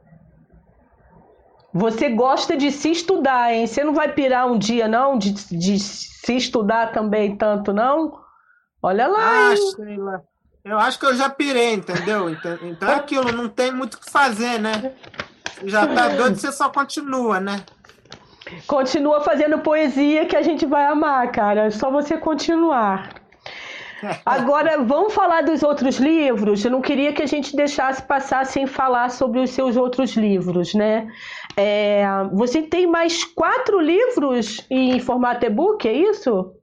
Você 1.73 2.09
gosta 2.09 2.57
de 2.57 2.71
se 2.73 2.91
estudar, 2.91 3.53
hein? 3.53 3.67
Você 3.67 3.85
não 3.85 3.93
vai 3.93 4.13
pirar 4.13 4.51
um 4.51 4.59
dia, 4.59 4.89
não? 4.89 5.19
De, 5.19 5.33
de 5.33 5.79
se 5.79 6.35
estudar 6.37 6.93
também 6.93 7.37
tanto, 7.37 7.73
não? 7.73 8.19
Olha 8.83 9.07
lá. 9.07 9.51
Ah, 9.51 9.55
Sheila. 9.57 10.25
Eu 10.65 10.79
acho 10.79 10.99
que 10.99 11.07
eu 11.07 11.15
já 11.15 11.29
pirei, 11.29 11.75
entendeu? 11.75 12.29
Então 12.29 12.89
é 12.89 12.95
aquilo, 12.95 13.31
não 13.31 13.49
tem 13.49 13.71
muito 13.71 13.95
o 13.95 14.01
que 14.01 14.11
fazer, 14.11 14.59
né? 14.59 14.95
Já 15.65 15.87
tá 15.87 16.09
doido, 16.09 16.37
você 16.37 16.51
só 16.51 16.69
continua, 16.69 17.39
né? 17.39 17.63
Continua 18.67 19.21
fazendo 19.21 19.59
poesia 19.59 20.27
que 20.27 20.37
a 20.37 20.43
gente 20.43 20.67
vai 20.67 20.87
amar, 20.87 21.31
cara. 21.31 21.67
É 21.67 21.71
só 21.71 21.91
você 21.91 22.17
continuar. 22.17 23.11
Agora, 24.25 24.83
vamos 24.83 25.15
falar 25.15 25.43
dos 25.43 25.63
outros 25.63 25.97
livros. 25.97 26.65
Eu 26.65 26.71
não 26.71 26.81
queria 26.81 27.13
que 27.13 27.23
a 27.23 27.27
gente 27.27 27.55
deixasse 27.57 28.03
passar 28.03 28.45
sem 28.45 28.67
falar 28.67 29.11
sobre 29.11 29.41
os 29.41 29.51
seus 29.51 29.77
outros 29.77 30.17
livros, 30.17 30.75
né? 30.75 31.09
É, 31.57 32.05
você 32.33 32.63
tem 32.63 32.87
mais 32.87 33.25
quatro 33.25 33.81
livros 33.81 34.67
em 34.71 34.99
formato 35.01 35.47
e-book, 35.47 35.89
é 35.89 35.93
isso? 35.93 36.56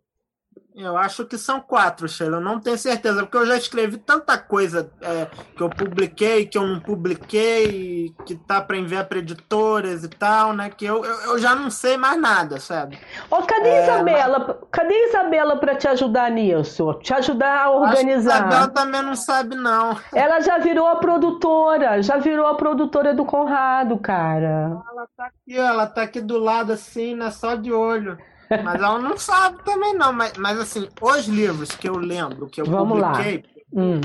Eu 0.76 0.98
acho 0.98 1.26
que 1.26 1.38
são 1.38 1.62
quatro, 1.62 2.08
Sheila. 2.08 2.38
Eu 2.38 2.42
não 2.42 2.60
tenho 2.60 2.78
certeza, 2.78 3.22
porque 3.22 3.38
eu 3.38 3.46
já 3.46 3.56
escrevi 3.56 3.98
tanta 3.98 4.38
coisa 4.38 4.90
é, 5.02 5.28
que 5.56 5.62
eu 5.62 5.70
publiquei, 5.70 6.48
que 6.48 6.58
eu 6.58 6.66
não 6.66 6.80
publiquei, 6.80 8.14
que 8.26 8.36
tá 8.36 8.60
para 8.60 8.78
enviar 8.78 9.06
para 9.06 9.20
editoras 9.20 10.04
e 10.04 10.10
tal, 10.10 10.54
né? 10.54 10.72
Que 10.72 10.86
eu, 10.86 11.06
eu, 11.06 11.22
eu, 11.26 11.38
já 11.38 11.54
não 11.54 11.70
sei 11.70 11.96
mais 11.96 12.20
nada, 12.20 12.60
sabe? 12.60 12.98
Ô, 13.30 13.44
cadê 13.44 13.70
é, 13.70 13.84
Isabela? 13.84 14.40
Mas... 14.40 14.58
Cadê 14.72 14.94
Isabela 15.10 15.58
para 15.58 15.76
te 15.76 15.88
ajudar 15.88 16.32
nisso? 16.32 16.94
Te 16.96 17.14
ajudar 17.14 17.66
a 17.66 17.72
organizar? 17.72 18.34
a 18.34 18.38
Isabela 18.40 18.68
também 18.70 19.02
não 19.04 19.16
sabe, 19.16 19.56
não. 19.56 19.96
Ela 20.14 20.40
já 20.40 20.58
virou 20.58 20.88
a 20.88 20.96
produtora, 20.96 22.02
já 22.02 22.18
virou 22.18 22.48
a 22.48 22.56
produtora 22.56 23.14
do 23.14 23.26
Conrado, 23.26 23.98
cara. 23.98 24.82
Ela 24.92 25.08
tá 25.16 25.26
aqui, 25.26 25.58
ela 25.58 25.86
tá 25.86 26.02
aqui 26.02 26.20
do 26.20 26.40
lado 26.40 26.74
assim, 26.74 27.14
né? 27.14 27.30
Só 27.30 27.54
de 27.56 27.72
olho. 27.72 28.18
Mas 28.62 28.76
ela 28.76 29.00
não 29.00 29.18
sabe 29.18 29.64
também, 29.64 29.94
não. 29.94 30.12
Mas, 30.12 30.34
mas 30.38 30.60
assim, 30.60 30.88
os 31.02 31.28
livros 31.28 31.72
que 31.72 31.88
eu 31.88 31.98
lembro, 31.98 32.48
que 32.48 32.62
eu 32.62 32.66
Vamos 32.66 33.00
publiquei, 33.00 33.44
hum. 33.72 34.02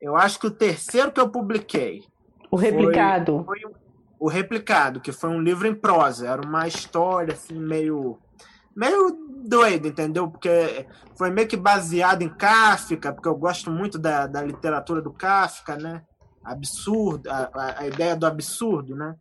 eu 0.00 0.16
acho 0.16 0.38
que 0.38 0.46
o 0.46 0.50
terceiro 0.50 1.12
que 1.12 1.20
eu 1.20 1.28
publiquei. 1.28 2.04
O 2.50 2.56
replicado. 2.56 3.42
Foi, 3.44 3.60
foi 3.60 3.72
o 4.18 4.28
replicado, 4.28 5.00
que 5.00 5.12
foi 5.12 5.30
um 5.30 5.40
livro 5.40 5.66
em 5.66 5.74
prosa. 5.74 6.28
Era 6.28 6.40
uma 6.40 6.66
história, 6.66 7.34
assim, 7.34 7.58
meio. 7.58 8.18
meio 8.74 9.24
doida, 9.46 9.88
entendeu? 9.88 10.30
Porque 10.30 10.86
foi 11.16 11.30
meio 11.30 11.46
que 11.46 11.56
baseado 11.56 12.22
em 12.22 12.28
Kafka, 12.28 13.12
porque 13.12 13.28
eu 13.28 13.36
gosto 13.36 13.70
muito 13.70 13.98
da, 13.98 14.26
da 14.26 14.42
literatura 14.42 15.02
do 15.02 15.12
Kafka, 15.12 15.76
né? 15.76 16.02
Absurdo, 16.42 17.28
a, 17.30 17.50
a 17.78 17.86
ideia 17.86 18.16
do 18.16 18.26
absurdo, 18.26 18.94
né? 18.94 19.14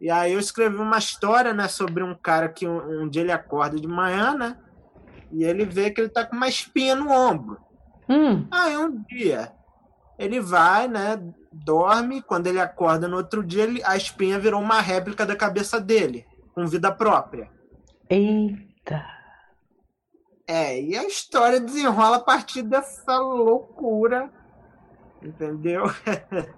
E 0.00 0.10
aí 0.10 0.32
eu 0.32 0.40
escrevi 0.40 0.76
uma 0.76 0.98
história, 0.98 1.52
né, 1.52 1.68
sobre 1.68 2.02
um 2.02 2.14
cara 2.14 2.48
que 2.48 2.66
um, 2.66 3.02
um, 3.02 3.08
dia 3.08 3.22
ele 3.22 3.32
acorda 3.32 3.78
de 3.78 3.86
manhã, 3.86 4.34
né? 4.34 4.56
E 5.30 5.44
ele 5.44 5.64
vê 5.64 5.90
que 5.90 6.00
ele 6.00 6.08
tá 6.08 6.24
com 6.24 6.34
uma 6.34 6.48
espinha 6.48 6.94
no 6.94 7.10
ombro. 7.10 7.58
Hum. 8.08 8.46
Aí 8.50 8.76
um 8.76 9.02
dia 9.02 9.52
ele 10.18 10.40
vai, 10.40 10.86
né, 10.86 11.18
dorme, 11.50 12.20
quando 12.20 12.46
ele 12.46 12.60
acorda 12.60 13.08
no 13.08 13.16
outro 13.16 13.42
dia, 13.42 13.62
ele, 13.62 13.82
a 13.84 13.96
espinha 13.96 14.38
virou 14.38 14.60
uma 14.60 14.80
réplica 14.80 15.24
da 15.24 15.34
cabeça 15.34 15.80
dele, 15.80 16.26
com 16.54 16.66
vida 16.66 16.92
própria. 16.92 17.50
Eita. 18.08 19.02
É, 20.46 20.78
e 20.78 20.96
a 20.96 21.06
história 21.06 21.58
desenrola 21.58 22.16
a 22.16 22.20
partir 22.20 22.62
dessa 22.62 23.18
loucura, 23.18 24.30
entendeu? 25.22 25.84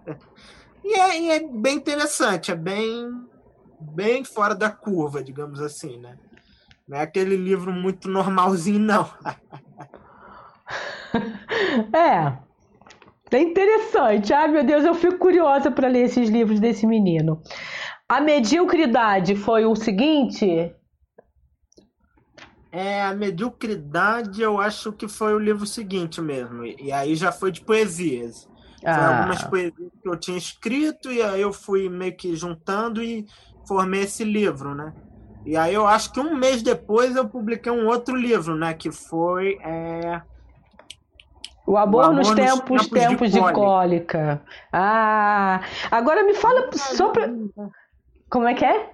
e, 0.82 0.94
é, 0.94 1.20
e 1.20 1.30
é 1.30 1.40
bem 1.40 1.76
interessante, 1.76 2.50
é 2.50 2.56
bem 2.56 3.30
bem 3.82 4.24
fora 4.24 4.54
da 4.54 4.70
curva, 4.70 5.22
digamos 5.22 5.60
assim, 5.60 5.98
né? 5.98 6.16
Não 6.88 6.98
é 6.98 7.02
aquele 7.02 7.36
livro 7.36 7.72
muito 7.72 8.08
normalzinho, 8.08 8.78
não. 8.78 9.08
é. 11.92 12.38
É 13.30 13.40
interessante. 13.40 14.32
Ai, 14.32 14.48
meu 14.48 14.64
Deus, 14.64 14.84
eu 14.84 14.94
fico 14.94 15.18
curiosa 15.18 15.70
para 15.70 15.88
ler 15.88 16.04
esses 16.04 16.28
livros 16.28 16.60
desse 16.60 16.86
menino. 16.86 17.42
A 18.08 18.20
mediocridade 18.20 19.34
foi 19.34 19.64
o 19.64 19.74
seguinte? 19.74 20.74
É, 22.70 23.02
a 23.02 23.14
mediocridade 23.14 24.42
eu 24.42 24.60
acho 24.60 24.92
que 24.92 25.08
foi 25.08 25.34
o 25.34 25.38
livro 25.38 25.66
seguinte 25.66 26.20
mesmo. 26.20 26.64
E 26.64 26.92
aí 26.92 27.14
já 27.14 27.32
foi 27.32 27.50
de 27.50 27.62
poesias. 27.62 28.48
Ah. 28.84 28.94
Foi 28.94 29.04
algumas 29.04 29.44
poesias 29.44 29.92
que 30.02 30.08
eu 30.08 30.16
tinha 30.16 30.36
escrito 30.36 31.10
e 31.10 31.22
aí 31.22 31.40
eu 31.40 31.52
fui 31.52 31.88
meio 31.88 32.16
que 32.16 32.36
juntando 32.36 33.02
e 33.02 33.26
formei 33.66 34.02
esse 34.02 34.24
livro, 34.24 34.74
né? 34.74 34.92
E 35.44 35.56
aí 35.56 35.74
eu 35.74 35.86
acho 35.86 36.12
que 36.12 36.20
um 36.20 36.36
mês 36.36 36.62
depois 36.62 37.16
eu 37.16 37.28
publiquei 37.28 37.72
um 37.72 37.86
outro 37.86 38.14
livro, 38.16 38.54
né? 38.54 38.74
Que 38.74 38.90
foi 38.90 39.58
é... 39.62 40.22
O 41.66 41.76
amor, 41.76 42.00
o 42.00 42.04
amor 42.06 42.16
nos, 42.16 42.30
tempos, 42.34 42.88
tempos, 42.88 42.88
tempos 42.88 43.30
de, 43.30 43.40
de, 43.40 43.52
cólica. 43.52 44.42
Ah, 44.72 45.60
agora 45.90 46.24
me 46.24 46.34
fala 46.34 46.68
só 46.72 47.10
pra... 47.10 47.30
Como 48.28 48.48
é 48.48 48.54
que 48.54 48.64
é? 48.64 48.90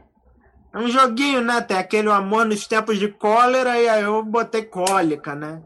É 0.73 0.79
um 0.79 0.89
joguinho, 0.89 1.41
né? 1.41 1.61
Tem 1.61 1.79
aquele 1.79 2.11
amor 2.11 2.45
nos 2.45 2.67
tempos 2.67 2.99
de 2.99 3.09
cólera 3.09 3.79
e 3.81 3.89
aí 3.89 4.03
eu 4.03 4.23
botei 4.23 4.63
cólica, 4.63 5.35
né? 5.35 5.63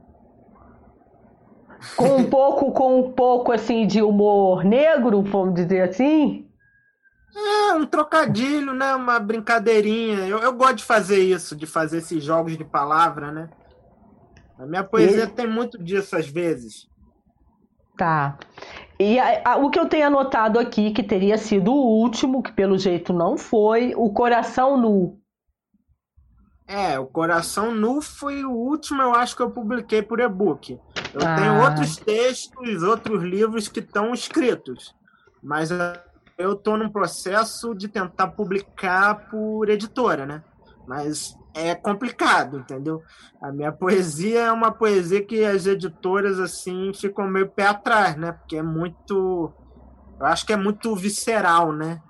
Com 1.96 2.16
um 2.16 2.30
pouco, 2.30 2.70
com 2.70 3.00
um 3.00 3.12
pouco 3.12 3.50
assim 3.50 3.86
de 3.86 4.00
humor 4.00 4.64
negro, 4.64 5.20
vamos 5.22 5.54
dizer 5.54 5.88
assim? 5.88 6.46
É, 7.34 7.72
um 7.74 7.86
trocadilho, 7.86 8.74
né? 8.74 8.94
Uma 8.94 9.18
brincadeirinha. 9.18 10.26
Eu, 10.26 10.38
eu 10.38 10.52
gosto 10.52 10.76
de 10.76 10.84
fazer 10.84 11.20
isso, 11.20 11.56
de 11.56 11.66
fazer 11.66 11.98
esses 11.98 12.22
jogos 12.22 12.56
de 12.56 12.64
palavra, 12.64 13.32
né? 13.32 13.50
A 14.58 14.66
minha 14.66 14.84
poesia 14.84 15.24
e... 15.24 15.28
tem 15.28 15.46
muito 15.46 15.82
disso 15.82 16.14
às 16.16 16.28
vezes. 16.28 16.86
Tá. 17.96 18.38
E 18.98 19.18
a, 19.18 19.52
a, 19.52 19.56
o 19.56 19.70
que 19.70 19.78
eu 19.78 19.88
tenho 19.88 20.06
anotado 20.06 20.58
aqui, 20.58 20.92
que 20.92 21.02
teria 21.02 21.36
sido 21.38 21.72
o 21.72 22.00
último, 22.00 22.42
que 22.42 22.52
pelo 22.52 22.78
jeito 22.78 23.12
não 23.12 23.36
foi, 23.36 23.94
o 23.96 24.10
Coração 24.12 24.76
Nu. 24.76 25.18
É, 26.66 26.98
o 26.98 27.06
Coração 27.06 27.74
Nu 27.74 28.00
foi 28.00 28.44
o 28.44 28.50
último, 28.50 29.02
eu 29.02 29.14
acho 29.14 29.36
que 29.36 29.42
eu 29.42 29.50
publiquei 29.50 30.02
por 30.02 30.20
e-book. 30.20 30.78
Eu 31.12 31.20
ah. 31.26 31.34
tenho 31.34 31.62
outros 31.62 31.96
textos, 31.96 32.82
outros 32.82 33.22
livros 33.22 33.68
que 33.68 33.80
estão 33.80 34.14
escritos, 34.14 34.94
mas 35.42 35.70
eu 36.38 36.52
estou 36.52 36.76
num 36.76 36.88
processo 36.88 37.74
de 37.74 37.88
tentar 37.88 38.28
publicar 38.28 39.28
por 39.30 39.68
editora, 39.68 40.26
né? 40.26 40.42
Mas 40.86 41.36
é 41.54 41.74
complicado, 41.74 42.58
entendeu? 42.58 43.02
A 43.40 43.52
minha 43.52 43.70
poesia 43.72 44.40
é 44.40 44.52
uma 44.52 44.70
poesia 44.70 45.22
que 45.22 45.44
as 45.44 45.66
editoras 45.66 46.38
assim 46.40 46.92
ficam 46.94 47.26
meio 47.26 47.48
pé 47.48 47.66
atrás, 47.66 48.16
né? 48.16 48.32
Porque 48.32 48.56
é 48.56 48.62
muito, 48.62 49.52
eu 50.18 50.26
acho 50.26 50.46
que 50.46 50.52
é 50.52 50.56
muito 50.56 50.94
visceral, 50.96 51.72
né? 51.72 52.00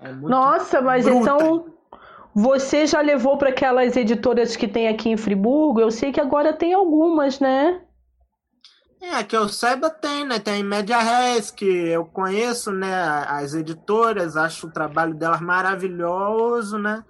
É 0.00 0.12
muito 0.12 0.28
Nossa, 0.28 0.82
mas 0.82 1.04
bruta. 1.04 1.20
então 1.20 1.66
você 2.34 2.86
já 2.86 3.00
levou 3.00 3.38
para 3.38 3.50
aquelas 3.50 3.96
editoras 3.96 4.56
que 4.56 4.66
tem 4.66 4.88
aqui 4.88 5.08
em 5.08 5.16
Friburgo? 5.16 5.80
Eu 5.80 5.90
sei 5.90 6.12
que 6.12 6.20
agora 6.20 6.52
tem 6.52 6.74
algumas, 6.74 7.40
né? 7.40 7.80
É, 9.12 9.22
que 9.22 9.36
eu 9.36 9.48
saiba 9.48 9.90
tem, 9.90 10.24
né? 10.26 10.38
Tem 10.38 10.62
Média 10.62 10.98
Res, 10.98 11.50
que 11.50 11.64
eu 11.64 12.04
conheço, 12.04 12.72
né? 12.72 12.92
As 13.28 13.54
editoras, 13.54 14.36
acho 14.36 14.66
o 14.66 14.70
trabalho 14.70 15.14
delas 15.14 15.40
maravilhoso, 15.40 16.78
né? 16.78 17.04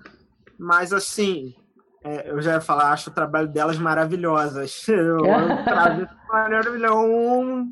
Mas 0.58 0.92
assim, 0.92 1.54
é, 2.02 2.30
eu 2.30 2.42
já 2.42 2.54
ia 2.54 2.60
falar, 2.60 2.92
acho 2.92 3.10
o 3.10 3.12
trabalho 3.12 3.48
delas 3.48 3.78
maravilhosas. 3.78 4.86
Eu, 4.88 5.18
maravilhoso. 6.28 7.70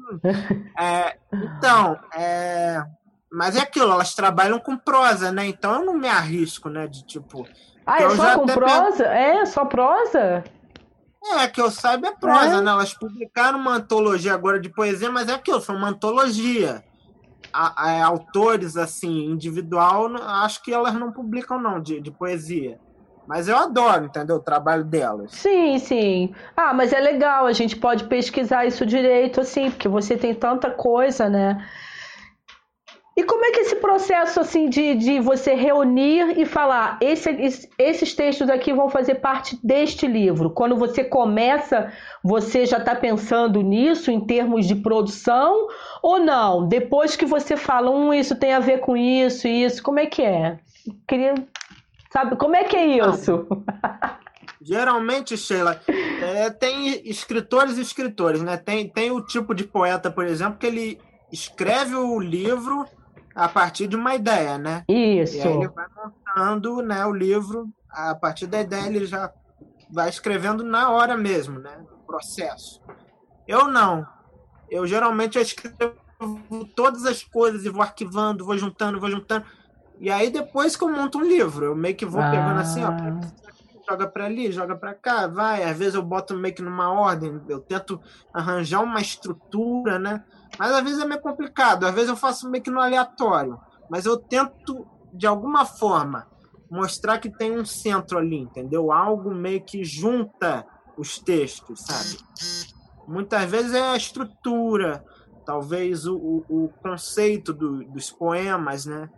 É, 0.78 1.16
então, 1.32 1.98
é, 2.14 2.82
mas 3.30 3.56
é 3.56 3.60
aquilo, 3.60 3.92
elas 3.92 4.14
trabalham 4.14 4.58
com 4.58 4.76
prosa, 4.76 5.32
né? 5.32 5.46
Então 5.46 5.74
eu 5.74 5.84
não 5.84 5.94
me 5.94 6.08
arrisco, 6.08 6.68
né? 6.68 6.86
De 6.86 7.04
tipo. 7.04 7.46
Ah, 7.86 8.02
é 8.02 8.10
só 8.10 8.38
com 8.38 8.46
prosa? 8.46 9.04
É, 9.04 9.44
só 9.46 9.64
prosa? 9.64 10.44
É, 11.24 11.46
que 11.46 11.60
eu 11.60 11.70
saiba 11.70 12.08
é 12.08 12.12
prosa, 12.12 12.56
é? 12.56 12.60
né? 12.60 12.70
Elas 12.70 12.92
publicaram 12.92 13.58
uma 13.58 13.76
antologia 13.76 14.34
agora 14.34 14.58
de 14.58 14.68
poesia, 14.68 15.10
mas 15.10 15.28
é 15.28 15.34
aquilo, 15.34 15.60
foi 15.60 15.76
uma 15.76 15.88
antologia. 15.88 16.82
A, 17.52 17.84
a, 17.84 17.92
é, 17.92 18.02
autores, 18.02 18.76
assim, 18.76 19.26
individual, 19.26 20.08
acho 20.16 20.62
que 20.62 20.72
elas 20.72 20.94
não 20.94 21.12
publicam, 21.12 21.60
não, 21.60 21.80
de, 21.80 22.00
de 22.00 22.10
poesia. 22.10 22.78
Mas 23.26 23.46
eu 23.46 23.56
adoro, 23.56 24.06
entendeu? 24.06 24.36
O 24.36 24.40
trabalho 24.40 24.84
delas. 24.84 25.32
Sim, 25.32 25.78
sim. 25.78 26.34
Ah, 26.56 26.74
mas 26.74 26.92
é 26.92 27.00
legal, 27.00 27.46
a 27.46 27.52
gente 27.52 27.76
pode 27.76 28.04
pesquisar 28.04 28.66
isso 28.66 28.84
direito, 28.84 29.40
assim, 29.40 29.70
porque 29.70 29.88
você 29.88 30.16
tem 30.16 30.34
tanta 30.34 30.70
coisa, 30.70 31.28
né? 31.28 31.64
E 33.14 33.22
como 33.24 33.44
é 33.44 33.50
que 33.50 33.60
esse 33.60 33.76
processo 33.76 34.40
assim 34.40 34.70
de, 34.70 34.94
de 34.94 35.20
você 35.20 35.54
reunir 35.54 36.38
e 36.40 36.46
falar 36.46 36.98
esse, 37.00 37.28
esses 37.78 38.14
textos 38.14 38.48
aqui 38.48 38.72
vão 38.72 38.88
fazer 38.88 39.16
parte 39.16 39.58
deste 39.62 40.06
livro? 40.06 40.48
Quando 40.48 40.76
você 40.76 41.04
começa, 41.04 41.92
você 42.24 42.64
já 42.64 42.78
está 42.78 42.94
pensando 42.94 43.60
nisso 43.60 44.10
em 44.10 44.18
termos 44.18 44.66
de 44.66 44.76
produção 44.76 45.68
ou 46.02 46.18
não? 46.18 46.66
Depois 46.66 47.14
que 47.14 47.26
você 47.26 47.54
fala, 47.54 47.90
um, 47.90 48.14
isso 48.14 48.34
tem 48.34 48.54
a 48.54 48.60
ver 48.60 48.80
com 48.80 48.96
isso, 48.96 49.46
isso, 49.46 49.82
como 49.82 50.00
é 50.00 50.06
que 50.06 50.22
é? 50.22 50.58
Queria 51.06 51.34
sabe 52.10 52.36
como 52.36 52.56
é 52.56 52.64
que 52.64 52.76
é 52.76 52.98
isso? 52.98 53.46
Geralmente, 54.60 55.36
Sheila, 55.36 55.80
é, 55.88 56.48
tem 56.48 57.08
escritores 57.08 57.78
e 57.78 57.82
escritores, 57.82 58.42
né? 58.42 58.56
Tem, 58.56 58.88
tem 58.88 59.10
o 59.10 59.20
tipo 59.20 59.54
de 59.54 59.64
poeta, 59.64 60.08
por 60.08 60.24
exemplo, 60.24 60.56
que 60.56 60.66
ele 60.66 61.00
escreve 61.32 61.96
o 61.96 62.20
livro 62.20 62.86
a 63.34 63.48
partir 63.48 63.86
de 63.86 63.96
uma 63.96 64.14
ideia, 64.14 64.58
né? 64.58 64.84
Isso. 64.88 65.36
E 65.36 65.40
aí 65.40 65.54
ele 65.54 65.68
vai 65.68 65.86
montando 65.96 66.82
né, 66.82 67.04
o 67.06 67.12
livro, 67.12 67.68
a 67.88 68.14
partir 68.14 68.46
da 68.46 68.60
ideia 68.60 68.86
ele 68.86 69.06
já 69.06 69.32
vai 69.90 70.08
escrevendo 70.08 70.64
na 70.64 70.90
hora 70.90 71.16
mesmo, 71.16 71.58
né? 71.58 71.78
No 71.78 71.98
processo. 72.06 72.80
Eu 73.46 73.68
não. 73.68 74.06
Eu 74.70 74.86
geralmente 74.86 75.38
escrevo 75.38 75.94
todas 76.74 77.04
as 77.04 77.22
coisas 77.22 77.64
e 77.64 77.68
vou 77.68 77.82
arquivando, 77.82 78.44
vou 78.44 78.56
juntando, 78.56 79.00
vou 79.00 79.10
juntando. 79.10 79.44
E 80.00 80.10
aí 80.10 80.30
depois 80.30 80.76
que 80.76 80.84
eu 80.84 80.88
monto 80.88 81.18
um 81.18 81.24
livro, 81.24 81.66
eu 81.66 81.76
meio 81.76 81.94
que 81.94 82.06
vou 82.06 82.22
ah. 82.22 82.30
pegando 82.30 82.60
assim, 82.60 82.82
ó, 82.82 82.90
joga 83.88 84.06
para 84.06 84.24
ali, 84.24 84.50
joga 84.50 84.74
para 84.74 84.94
cá, 84.94 85.26
vai. 85.26 85.62
Às 85.62 85.78
vezes 85.78 85.94
eu 85.94 86.02
boto 86.02 86.34
meio 86.34 86.54
que 86.54 86.62
numa 86.62 86.90
ordem, 86.90 87.40
eu 87.48 87.60
tento 87.60 88.00
arranjar 88.32 88.82
uma 88.82 89.00
estrutura, 89.00 89.98
né? 89.98 90.24
Mas 90.58 90.72
às 90.72 90.82
vezes 90.82 90.98
é 91.00 91.06
meio 91.06 91.20
complicado, 91.20 91.84
às 91.84 91.94
vezes 91.94 92.10
eu 92.10 92.16
faço 92.16 92.48
meio 92.48 92.62
que 92.62 92.70
no 92.70 92.80
aleatório. 92.80 93.58
Mas 93.90 94.06
eu 94.06 94.16
tento, 94.16 94.86
de 95.12 95.26
alguma 95.26 95.64
forma, 95.64 96.26
mostrar 96.70 97.18
que 97.18 97.30
tem 97.30 97.58
um 97.58 97.64
centro 97.64 98.18
ali, 98.18 98.38
entendeu? 98.38 98.92
Algo 98.92 99.34
meio 99.34 99.62
que 99.62 99.84
junta 99.84 100.66
os 100.96 101.18
textos, 101.18 101.80
sabe? 101.80 102.18
Muitas 103.06 103.50
vezes 103.50 103.74
é 103.74 103.82
a 103.82 103.96
estrutura, 103.96 105.04
talvez 105.44 106.06
o, 106.06 106.16
o, 106.16 106.64
o 106.64 106.68
conceito 106.82 107.52
do, 107.52 107.84
dos 107.84 108.10
poemas, 108.10 108.86
né? 108.86 109.10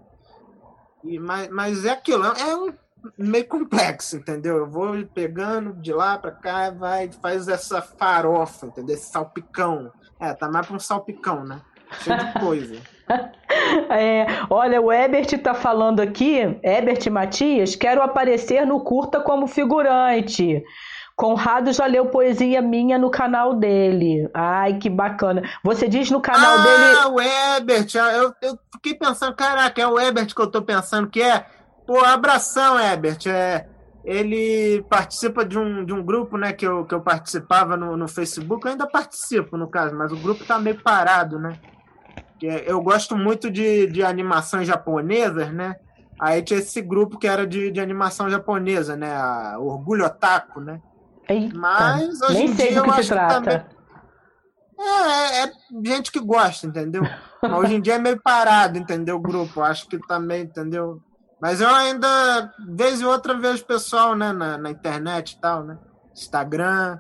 E, 1.05 1.19
mas, 1.19 1.49
mas 1.51 1.85
é 1.85 1.91
aquilo, 1.91 2.25
é 2.25 2.57
um 2.57 2.73
meio 3.19 3.47
complexo, 3.47 4.17
entendeu? 4.17 4.57
Eu 4.57 4.67
vou 4.67 5.05
pegando 5.07 5.75
de 5.75 5.93
lá 5.93 6.19
para 6.19 6.33
cá, 6.33 6.71
vai, 6.71 7.11
faz 7.13 7.47
essa 7.49 7.83
farofa, 7.83 8.67
entendeu? 8.67 8.97
Esse 8.97 9.11
salpicão. 9.11 9.93
É, 10.21 10.33
tá 10.33 10.49
mais 10.49 10.67
pra 10.67 10.77
um 10.77 10.81
salpicão, 10.81 11.45
né? 11.45 11.61
Cheio 12.01 12.19
de 12.19 12.41
coisa. 12.41 12.77
é, 13.91 14.27
olha, 14.49 14.81
o 14.81 14.93
Ebert 14.93 15.39
tá 15.39 15.55
falando 15.55 16.01
aqui, 16.01 16.39
Ebert 16.63 17.11
Matias, 17.11 17.77
quero 17.77 18.03
aparecer 18.03 18.67
no 18.67 18.81
curta 18.81 19.21
como 19.21 19.47
figurante. 19.47 20.65
Conrado 21.17 21.73
já 21.73 21.87
leu 21.87 22.07
poesia 22.07 22.61
minha 22.61 22.99
no 22.99 23.09
canal 23.09 23.55
dele. 23.55 24.29
Ai, 24.35 24.79
que 24.79 24.91
bacana. 24.91 25.43
Você 25.63 25.89
diz 25.89 26.11
no 26.11 26.21
canal 26.21 26.59
ah, 26.59 26.63
dele. 26.63 26.99
Ah, 26.99 27.09
o 27.09 27.21
Ebert. 27.21 27.95
Ah, 27.97 28.13
eu, 28.13 28.35
eu 28.43 28.59
fiquei 28.73 28.95
pensando, 28.95 29.33
caraca, 29.35 29.81
é 29.81 29.87
o 29.87 30.01
Ebert 30.01 30.35
que 30.35 30.41
eu 30.41 30.51
tô 30.51 30.61
pensando 30.63 31.09
que 31.09 31.23
é. 31.23 31.47
Pô, 31.87 32.05
abração, 32.05 32.81
Ebert. 32.81 33.29
É, 33.29 33.69
ele 34.05 34.83
participa 34.83 35.45
de 35.45 35.59
um, 35.59 35.85
de 35.85 35.93
um 35.93 36.05
grupo 36.05 36.37
né, 36.37 36.53
que, 36.53 36.67
eu, 36.67 36.85
que 36.85 36.95
eu 36.95 37.01
participava 37.01 37.77
no, 37.77 37.97
no 37.97 38.07
Facebook. 38.07 38.67
Eu 38.67 38.73
ainda 38.73 38.87
participo, 38.87 39.57
no 39.57 39.67
caso, 39.67 39.97
mas 39.97 40.13
o 40.13 40.17
grupo 40.17 40.43
está 40.43 40.59
meio 40.59 40.81
parado, 40.83 41.39
né? 41.39 41.59
Eu 42.67 42.83
gosto 42.83 43.17
muito 43.17 43.51
de, 43.51 43.87
de 43.87 44.03
animações 44.03 44.69
japonesas, 44.69 45.51
né? 45.51 45.77
Aí 46.21 46.43
tinha 46.43 46.61
esse 46.61 46.83
grupo 46.83 47.19
que 47.19 47.27
era 47.27 47.47
de, 47.47 47.71
de 47.71 47.81
animação 47.81 48.29
japonesa, 48.29 48.95
né? 48.95 49.11
A 49.17 49.57
Orgulho 49.59 50.05
Otaku, 50.05 50.61
né? 50.61 50.81
Eita, 51.27 51.57
Mas 51.57 52.21
hoje 52.21 52.43
em 52.43 52.53
dia 52.53 52.73
eu 52.73 52.91
acho 52.91 53.09
trata. 53.09 53.41
que 53.41 53.45
também. 53.45 53.75
É, 54.79 55.41
é, 55.41 55.45
é, 55.45 55.53
gente 55.87 56.13
que 56.13 56.21
gosta, 56.21 56.67
entendeu? 56.67 57.03
Mas 57.43 57.53
hoje 57.53 57.75
em 57.77 57.81
dia 57.81 57.95
é 57.95 57.99
meio 57.99 58.21
parado, 58.21 58.77
entendeu? 58.77 59.17
O 59.17 59.21
grupo. 59.21 59.63
Acho 59.63 59.89
que 59.89 59.99
também, 60.07 60.43
entendeu? 60.43 61.01
Mas 61.45 61.61
eu 61.61 61.69
ainda, 61.69 62.55
vez 62.67 63.03
e 63.03 63.05
outra, 63.05 63.35
vejo 63.35 63.67
pessoal 63.67 64.17
né, 64.17 64.33
na, 64.33 64.57
na 64.57 64.71
internet 64.71 65.33
e 65.33 65.41
tal, 65.43 65.63
né? 65.63 65.77
Instagram. 66.15 66.99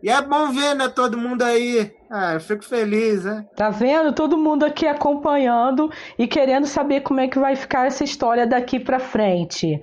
E 0.00 0.08
é 0.08 0.22
bom 0.22 0.52
ver, 0.52 0.76
né, 0.76 0.86
todo 0.86 1.18
mundo 1.18 1.42
aí. 1.42 1.92
Ah, 2.08 2.34
eu 2.34 2.40
fico 2.40 2.64
feliz, 2.64 3.24
né? 3.24 3.44
Tá 3.56 3.68
vendo? 3.68 4.12
Todo 4.12 4.38
mundo 4.38 4.64
aqui 4.64 4.86
acompanhando 4.86 5.90
e 6.16 6.28
querendo 6.28 6.68
saber 6.68 7.00
como 7.00 7.18
é 7.18 7.26
que 7.26 7.40
vai 7.40 7.56
ficar 7.56 7.88
essa 7.88 8.04
história 8.04 8.46
daqui 8.46 8.78
para 8.78 9.00
frente. 9.00 9.80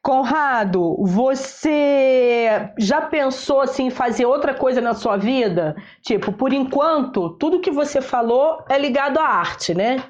Conrado, 0.00 0.96
você 1.00 2.70
já 2.78 3.00
pensou 3.00 3.62
assim 3.62 3.86
em 3.86 3.90
fazer 3.90 4.26
outra 4.26 4.54
coisa 4.54 4.80
na 4.80 4.94
sua 4.94 5.16
vida? 5.16 5.74
Tipo, 6.02 6.32
por 6.32 6.52
enquanto, 6.52 7.30
tudo 7.30 7.58
que 7.58 7.72
você 7.72 8.00
falou 8.00 8.64
é 8.68 8.78
ligado 8.78 9.18
à 9.18 9.26
arte, 9.26 9.74
né? 9.74 10.04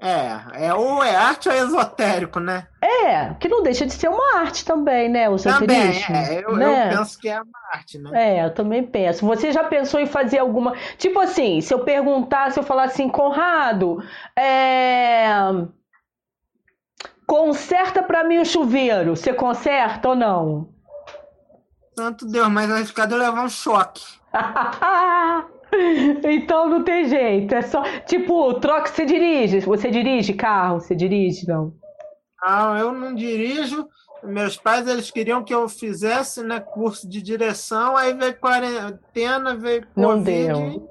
É, 0.00 0.66
é 0.66 0.74
ou 0.74 1.02
é 1.02 1.16
arte 1.16 1.48
ou 1.48 1.54
é 1.54 1.58
esotérico, 1.58 2.38
né? 2.38 2.66
É, 2.82 3.32
que 3.34 3.48
não 3.48 3.62
deixa 3.62 3.86
de 3.86 3.94
ser 3.94 4.08
uma 4.08 4.40
arte 4.40 4.64
também, 4.64 5.08
né? 5.08 5.28
O 5.28 5.36
também, 5.36 6.04
é, 6.10 6.44
eu, 6.44 6.54
né? 6.54 6.92
eu 6.92 6.98
penso 6.98 7.18
que 7.18 7.28
é 7.28 7.40
uma 7.40 7.58
arte, 7.72 7.98
né? 7.98 8.10
É, 8.12 8.44
eu 8.44 8.52
também 8.52 8.84
penso. 8.84 9.24
Você 9.26 9.52
já 9.52 9.64
pensou 9.64 9.98
em 9.98 10.06
fazer 10.06 10.38
alguma. 10.38 10.74
Tipo 10.98 11.18
assim, 11.20 11.62
se 11.62 11.72
eu 11.72 11.80
perguntar, 11.80 12.52
se 12.52 12.60
eu 12.60 12.64
falar 12.64 12.84
assim, 12.84 13.08
Conrado, 13.08 14.02
é. 14.38 15.26
Conserta 17.26 18.02
para 18.02 18.22
mim 18.22 18.38
o 18.38 18.44
chuveiro. 18.44 19.16
Você 19.16 19.32
conserta 19.32 20.10
ou 20.10 20.14
não? 20.14 20.68
Santo 21.98 22.26
Deus, 22.26 22.48
mas 22.48 22.68
vai 22.68 22.84
ficar 22.84 23.06
de 23.06 23.14
levar 23.14 23.42
um 23.42 23.48
choque. 23.48 24.04
então 26.24 26.68
não 26.68 26.82
tem 26.82 27.08
jeito. 27.08 27.54
É 27.54 27.62
só. 27.62 27.82
Tipo, 28.06 28.54
troca, 28.54 28.88
você 28.88 29.04
dirige. 29.04 29.60
Você 29.60 29.90
dirige 29.90 30.34
carro? 30.34 30.80
Você 30.80 30.94
dirige, 30.94 31.46
não? 31.46 31.74
Não, 32.42 32.76
eu 32.76 32.92
não 32.92 33.14
dirijo. 33.14 33.86
Meus 34.22 34.56
pais 34.56 34.88
eles 34.88 35.10
queriam 35.10 35.44
que 35.44 35.54
eu 35.54 35.68
fizesse 35.68 36.42
né, 36.42 36.58
curso 36.58 37.08
de 37.08 37.22
direção, 37.22 37.96
aí 37.96 38.12
veio 38.12 38.38
quarentena, 38.38 39.54
veio 39.54 39.86
Covid. 39.86 39.96
Não 39.96 40.22
deu. 40.22 40.90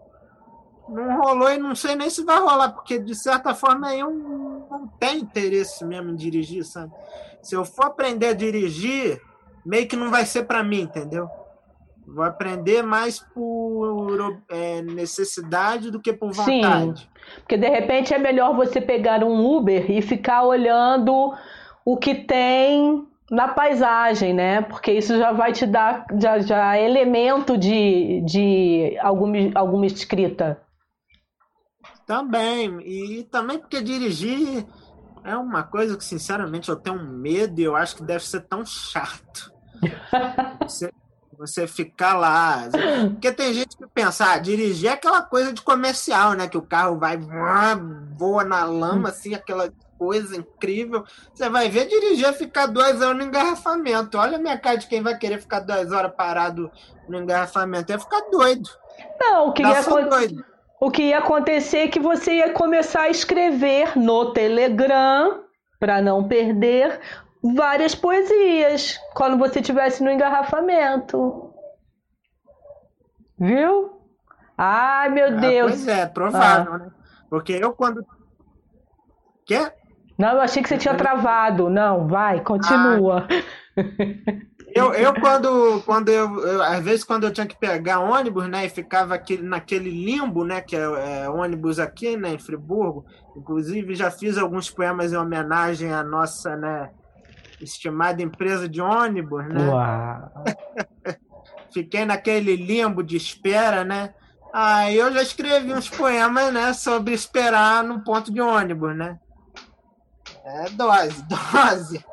Não 0.88 1.22
rolou 1.22 1.52
e 1.52 1.58
não 1.58 1.76
sei 1.76 1.96
nem 1.96 2.10
se 2.10 2.24
vai 2.24 2.40
rolar, 2.40 2.70
porque 2.70 3.00
de 3.00 3.16
certa 3.16 3.56
forma 3.56 3.94
eu 3.94 4.12
não 4.12 4.88
tenho 5.00 5.22
interesse 5.22 5.84
mesmo 5.84 6.12
em 6.12 6.16
dirigir, 6.16 6.64
sabe? 6.64 6.94
Se 7.42 7.56
eu 7.56 7.66
for 7.66 7.88
aprender 7.88 8.28
a 8.28 8.34
dirigir, 8.34 9.20
meio 9.66 9.88
que 9.88 9.96
não 9.96 10.12
vai 10.12 10.26
ser 10.26 10.44
para 10.44 10.64
mim, 10.64 10.82
entendeu? 10.82 11.28
Vou 12.08 12.24
aprender 12.24 12.84
mais 12.84 13.20
por 13.20 14.38
é, 14.50 14.82
necessidade 14.82 15.90
do 15.90 16.00
que 16.00 16.14
por 16.14 16.32
vontade. 16.32 17.02
Sim, 17.02 17.08
porque 17.40 17.58
de 17.58 17.68
repente 17.68 18.14
é 18.14 18.18
melhor 18.18 18.56
você 18.56 18.80
pegar 18.80 19.24
um 19.24 19.44
Uber 19.44 19.90
e 19.90 20.02
ficar 20.02 20.44
olhando 20.44 21.34
o 21.84 21.98
que 21.98 22.16
tem 22.16 23.08
na 23.30 23.48
paisagem, 23.48 24.34
né? 24.34 24.62
Porque 24.62 24.92
isso 24.92 25.18
já 25.18 25.32
vai 25.32 25.52
te 25.52 25.66
dar 25.66 26.06
já, 26.20 26.40
já 26.40 26.80
elemento 26.80 27.58
de, 27.58 28.22
de 28.22 28.98
alguma, 29.02 29.38
alguma 29.56 29.86
escrita. 29.86 30.62
Também. 32.06 32.80
E 32.82 33.24
também 33.24 33.58
porque 33.58 33.82
dirigir 33.82 34.66
é 35.24 35.36
uma 35.36 35.64
coisa 35.64 35.98
que, 35.98 36.04
sinceramente, 36.04 36.70
eu 36.70 36.76
tenho 36.76 37.04
medo 37.04 37.60
e 37.60 37.64
eu 37.64 37.76
acho 37.76 37.96
que 37.96 38.04
deve 38.04 38.24
ser 38.24 38.42
tão 38.42 38.64
chato. 38.64 39.52
Você, 40.62 40.92
você 41.38 41.68
ficar 41.68 42.16
lá. 42.16 42.70
Porque 43.12 43.32
tem 43.32 43.54
gente 43.54 43.78
que 43.78 43.86
pensa, 43.88 44.32
ah, 44.32 44.38
dirigir 44.38 44.90
é 44.90 44.94
aquela 44.94 45.22
coisa 45.22 45.54
de 45.54 45.62
comercial, 45.62 46.34
né? 46.34 46.48
Que 46.48 46.58
o 46.58 46.62
carro 46.62 46.98
vai, 46.98 47.18
voa 48.18 48.44
na 48.44 48.64
lama, 48.66 49.10
assim, 49.10 49.34
aquela 49.34 49.72
coisa 49.98 50.36
incrível. 50.36 51.04
Você 51.34 51.50
vai 51.50 51.70
ver 51.70 51.88
dirigir 51.88 52.26
é 52.26 52.34
ficar 52.34 52.68
duas 52.68 53.02
horas 53.02 53.18
no 53.18 53.24
engarrafamento. 53.24 54.18
Olha 54.18 54.38
a 54.38 54.42
minha 54.42 54.58
cara 54.58 54.78
de 54.78 54.88
quem 54.88 55.02
vai 55.02 55.18
querer 55.18 55.40
ficar 55.40 55.60
duas 55.60 55.92
horas 55.92 56.14
parado 56.16 56.72
no 57.08 57.20
engarrafamento. 57.20 57.92
É 57.92 57.98
ficar 57.98 58.22
doido. 58.32 58.70
Não, 59.20 59.50
o 59.50 59.54
que, 59.54 59.62
ia, 59.62 59.82
o 60.80 60.92
que 60.92 61.04
ia 61.04 61.20
acontecer 61.20 61.78
é 61.80 61.88
que 61.88 62.00
você 62.00 62.36
ia 62.36 62.54
começar 62.54 63.02
a 63.02 63.10
escrever 63.10 63.98
no 63.98 64.32
Telegram, 64.32 65.44
para 65.80 66.02
não 66.02 66.28
perder, 66.28 67.00
várias 67.54 67.94
poesias 67.94 69.00
quando 69.14 69.38
você 69.38 69.60
estivesse 69.60 70.04
no 70.04 70.12
engarrafamento. 70.12 71.54
Viu? 73.38 74.00
Ai, 74.58 75.10
meu 75.10 75.28
ah, 75.28 75.32
Deus. 75.32 75.72
Pois 75.72 75.88
é, 75.88 76.06
provável, 76.06 76.74
ah. 76.74 76.78
né? 76.78 76.92
Porque 77.30 77.54
eu 77.54 77.74
quando. 77.74 78.06
Quê? 79.46 79.72
Não, 80.18 80.30
eu 80.34 80.42
achei 80.42 80.64
que 80.64 80.70
você 80.70 80.78
tinha 80.78 80.96
travado. 80.96 81.70
Não, 81.70 82.08
vai, 82.08 82.42
continua. 82.42 83.28
Ah. 83.30 83.56
Eu, 84.76 84.94
eu 84.94 85.14
quando, 85.14 85.82
quando 85.86 86.10
eu, 86.10 86.38
eu, 86.46 86.62
às 86.62 86.84
vezes 86.84 87.06
quando 87.06 87.24
eu 87.24 87.32
tinha 87.32 87.48
que 87.48 87.58
pegar 87.58 88.00
ônibus, 88.00 88.46
né, 88.50 88.66
e 88.66 88.70
ficava 88.70 89.16
aquele, 89.16 89.42
naquele 89.42 89.90
limbo, 89.90 90.44
né, 90.44 90.60
que 90.60 90.76
é, 90.76 90.82
é, 90.82 91.30
ônibus 91.30 91.80
aqui, 91.80 92.18
né, 92.18 92.34
em 92.34 92.38
Friburgo. 92.38 93.06
Inclusive 93.38 93.96
já 93.96 94.12
fiz 94.12 94.38
alguns 94.38 94.70
poemas 94.70 95.14
em 95.14 95.18
homenagem 95.18 95.94
à 95.94 96.04
nossa, 96.04 96.58
né, 96.58 96.90
estimada 97.62 98.22
empresa 98.22 98.68
de 98.68 98.82
ônibus, 98.82 99.46
né? 99.48 99.68
Uau. 99.68 100.32
Fiquei 101.74 102.06
naquele 102.06 102.56
limbo 102.56 103.04
de 103.04 103.18
espera, 103.18 103.84
né? 103.84 104.14
Aí 104.54 104.96
eu 104.96 105.12
já 105.12 105.22
escrevi 105.22 105.74
uns 105.74 105.90
poemas, 105.90 106.54
né, 106.54 106.72
sobre 106.72 107.14
esperar 107.14 107.84
no 107.84 108.02
ponto 108.02 108.32
de 108.32 108.40
ônibus, 108.40 108.96
né? 108.96 109.20
É 110.46 110.70
dose, 110.70 111.24
dose. 111.28 112.06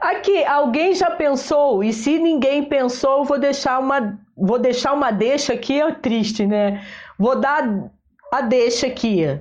Aqui, 0.00 0.44
alguém 0.44 0.94
já 0.94 1.10
pensou? 1.10 1.84
E 1.84 1.92
se 1.92 2.18
ninguém 2.18 2.64
pensou, 2.64 3.18
eu 3.18 3.24
vou 3.24 3.38
deixar 3.38 3.78
uma, 3.78 4.18
vou 4.36 4.58
deixar 4.58 4.92
uma 4.92 5.10
deixa 5.10 5.52
aqui, 5.52 5.80
é 5.80 5.92
triste, 5.92 6.46
né? 6.46 6.84
Vou 7.18 7.38
dar 7.38 7.62
a 8.32 8.40
deixa 8.40 8.86
aqui 8.86 9.40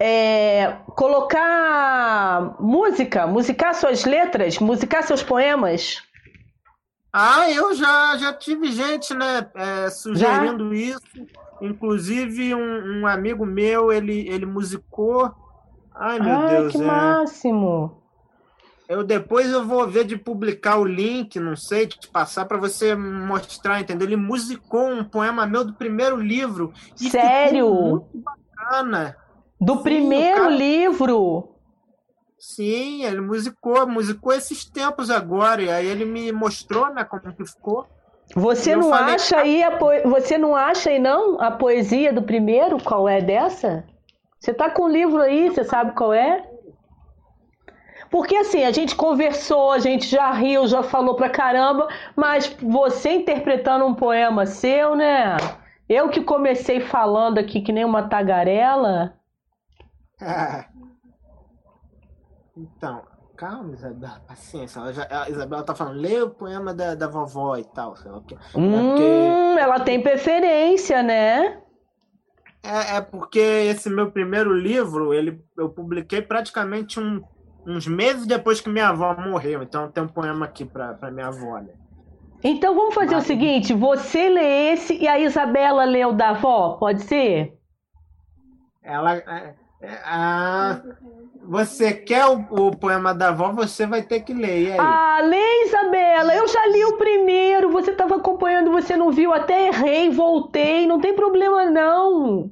é, 0.00 0.76
colocar 0.94 2.56
música, 2.60 3.26
musicar 3.26 3.74
suas 3.74 4.04
letras, 4.04 4.58
musicar 4.58 5.02
seus 5.02 5.22
poemas? 5.22 6.02
Ah, 7.12 7.50
eu 7.50 7.74
já, 7.74 8.16
já 8.16 8.32
tive 8.32 8.72
gente, 8.72 9.14
né, 9.14 9.46
é, 9.54 9.90
sugerindo 9.90 10.74
já? 10.74 10.96
isso. 10.96 11.26
Inclusive, 11.60 12.54
um, 12.54 13.00
um, 13.00 13.06
amigo 13.06 13.46
meu, 13.46 13.92
ele, 13.92 14.28
ele 14.28 14.44
musicou. 14.44 15.32
Ai, 15.94 16.18
meu 16.18 16.36
Ai, 16.36 16.56
Deus. 16.56 16.72
que 16.72 16.82
é... 16.82 16.84
máximo! 16.84 18.02
Eu 18.86 19.02
depois 19.02 19.50
eu 19.50 19.64
vou 19.64 19.88
ver 19.88 20.04
de 20.04 20.16
publicar 20.16 20.76
o 20.76 20.84
link, 20.84 21.40
não 21.40 21.56
sei, 21.56 21.86
de 21.86 22.06
passar 22.08 22.44
para 22.44 22.58
você 22.58 22.94
mostrar, 22.94 23.80
entendeu? 23.80 24.06
Ele 24.06 24.16
musicou 24.16 24.88
um 24.88 25.02
poema 25.02 25.46
meu 25.46 25.64
do 25.64 25.72
primeiro 25.72 26.16
livro. 26.16 26.72
Sério? 26.94 27.72
muito 27.72 28.08
bacana. 28.12 29.16
Do 29.64 29.76
Sim, 29.76 29.82
primeiro 29.82 30.42
cara... 30.42 30.50
livro. 30.50 31.48
Sim, 32.38 33.02
ele 33.04 33.22
musicou, 33.22 33.86
musicou 33.86 34.32
esses 34.34 34.66
tempos 34.66 35.10
agora, 35.10 35.62
e 35.62 35.70
aí 35.70 35.86
ele 35.86 36.04
me 36.04 36.30
mostrou, 36.30 36.92
né, 36.92 37.02
como 37.02 37.34
que 37.34 37.46
ficou. 37.46 37.86
Você 38.34 38.76
não 38.76 38.90
falei, 38.90 39.14
acha 39.14 39.38
aí 39.38 39.62
a 39.62 39.70
po... 39.70 39.86
você 40.04 40.36
não 40.36 40.54
acha 40.54 40.90
aí 40.90 40.98
não 40.98 41.40
a 41.40 41.50
poesia 41.50 42.12
do 42.12 42.22
primeiro? 42.22 42.82
Qual 42.82 43.08
é 43.08 43.22
dessa? 43.22 43.84
Você 44.38 44.52
tá 44.52 44.68
com 44.68 44.82
o 44.82 44.88
livro 44.88 45.22
aí, 45.22 45.48
você 45.48 45.64
sabe 45.64 45.92
qual 45.92 46.12
é? 46.12 46.46
Porque 48.10 48.36
assim, 48.36 48.64
a 48.64 48.70
gente 48.70 48.94
conversou, 48.94 49.72
a 49.72 49.78
gente 49.78 50.06
já 50.06 50.30
riu, 50.30 50.66
já 50.66 50.82
falou 50.82 51.14
pra 51.14 51.30
caramba, 51.30 51.88
mas 52.14 52.54
você 52.60 53.12
interpretando 53.12 53.86
um 53.86 53.94
poema 53.94 54.44
seu, 54.44 54.94
né? 54.94 55.36
Eu 55.88 56.10
que 56.10 56.20
comecei 56.20 56.80
falando 56.80 57.38
aqui 57.38 57.62
que 57.62 57.72
nem 57.72 57.84
uma 57.84 58.08
tagarela, 58.08 59.14
Então, 62.56 63.02
calma, 63.36 63.74
Isabela, 63.74 64.20
paciência. 64.28 64.78
Ela 64.78 64.92
já, 64.92 65.08
a 65.10 65.28
Isabela 65.28 65.64
tá 65.64 65.74
falando, 65.74 66.00
lê 66.00 66.22
o 66.22 66.30
poema 66.30 66.72
da, 66.72 66.94
da 66.94 67.08
vovó 67.08 67.56
e 67.56 67.64
tal. 67.64 67.96
Sei 67.96 68.10
lá, 68.10 68.20
porque, 68.20 68.36
hum, 68.54 68.74
é 68.74 68.88
porque... 68.88 69.60
ela 69.60 69.80
tem 69.80 70.00
preferência, 70.00 71.02
né? 71.02 71.60
É, 72.62 72.96
é 72.96 73.00
porque 73.00 73.40
esse 73.40 73.90
meu 73.90 74.10
primeiro 74.10 74.54
livro, 74.54 75.12
ele, 75.12 75.44
eu 75.58 75.68
publiquei 75.68 76.22
praticamente 76.22 76.98
um, 77.00 77.22
uns 77.66 77.86
meses 77.86 78.26
depois 78.26 78.60
que 78.60 78.70
minha 78.70 78.88
avó 78.88 79.14
morreu. 79.16 79.62
Então 79.62 79.90
tem 79.90 80.04
um 80.04 80.08
poema 80.08 80.46
aqui 80.46 80.64
pra, 80.64 80.94
pra 80.94 81.10
minha 81.10 81.26
avó, 81.26 81.58
né? 81.58 81.74
Então 82.42 82.74
vamos 82.74 82.94
fazer 82.94 83.16
Mas... 83.16 83.24
o 83.24 83.26
seguinte: 83.26 83.74
você 83.74 84.28
lê 84.28 84.72
esse 84.72 84.96
e 84.96 85.08
a 85.08 85.18
Isabela 85.18 85.84
lê 85.84 86.04
o 86.04 86.12
da 86.12 86.30
avó, 86.30 86.76
pode 86.78 87.02
ser? 87.02 87.58
Ela. 88.82 89.16
É, 89.16 89.54
ah, 90.04 90.80
você 91.42 91.92
quer 91.92 92.26
o, 92.26 92.46
o, 92.50 92.76
poema 92.76 93.14
da 93.14 93.28
avó, 93.28 93.52
você 93.52 93.86
vai 93.86 94.02
ter 94.02 94.20
que 94.20 94.32
ler. 94.32 94.78
Ah, 94.78 95.20
lê, 95.22 95.64
Isabela. 95.66 96.34
Eu 96.34 96.48
já 96.48 96.66
li 96.66 96.84
o 96.84 96.96
primeiro. 96.96 97.70
Você 97.70 97.90
estava 97.90 98.16
acompanhando, 98.16 98.70
você 98.70 98.96
não 98.96 99.10
viu. 99.10 99.32
Até 99.32 99.68
errei, 99.68 100.08
voltei. 100.10 100.86
Não 100.86 101.00
tem 101.00 101.14
problema, 101.14 101.66
não. 101.66 102.50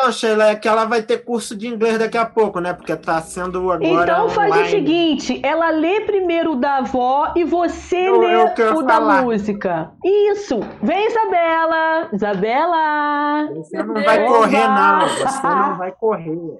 Então, 0.00 0.12
Sheila, 0.12 0.48
é 0.48 0.56
que 0.56 0.66
ela 0.66 0.86
vai 0.86 1.02
ter 1.02 1.18
curso 1.18 1.54
de 1.54 1.68
inglês 1.68 1.98
daqui 1.98 2.16
a 2.16 2.24
pouco, 2.24 2.58
né? 2.58 2.72
Porque 2.72 2.96
tá 2.96 3.20
sendo 3.20 3.70
agora. 3.70 3.84
Então 3.84 4.30
faz 4.30 4.50
online. 4.50 4.66
o 4.66 4.70
seguinte: 4.70 5.40
ela 5.44 5.68
lê 5.68 6.00
primeiro 6.00 6.52
o 6.52 6.56
da 6.56 6.78
avó 6.78 7.34
e 7.36 7.44
você 7.44 8.08
eu, 8.08 8.18
lê 8.18 8.34
eu 8.34 8.76
o 8.76 8.82
da 8.82 8.98
música. 8.98 9.92
Isso! 10.02 10.58
Vem, 10.82 11.06
Isabela! 11.06 12.08
Isabela! 12.14 13.48
Você 13.54 13.82
não 13.82 13.94
vai 14.02 14.26
correr, 14.26 14.68
não. 14.68 15.08
Você 15.08 15.46
não 15.46 15.76
vai 15.76 15.92
correr. 15.92 16.58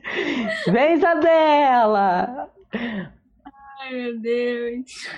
Vem, 0.67 0.95
Isabela! 0.95 2.49
Ai, 2.75 3.91
meu 3.91 4.19
Deus. 4.19 5.09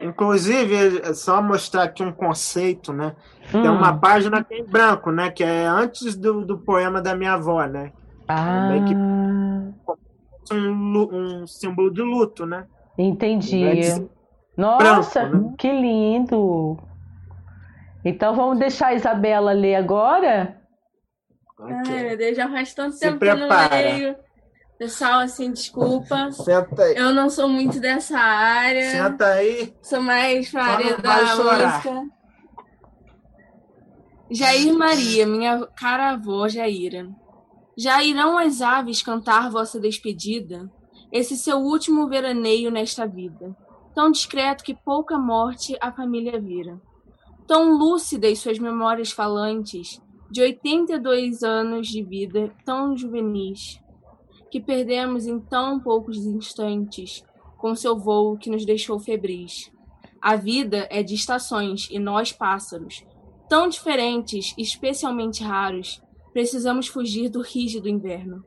Inclusive, 0.00 1.00
é 1.02 1.14
só 1.14 1.40
mostrar 1.40 1.84
aqui 1.84 2.02
um 2.02 2.12
conceito, 2.12 2.92
né? 2.92 3.16
Hum. 3.54 3.62
Tem 3.62 3.70
uma 3.70 3.96
página 3.96 4.38
aqui 4.38 4.54
em 4.54 4.64
branco, 4.64 5.10
né? 5.10 5.30
Que 5.30 5.42
é 5.42 5.66
antes 5.66 6.16
do, 6.16 6.44
do 6.44 6.58
poema 6.58 7.00
da 7.00 7.14
minha 7.16 7.34
avó, 7.34 7.64
né? 7.64 7.92
Ah. 8.28 8.74
É 8.74 8.84
que 8.84 8.94
um, 8.94 9.74
um 10.52 11.46
símbolo 11.46 11.92
de 11.92 12.02
luto, 12.02 12.44
né? 12.44 12.66
Entendi. 12.98 13.64
Nossa, 14.56 15.26
branco, 15.26 15.48
né? 15.48 15.54
que 15.58 15.70
lindo! 15.70 16.78
Então 18.04 18.34
vamos 18.34 18.58
deixar 18.58 18.88
a 18.88 18.94
Isabela 18.94 19.52
ler 19.52 19.74
agora? 19.74 20.56
Okay. 21.58 21.96
Ai, 21.96 22.04
meu 22.04 22.16
Deus, 22.16 22.36
já 22.36 22.48
faz 22.48 22.74
tanto 22.74 22.94
Se 22.94 23.00
tempo 23.00 23.18
prepara. 23.18 23.68
que 23.68 23.74
eu 23.74 23.80
não 23.80 23.98
leio. 23.98 24.16
Pessoal, 24.78 25.20
assim, 25.20 25.52
desculpa. 25.52 26.30
Senta 26.32 26.82
aí. 26.82 26.96
Eu 26.96 27.14
não 27.14 27.30
sou 27.30 27.48
muito 27.48 27.80
dessa 27.80 28.18
área. 28.18 28.90
Senta 28.90 29.26
aí. 29.26 29.74
Sou 29.82 30.02
mais 30.02 30.50
para 30.50 30.64
área 30.64 30.98
da 30.98 31.36
música. 31.36 32.16
Jair 34.30 34.74
Maria, 34.74 35.26
minha 35.26 35.66
cara 35.68 36.10
avó 36.10 36.48
Jaira. 36.48 37.08
Já 37.78 38.02
irão 38.02 38.36
as 38.36 38.60
aves 38.60 39.02
cantar 39.02 39.50
vossa 39.50 39.78
despedida, 39.78 40.70
esse 41.12 41.36
seu 41.36 41.58
último 41.58 42.08
veraneio 42.08 42.70
nesta 42.70 43.06
vida, 43.06 43.54
tão 43.94 44.10
discreto 44.10 44.64
que 44.64 44.74
pouca 44.74 45.18
morte 45.18 45.76
a 45.80 45.92
família 45.92 46.40
vira. 46.40 46.80
Tão 47.46 47.76
lúcidas 47.76 48.40
suas 48.40 48.58
memórias 48.58 49.12
falantes, 49.12 50.02
de 50.30 50.42
oitenta 50.42 50.94
e 50.94 50.98
dois 50.98 51.42
anos 51.42 51.86
de 51.86 52.02
vida, 52.02 52.50
tão 52.64 52.96
juvenis, 52.96 53.80
que 54.50 54.60
perdemos 54.60 55.26
em 55.26 55.38
tão 55.38 55.80
poucos 55.80 56.18
instantes, 56.18 57.24
com 57.58 57.74
seu 57.74 57.98
voo 57.98 58.36
que 58.36 58.50
nos 58.50 58.64
deixou 58.64 58.98
febris. 58.98 59.70
A 60.20 60.36
vida 60.36 60.86
é 60.90 61.02
de 61.02 61.14
estações 61.14 61.88
e 61.90 61.98
nós 61.98 62.32
pássaros, 62.32 63.04
tão 63.48 63.68
diferentes, 63.68 64.54
especialmente 64.58 65.42
raros, 65.42 66.02
precisamos 66.32 66.86
fugir 66.86 67.28
do 67.28 67.40
rígido 67.40 67.88
inverno. 67.88 68.44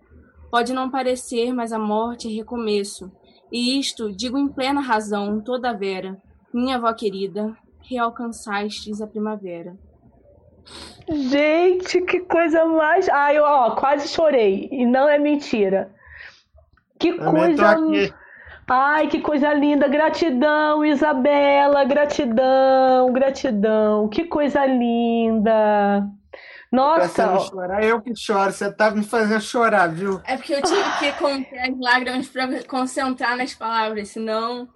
Pode 0.52 0.74
não 0.74 0.89
parecer, 0.89 1.54
mas 1.54 1.72
a 1.72 1.80
morte 1.80 2.28
é 2.28 2.32
recomeço. 2.32 3.12
E 3.52 3.80
isto 3.80 4.12
digo 4.12 4.38
em 4.38 4.47
plena 4.47 4.82
razão, 4.82 5.41
toda 5.41 5.74
vera, 5.74 6.22
minha 6.54 6.76
avó 6.76 6.93
querida, 6.93 7.56
realcançastes 7.82 9.02
a 9.02 9.08
primavera. 9.08 9.78
Gente, 11.08 12.02
que 12.02 12.20
coisa 12.20 12.66
mais. 12.66 13.10
Ai, 13.10 13.38
eu 13.38 13.44
ó, 13.44 13.72
quase 13.72 14.08
chorei. 14.08 14.70
E 14.72 14.86
não 14.86 15.10
é 15.10 15.18
mentira. 15.18 15.92
Que 17.00 17.14
coisa. 17.14 17.78
Ai, 18.68 19.08
que 19.08 19.20
coisa 19.20 19.52
linda. 19.54 19.88
Gratidão, 19.88 20.86
Isabela. 20.86 21.84
Gratidão, 21.86 23.12
gratidão. 23.12 24.08
Que 24.08 24.26
coisa 24.26 24.66
linda. 24.66 26.08
Nossa! 26.72 27.40
chorar, 27.40 27.84
eu 27.84 28.00
que 28.00 28.16
choro. 28.16 28.52
Você 28.52 28.72
tá 28.72 28.92
me 28.92 29.04
fazendo 29.04 29.42
chorar, 29.42 29.88
viu? 29.88 30.22
É 30.24 30.38
porque 30.38 30.54
eu 30.54 30.62
tive 30.62 31.00
que 31.00 31.12
conter 31.14 31.60
as 31.60 31.80
lágrimas 31.80 32.28
para 32.28 32.64
concentrar 32.66 33.36
nas 33.36 33.56
palavras, 33.56 34.10
senão 34.10 34.68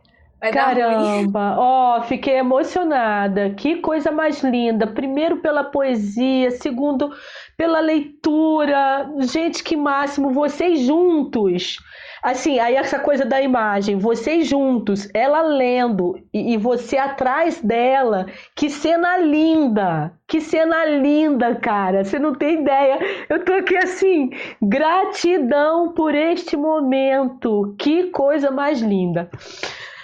vai 0.44 0.52
Caramba! 0.52 1.56
Ó, 1.58 1.98
oh, 1.98 2.04
fiquei 2.04 2.36
emocionada. 2.36 3.52
Que 3.52 3.78
coisa 3.78 4.12
mais 4.12 4.44
linda. 4.44 4.86
Primeiro 4.86 5.38
pela 5.38 5.64
poesia, 5.64 6.52
segundo 6.52 7.12
pela 7.56 7.80
leitura. 7.80 9.10
Gente, 9.20 9.64
que 9.64 9.76
máximo. 9.76 10.32
Vocês 10.32 10.82
juntos. 10.82 11.78
Assim, 12.22 12.58
aí 12.58 12.76
essa 12.76 13.00
coisa 13.00 13.26
da 13.26 13.42
imagem, 13.42 13.98
vocês 13.98 14.48
juntos, 14.48 15.10
ela 15.14 15.42
lendo 15.42 16.18
e, 16.34 16.54
e, 16.54 16.58
você 16.58 16.98
atrás 16.98 17.60
dela, 17.60 18.28
que 18.56 18.70
cena 18.70 19.18
linda! 19.18 20.14
Que 20.26 20.40
cena 20.40 20.86
linda, 20.86 21.54
cara! 21.56 22.06
Você 22.06 22.18
não 22.18 22.34
tem 22.34 22.62
ideia. 22.62 22.98
Eu 23.28 23.44
tô 23.44 23.52
aqui 23.52 23.76
assim, 23.76 24.30
gratidão 24.62 25.92
por 25.92 26.16
este 26.16 26.56
momento. 26.56 27.76
Que 27.78 28.06
coisa 28.06 28.50
mais 28.50 28.82
linda. 28.82 29.30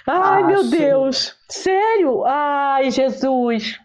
Ai, 0.07 0.43
ah, 0.43 0.45
meu 0.45 0.63
sim. 0.63 0.69
Deus! 0.71 1.35
Sério? 1.47 2.23
Ai, 2.25 2.91
Jesus! 2.91 3.79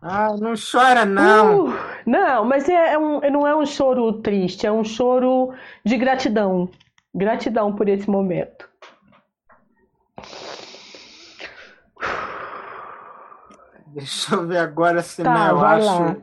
Ah, 0.00 0.36
não 0.38 0.54
chora, 0.54 1.04
não. 1.04 1.66
Uh, 1.66 1.74
não, 2.06 2.44
mas 2.44 2.68
é, 2.68 2.92
é 2.92 2.98
um, 2.98 3.20
não 3.30 3.46
é 3.46 3.54
um 3.54 3.66
choro 3.66 4.12
triste, 4.14 4.66
é 4.66 4.72
um 4.72 4.84
choro 4.84 5.52
de 5.84 5.96
gratidão. 5.96 6.68
Gratidão 7.14 7.74
por 7.74 7.88
esse 7.88 8.08
momento. 8.08 8.68
Deixa 13.88 14.34
eu 14.34 14.46
ver 14.46 14.58
agora 14.58 15.02
se 15.02 15.22
tá, 15.22 15.48
eu 15.48 15.58
acho 15.58 15.86
lá. 15.86 16.16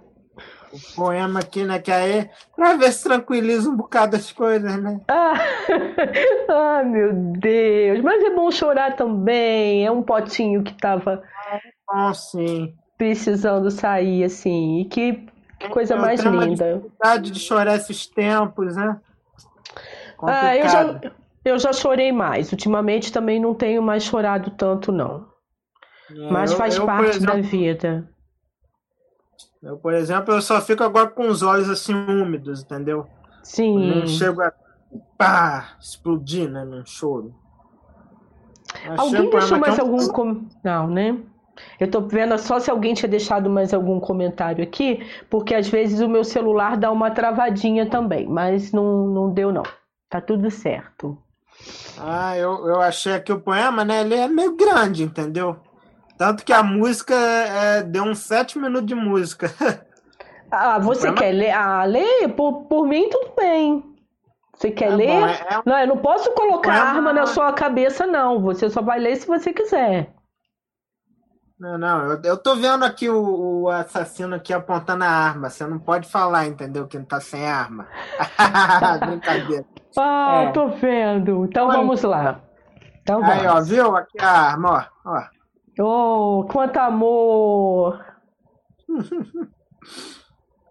O 0.76 0.96
poema 0.96 1.40
aqui, 1.40 1.64
né? 1.64 1.80
Que 1.80 1.92
aí, 1.92 2.30
pra 2.56 2.76
ver 2.76 2.92
se 2.92 3.04
tranquiliza 3.04 3.70
um 3.70 3.76
bocado 3.76 4.16
as 4.16 4.32
coisas, 4.32 4.82
né? 4.82 5.00
Ah, 5.08 6.80
ah, 6.80 6.84
meu 6.84 7.14
Deus! 7.14 8.02
Mas 8.02 8.24
é 8.24 8.30
bom 8.30 8.52
chorar 8.52 8.96
também. 8.96 9.86
É 9.86 9.92
um 9.92 10.04
potinho 10.04 10.64
que 10.64 10.74
tava. 10.74 11.24
É 11.52 11.60
bom, 11.88 12.14
sim 12.14 12.76
precisando 12.98 13.70
sair, 13.70 14.24
assim. 14.24 14.80
E 14.80 14.86
que, 14.86 15.28
que 15.60 15.70
coisa 15.70 15.96
mais 15.96 16.22
linda. 16.22 16.76
dificuldade 16.76 17.32
de 17.32 17.40
chorar 17.40 17.76
esses 17.76 18.06
tempos, 18.08 18.76
né? 18.76 19.00
Complicado. 20.18 20.46
Ah, 20.46 20.56
eu 20.56 20.70
já, 20.70 21.12
eu 21.44 21.60
já 21.60 21.74
chorei 21.74 22.12
mais. 22.12 22.52
Ultimamente 22.52 23.12
também 23.12 23.40
não 23.40 23.54
tenho 23.54 23.82
mais 23.82 24.04
chorado 24.04 24.52
tanto, 24.52 24.92
não. 24.92 25.28
É, 26.10 26.32
Mas 26.32 26.52
eu, 26.52 26.58
faz 26.58 26.76
eu, 26.76 26.86
parte 26.86 27.18
exemplo, 27.18 27.36
da 27.36 27.42
vida. 27.42 28.10
Eu, 29.66 29.78
por 29.78 29.96
exemplo, 29.96 30.32
eu 30.32 30.42
só 30.44 30.62
fico 30.62 30.84
agora 30.84 31.08
com 31.08 31.28
os 31.28 31.42
olhos 31.42 31.68
assim 31.68 31.96
úmidos, 31.96 32.62
entendeu? 32.62 33.08
Sim. 33.42 33.90
Eu 33.90 33.96
não 34.02 34.08
chego 34.08 34.44
a 34.44 34.54
pá, 35.18 35.76
explodir, 35.82 36.48
né, 36.48 36.64
num 36.64 36.86
choro. 36.86 37.34
Alguém 38.96 39.28
deixou 39.28 39.58
mais 39.58 39.80
algum... 39.80 40.08
Com... 40.10 40.46
Não, 40.64 40.88
né? 40.88 41.18
Eu 41.80 41.90
tô 41.90 42.02
vendo 42.02 42.38
só 42.38 42.60
se 42.60 42.70
alguém 42.70 42.94
tinha 42.94 43.10
deixado 43.10 43.50
mais 43.50 43.74
algum 43.74 44.00
comentário 44.00 44.64
aqui, 44.64 45.00
porque 45.32 45.56
às 45.56 45.68
vezes 45.68 46.00
o 46.00 46.08
meu 46.08 46.24
celular 46.24 46.78
dá 46.78 46.92
uma 46.92 47.10
travadinha 47.10 47.90
também, 47.90 48.28
mas 48.28 48.72
não, 48.72 49.08
não 49.08 49.34
deu 49.34 49.52
não. 49.52 49.64
Tá 50.08 50.22
tudo 50.22 50.52
certo. 50.52 51.18
Ah, 51.98 52.38
eu, 52.38 52.68
eu 52.68 52.82
achei 52.82 53.20
que 53.20 53.34
o 53.34 53.40
poema, 53.40 53.84
né, 53.84 54.02
ele 54.02 54.14
é 54.14 54.28
meio 54.28 54.56
grande, 54.56 55.04
entendeu? 55.04 55.58
Tanto 56.18 56.46
que 56.46 56.54
a 56.54 56.64
música 56.64 57.14
é, 57.14 57.84
deu 57.84 58.04
uns 58.04 58.20
sete 58.20 58.58
minutos 58.58 58.88
de 58.88 58.96
música. 58.96 59.54
Ah, 60.50 60.80
você 60.80 61.12
quer 61.12 61.32
ler? 61.32 61.52
Ah, 61.52 61.84
lê, 61.84 62.28
por, 62.30 62.64
por 62.66 62.88
mim 62.88 63.10
tudo 63.10 63.34
bem. 63.36 63.84
Você 64.56 64.72
quer 64.72 64.92
é 64.92 64.96
ler? 64.96 65.20
Bom, 65.20 65.28
é... 65.28 65.32
é 65.34 65.62
não, 65.66 65.80
eu 65.80 65.88
não 65.88 65.98
posso 65.98 66.32
colocar 66.32 66.72
poema... 66.72 66.98
arma 66.98 67.14
na 67.14 67.26
sua 67.26 67.52
cabeça, 67.52 68.08
não. 68.08 68.42
Você 68.42 68.70
só 68.70 68.82
vai 68.82 69.00
ler 69.00 69.18
se 69.18 69.28
você 69.28 69.52
quiser. 69.52 70.14
Não, 71.58 71.78
não, 71.78 72.12
eu, 72.12 72.22
eu 72.22 72.38
tô 72.38 72.56
vendo 72.56 72.84
aqui 72.84 73.10
o, 73.10 73.64
o, 73.64 73.70
assassino 73.70 74.36
aqui 74.36 74.54
apontando 74.54 75.06
a 75.06 75.10
arma. 75.10 75.50
Você 75.50 75.66
não 75.66 75.80
pode 75.80 76.08
falar, 76.10 76.48
entendeu? 76.48 76.86
Que 76.86 76.98
não 76.98 77.06
tá 77.06 77.22
sem 77.22 77.46
arma. 77.46 77.88
Brincadeira. 79.06 79.66
Ah, 79.98 80.48
é. 80.50 80.52
tô 80.52 80.68
vendo. 80.68 81.46
Então 81.46 81.68
vamos 81.68 82.04
lá. 82.04 82.42
Então 83.02 83.22
vamos. 83.22 83.34
Aí, 83.34 83.48
ó, 83.48 83.62
viu? 83.62 83.96
Aqui 83.96 84.20
a 84.20 84.30
arma, 84.30 84.92
ó. 85.06 85.10
ó. 85.10 85.24
Oh, 85.80 86.46
quanto 86.52 86.78
amor! 86.78 88.04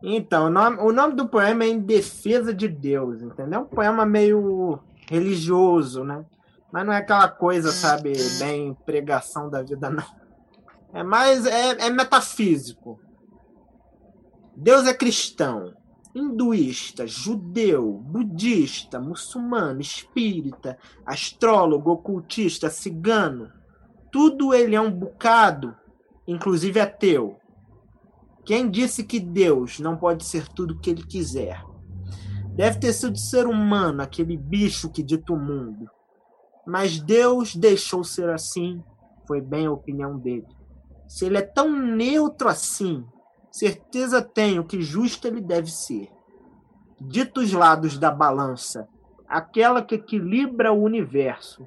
então, 0.02 0.46
o 0.46 0.50
nome, 0.50 0.76
o 0.78 0.92
nome 0.92 1.14
do 1.14 1.28
poema 1.28 1.64
é 1.64 1.68
Em 1.68 1.78
Defesa 1.78 2.54
de 2.54 2.68
Deus, 2.68 3.20
entendeu? 3.20 3.60
Um 3.60 3.66
poema 3.66 4.06
meio 4.06 4.78
religioso, 5.08 6.04
né? 6.04 6.24
Mas 6.72 6.86
não 6.86 6.92
é 6.92 6.96
aquela 6.96 7.28
coisa, 7.28 7.70
sabe, 7.70 8.14
bem 8.38 8.74
pregação 8.84 9.48
da 9.48 9.62
vida, 9.62 9.90
não. 9.90 10.04
É 10.92 11.02
mais 11.02 11.46
é, 11.46 11.86
é 11.86 11.90
metafísico. 11.90 13.00
Deus 14.56 14.86
é 14.86 14.94
cristão, 14.94 15.74
hinduísta, 16.14 17.06
judeu, 17.06 17.92
budista, 17.92 19.00
muçulmano, 19.00 19.80
espírita, 19.80 20.78
astrólogo, 21.04 21.90
ocultista, 21.90 22.70
cigano. 22.70 23.52
Tudo 24.14 24.54
ele 24.54 24.76
é 24.76 24.80
um 24.80 24.92
bocado, 24.92 25.74
inclusive 26.24 26.78
ateu. 26.78 27.36
Quem 28.44 28.70
disse 28.70 29.02
que 29.02 29.18
Deus 29.18 29.80
não 29.80 29.96
pode 29.96 30.24
ser 30.24 30.46
tudo 30.46 30.74
o 30.74 30.78
que 30.78 30.90
ele 30.90 31.02
quiser? 31.04 31.60
Deve 32.54 32.78
ter 32.78 32.92
sido 32.92 33.18
ser 33.18 33.44
humano, 33.48 34.02
aquele 34.02 34.36
bicho 34.36 34.88
que 34.88 35.02
dita 35.02 35.32
o 35.32 35.36
mundo. 35.36 35.90
Mas 36.64 37.00
Deus 37.00 37.56
deixou 37.56 38.04
ser 38.04 38.30
assim, 38.30 38.84
foi 39.26 39.40
bem 39.40 39.66
a 39.66 39.72
opinião 39.72 40.16
dele. 40.16 40.46
Se 41.08 41.26
ele 41.26 41.38
é 41.38 41.42
tão 41.42 41.68
neutro 41.68 42.48
assim, 42.48 43.04
certeza 43.50 44.22
tenho 44.22 44.62
que 44.62 44.80
justo 44.80 45.26
ele 45.26 45.40
deve 45.40 45.72
ser. 45.72 46.08
Ditos 47.00 47.52
lados 47.52 47.98
da 47.98 48.12
balança, 48.12 48.86
aquela 49.26 49.82
que 49.82 49.96
equilibra 49.96 50.72
o 50.72 50.84
universo, 50.84 51.66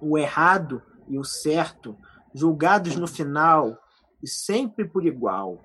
o 0.00 0.18
errado 0.18 0.82
e 1.08 1.18
o 1.18 1.24
certo, 1.24 1.96
julgados 2.34 2.96
no 2.96 3.06
final 3.06 3.78
e 4.22 4.28
sempre 4.28 4.84
por 4.84 5.06
igual. 5.06 5.58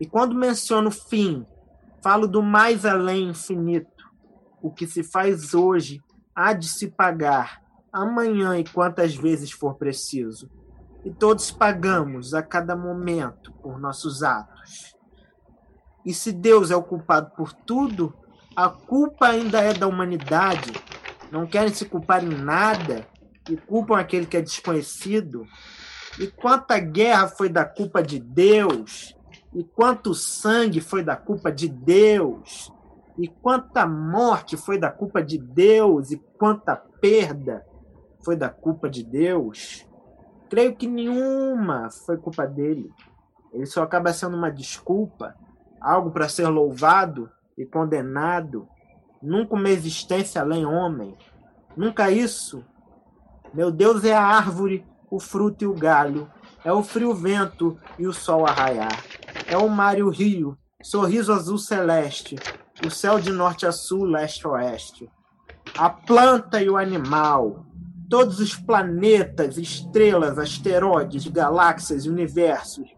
E 0.00 0.06
quando 0.06 0.34
menciono 0.34 0.90
fim, 0.90 1.46
falo 2.02 2.26
do 2.26 2.42
mais 2.42 2.84
além 2.84 3.30
infinito. 3.30 4.10
O 4.60 4.70
que 4.70 4.86
se 4.86 5.02
faz 5.02 5.54
hoje 5.54 6.02
há 6.34 6.52
de 6.52 6.68
se 6.68 6.88
pagar 6.88 7.62
amanhã 7.92 8.58
e 8.58 8.64
quantas 8.64 9.14
vezes 9.14 9.50
for 9.50 9.74
preciso 9.74 10.48
e 11.04 11.10
todos 11.10 11.50
pagamos 11.50 12.32
a 12.32 12.42
cada 12.42 12.76
momento 12.76 13.52
por 13.54 13.78
nossos 13.78 14.22
atos. 14.22 14.96
E 16.04 16.14
se 16.14 16.32
Deus 16.32 16.70
é 16.70 16.76
o 16.76 16.82
culpado 16.82 17.30
por 17.36 17.52
tudo, 17.52 18.14
a 18.54 18.68
culpa 18.68 19.28
ainda 19.28 19.60
é 19.60 19.72
da 19.72 19.86
humanidade. 19.86 20.72
Não 21.30 21.46
querem 21.46 21.72
se 21.72 21.84
culpar 21.84 22.24
em 22.24 22.28
nada 22.28 23.06
e 23.48 23.56
culpam 23.56 23.98
aquele 23.98 24.26
que 24.26 24.36
é 24.36 24.42
desconhecido. 24.42 25.46
E 26.18 26.26
quanta 26.26 26.78
guerra 26.78 27.28
foi 27.28 27.48
da 27.48 27.64
culpa 27.64 28.02
de 28.02 28.18
Deus? 28.18 29.14
e 29.54 29.62
quanto 29.62 30.14
sangue 30.14 30.80
foi 30.80 31.02
da 31.02 31.16
culpa 31.16 31.52
de 31.52 31.68
Deus, 31.68 32.72
e 33.18 33.28
quanta 33.28 33.86
morte 33.86 34.56
foi 34.56 34.78
da 34.78 34.90
culpa 34.90 35.22
de 35.22 35.36
Deus, 35.36 36.10
e 36.10 36.16
quanta 36.38 36.74
perda 36.74 37.64
foi 38.24 38.34
da 38.34 38.48
culpa 38.48 38.88
de 38.88 39.02
Deus, 39.02 39.86
creio 40.48 40.74
que 40.74 40.86
nenhuma 40.86 41.90
foi 41.90 42.16
culpa 42.16 42.46
dele. 42.46 42.90
Ele 43.52 43.66
só 43.66 43.82
acaba 43.82 44.12
sendo 44.12 44.36
uma 44.36 44.50
desculpa, 44.50 45.34
algo 45.80 46.10
para 46.10 46.28
ser 46.28 46.48
louvado 46.48 47.30
e 47.58 47.66
condenado, 47.66 48.66
nunca 49.22 49.54
uma 49.54 49.68
existência 49.68 50.40
além 50.40 50.64
homem, 50.64 51.14
nunca 51.76 52.10
isso. 52.10 52.64
Meu 53.54 53.70
Deus 53.70 54.02
é 54.04 54.14
a 54.14 54.24
árvore, 54.24 54.84
o 55.10 55.20
fruto 55.20 55.64
e 55.64 55.66
o 55.66 55.74
galho, 55.74 56.30
é 56.64 56.72
o 56.72 56.82
frio 56.82 57.14
vento 57.14 57.78
e 57.98 58.06
o 58.06 58.12
sol 58.12 58.46
arraiar, 58.46 59.04
é 59.46 59.58
o 59.58 59.68
mar 59.68 59.98
e 59.98 60.02
o 60.02 60.08
rio, 60.08 60.56
sorriso 60.82 61.32
azul 61.32 61.58
celeste, 61.58 62.36
o 62.84 62.90
céu 62.90 63.20
de 63.20 63.30
norte 63.30 63.66
a 63.66 63.72
sul, 63.72 64.04
leste 64.04 64.46
a 64.46 64.50
oeste, 64.50 65.10
a 65.76 65.90
planta 65.90 66.62
e 66.62 66.70
o 66.70 66.78
animal, 66.78 67.66
todos 68.08 68.40
os 68.40 68.56
planetas, 68.56 69.58
estrelas, 69.58 70.38
asteroides, 70.38 71.26
galáxias 71.26 72.06
universos, 72.06 72.88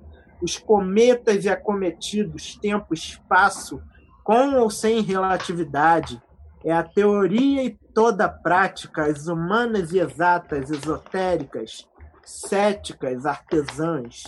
os 0.41 0.57
cometas 0.57 1.45
e 1.45 1.49
acometidos, 1.49 2.57
tempo, 2.63 2.95
espaço, 2.95 3.83
com 4.23 4.55
ou 4.55 4.71
sem 4.71 5.03
relatividade, 5.03 6.23
é 6.65 6.73
a 6.73 6.83
teoria 6.83 7.65
e 7.65 7.71
toda 7.95 8.25
a 8.25 8.29
prática, 8.29 9.05
as 9.05 9.29
humanas 9.29 9.93
e 9.93 10.01
exatas, 10.01 10.71
esotéricas, 10.71 11.89
céticas, 12.25 13.25
artesãs. 13.25 14.25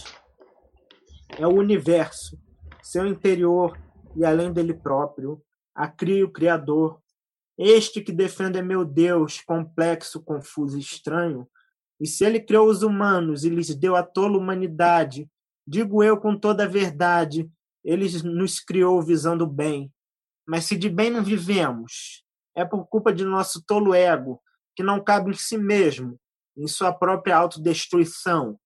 É 1.36 1.47
o 1.47 1.55
universo, 1.55 2.38
seu 2.82 3.05
interior 3.06 3.76
e 4.14 4.24
além 4.24 4.52
dele 4.52 4.72
próprio, 4.72 5.43
a 5.74 5.88
cria 5.88 6.24
o 6.24 6.30
Criador. 6.30 7.01
Este 7.59 8.01
que 8.01 8.12
defende 8.12 8.59
é 8.59 8.62
meu 8.62 8.84
Deus, 8.84 9.40
complexo, 9.40 10.22
confuso 10.22 10.76
e 10.76 10.80
estranho. 10.80 11.48
E 12.01 12.06
se 12.06 12.24
ele 12.24 12.40
criou 12.40 12.68
os 12.68 12.82
humanos 12.82 13.44
e 13.44 13.48
lhes 13.48 13.74
deu 13.74 13.97
a 13.97 14.02
tola 14.02 14.38
humanidade, 14.38 15.28
digo 15.66 16.02
eu 16.02 16.18
com 16.18 16.38
toda 16.38 16.64
a 16.64 16.68
verdade, 16.68 17.51
ele 17.84 18.06
nos 18.22 18.60
criou 18.60 19.02
visando 19.02 19.44
o 19.44 19.51
bem. 19.51 19.93
Mas 20.47 20.64
se 20.64 20.76
de 20.76 20.88
bem 20.88 21.10
não 21.10 21.24
vivemos, 21.24 22.26
é 22.57 22.65
por 22.65 22.87
culpa 22.87 23.12
de 23.12 23.24
nosso 23.24 23.62
tolo 23.62 23.95
ego, 23.95 24.41
que 24.74 24.83
não 24.83 25.05
cabe 25.05 25.31
em 25.31 25.35
si 25.35 25.59
mesmo, 25.59 26.19
em 26.57 26.66
sua 26.66 26.93
própria 26.93 27.37
autodestruição. 27.37 28.59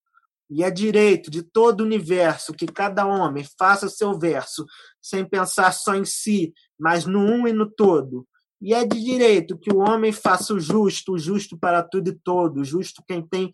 E 0.49 0.63
é 0.63 0.71
direito 0.71 1.31
de 1.31 1.43
todo 1.43 1.81
o 1.81 1.85
universo 1.85 2.53
que 2.53 2.67
cada 2.67 3.05
homem 3.05 3.45
faça 3.59 3.89
seu 3.89 4.19
verso, 4.19 4.65
sem 5.03 5.25
pensar 5.25 5.73
só 5.73 5.95
em 5.95 6.05
si, 6.05 6.55
mas 6.79 7.05
no 7.05 7.19
um 7.21 7.47
e 7.47 7.53
no 7.53 7.69
todo. 7.69 8.27
E 8.61 8.75
é 8.75 8.87
de 8.87 9.03
direito 9.03 9.59
que 9.59 9.73
o 9.73 9.79
homem 9.79 10.13
faça 10.13 10.55
o 10.55 10.61
justo, 10.61 11.13
o 11.13 11.19
justo 11.19 11.59
para 11.59 11.83
tudo 11.83 12.11
e 12.11 12.13
todo, 12.13 12.65
justo 12.65 13.03
quem 13.07 13.27
tem 13.27 13.53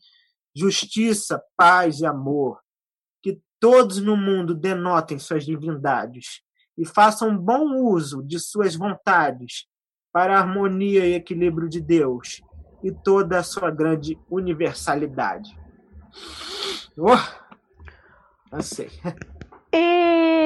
justiça, 0.55 1.43
paz 1.57 2.01
e 2.01 2.07
amor. 2.07 2.61
Que 3.23 3.41
todos 3.59 3.99
no 3.99 4.17
mundo 4.17 4.55
denotem 4.55 5.19
suas 5.19 5.47
divindades 5.47 6.41
e 6.77 6.85
façam 6.85 7.37
bom 7.37 7.85
uso 7.85 8.23
de 8.23 8.39
suas 8.39 8.75
vontades 8.75 9.67
para 10.17 10.33
a 10.35 10.41
harmonia 10.41 11.05
e 11.05 11.13
equilíbrio 11.13 11.69
de 11.69 11.79
Deus 11.79 12.41
e 12.83 12.91
toda 12.91 13.39
a 13.39 13.43
sua 13.43 13.71
grande 13.71 14.19
universalidade. 14.31 15.55
Oh, 16.97 17.19
sei. 18.63 18.89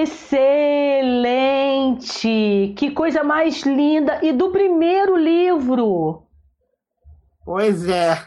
Excelente! 0.02 1.14
Que 2.76 2.90
coisa 2.90 3.22
mais 3.22 3.62
linda! 3.62 4.18
E 4.24 4.32
do 4.32 4.50
primeiro 4.50 5.16
livro. 5.16 6.24
Pois 7.44 7.88
é. 7.88 8.26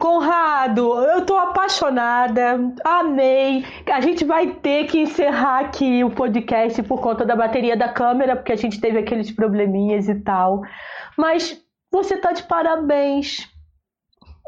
Conrado, 0.00 0.98
eu 1.04 1.26
tô 1.26 1.36
apaixonada, 1.36 2.58
amei. 2.82 3.66
A 3.84 4.00
gente 4.00 4.24
vai 4.24 4.46
ter 4.46 4.86
que 4.86 4.98
encerrar 4.98 5.60
aqui 5.60 6.02
o 6.02 6.08
podcast 6.10 6.82
por 6.84 7.02
conta 7.02 7.22
da 7.22 7.36
bateria 7.36 7.76
da 7.76 7.86
câmera, 7.86 8.34
porque 8.34 8.50
a 8.50 8.56
gente 8.56 8.80
teve 8.80 8.98
aqueles 8.98 9.30
probleminhas 9.30 10.08
e 10.08 10.14
tal. 10.14 10.62
Mas 11.18 11.62
você 11.92 12.16
tá 12.16 12.32
de 12.32 12.42
parabéns. 12.44 13.46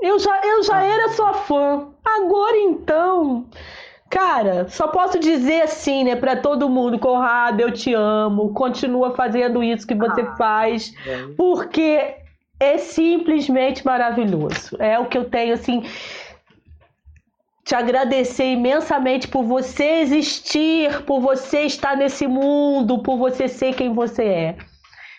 Eu 0.01 0.19
já, 0.19 0.41
eu 0.43 0.63
já 0.63 0.83
era 0.83 1.11
sua 1.11 1.35
fã. 1.35 1.89
Agora 2.03 2.57
então. 2.57 3.47
Cara, 4.09 4.67
só 4.69 4.89
posso 4.89 5.19
dizer 5.19 5.65
assim, 5.65 6.05
né, 6.05 6.17
para 6.17 6.35
todo 6.35 6.67
mundo, 6.67 6.99
Conrado, 6.99 7.61
eu 7.61 7.71
te 7.71 7.93
amo, 7.93 8.55
continua 8.55 9.15
fazendo 9.15 9.63
isso 9.63 9.87
que 9.87 9.95
você 9.95 10.23
ah, 10.23 10.37
faz, 10.37 10.95
é. 11.07 11.27
porque 11.37 12.22
é 12.63 12.79
simplesmente 12.79 13.85
maravilhoso. 13.85 14.77
É 14.79 14.99
o 14.99 15.07
que 15.07 15.19
eu 15.19 15.29
tenho 15.29 15.55
assim 15.55 15.83
te 17.65 17.75
agradecer 17.75 18.53
imensamente 18.53 19.29
por 19.29 19.45
você 19.45 20.01
existir, 20.01 21.03
por 21.05 21.21
você 21.21 21.63
estar 21.63 21.97
nesse 21.97 22.27
mundo, 22.27 23.03
por 23.03 23.17
você 23.17 23.49
ser 23.49 23.75
quem 23.75 23.93
você 23.93 24.25
é. 24.25 24.57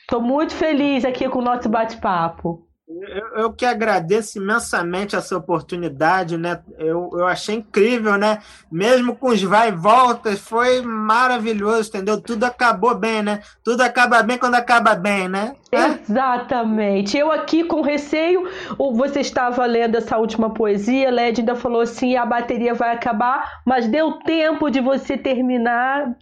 Estou 0.02 0.22
muito 0.22 0.54
feliz 0.54 1.06
aqui 1.06 1.28
com 1.28 1.40
o 1.40 1.44
nosso 1.44 1.70
bate-papo. 1.70 2.66
Eu, 2.86 3.44
eu, 3.44 3.54
que 3.54 3.66
agradeço 3.66 4.38
imensamente 4.38 5.16
essa 5.16 5.38
oportunidade, 5.38 6.38
né? 6.38 6.62
Eu, 6.78 7.10
eu 7.14 7.26
achei 7.26 7.56
incrível, 7.56 8.18
né? 8.18 8.40
Mesmo 8.70 9.16
com 9.16 9.30
os 9.30 9.42
vai 9.42 9.70
e 9.70 9.72
voltas, 9.72 10.40
foi 10.40 10.82
maravilhoso, 10.82 11.90
entendeu? 11.90 12.20
Tudo 12.22 12.44
acabou 12.44 12.94
bem, 12.94 13.24
né? 13.24 13.42
Tudo 13.64 13.82
acaba 13.82 14.22
bem 14.22 14.38
quando 14.38 14.56
acaba 14.56 14.96
bem, 14.96 15.30
né? 15.30 15.56
Exatamente. 15.72 17.18
Eu 17.18 17.32
aqui 17.32 17.64
com 17.64 17.82
receio, 17.82 18.50
você 18.78 19.22
estava 19.22 19.66
lendo 19.66 19.96
essa 19.96 20.18
última 20.18 20.54
poesia, 20.54 21.10
Led 21.10 21.40
ainda 21.40 21.56
falou 21.56 21.82
assim: 21.82 22.18
a 22.18 22.26
bateria 22.26 22.74
vai 22.74 22.94
acabar, 22.94 23.62
mas 23.66 23.88
deu 23.88 24.20
tempo 24.20 24.70
de 24.70 24.82
você 24.82 25.18
terminar 25.18 26.18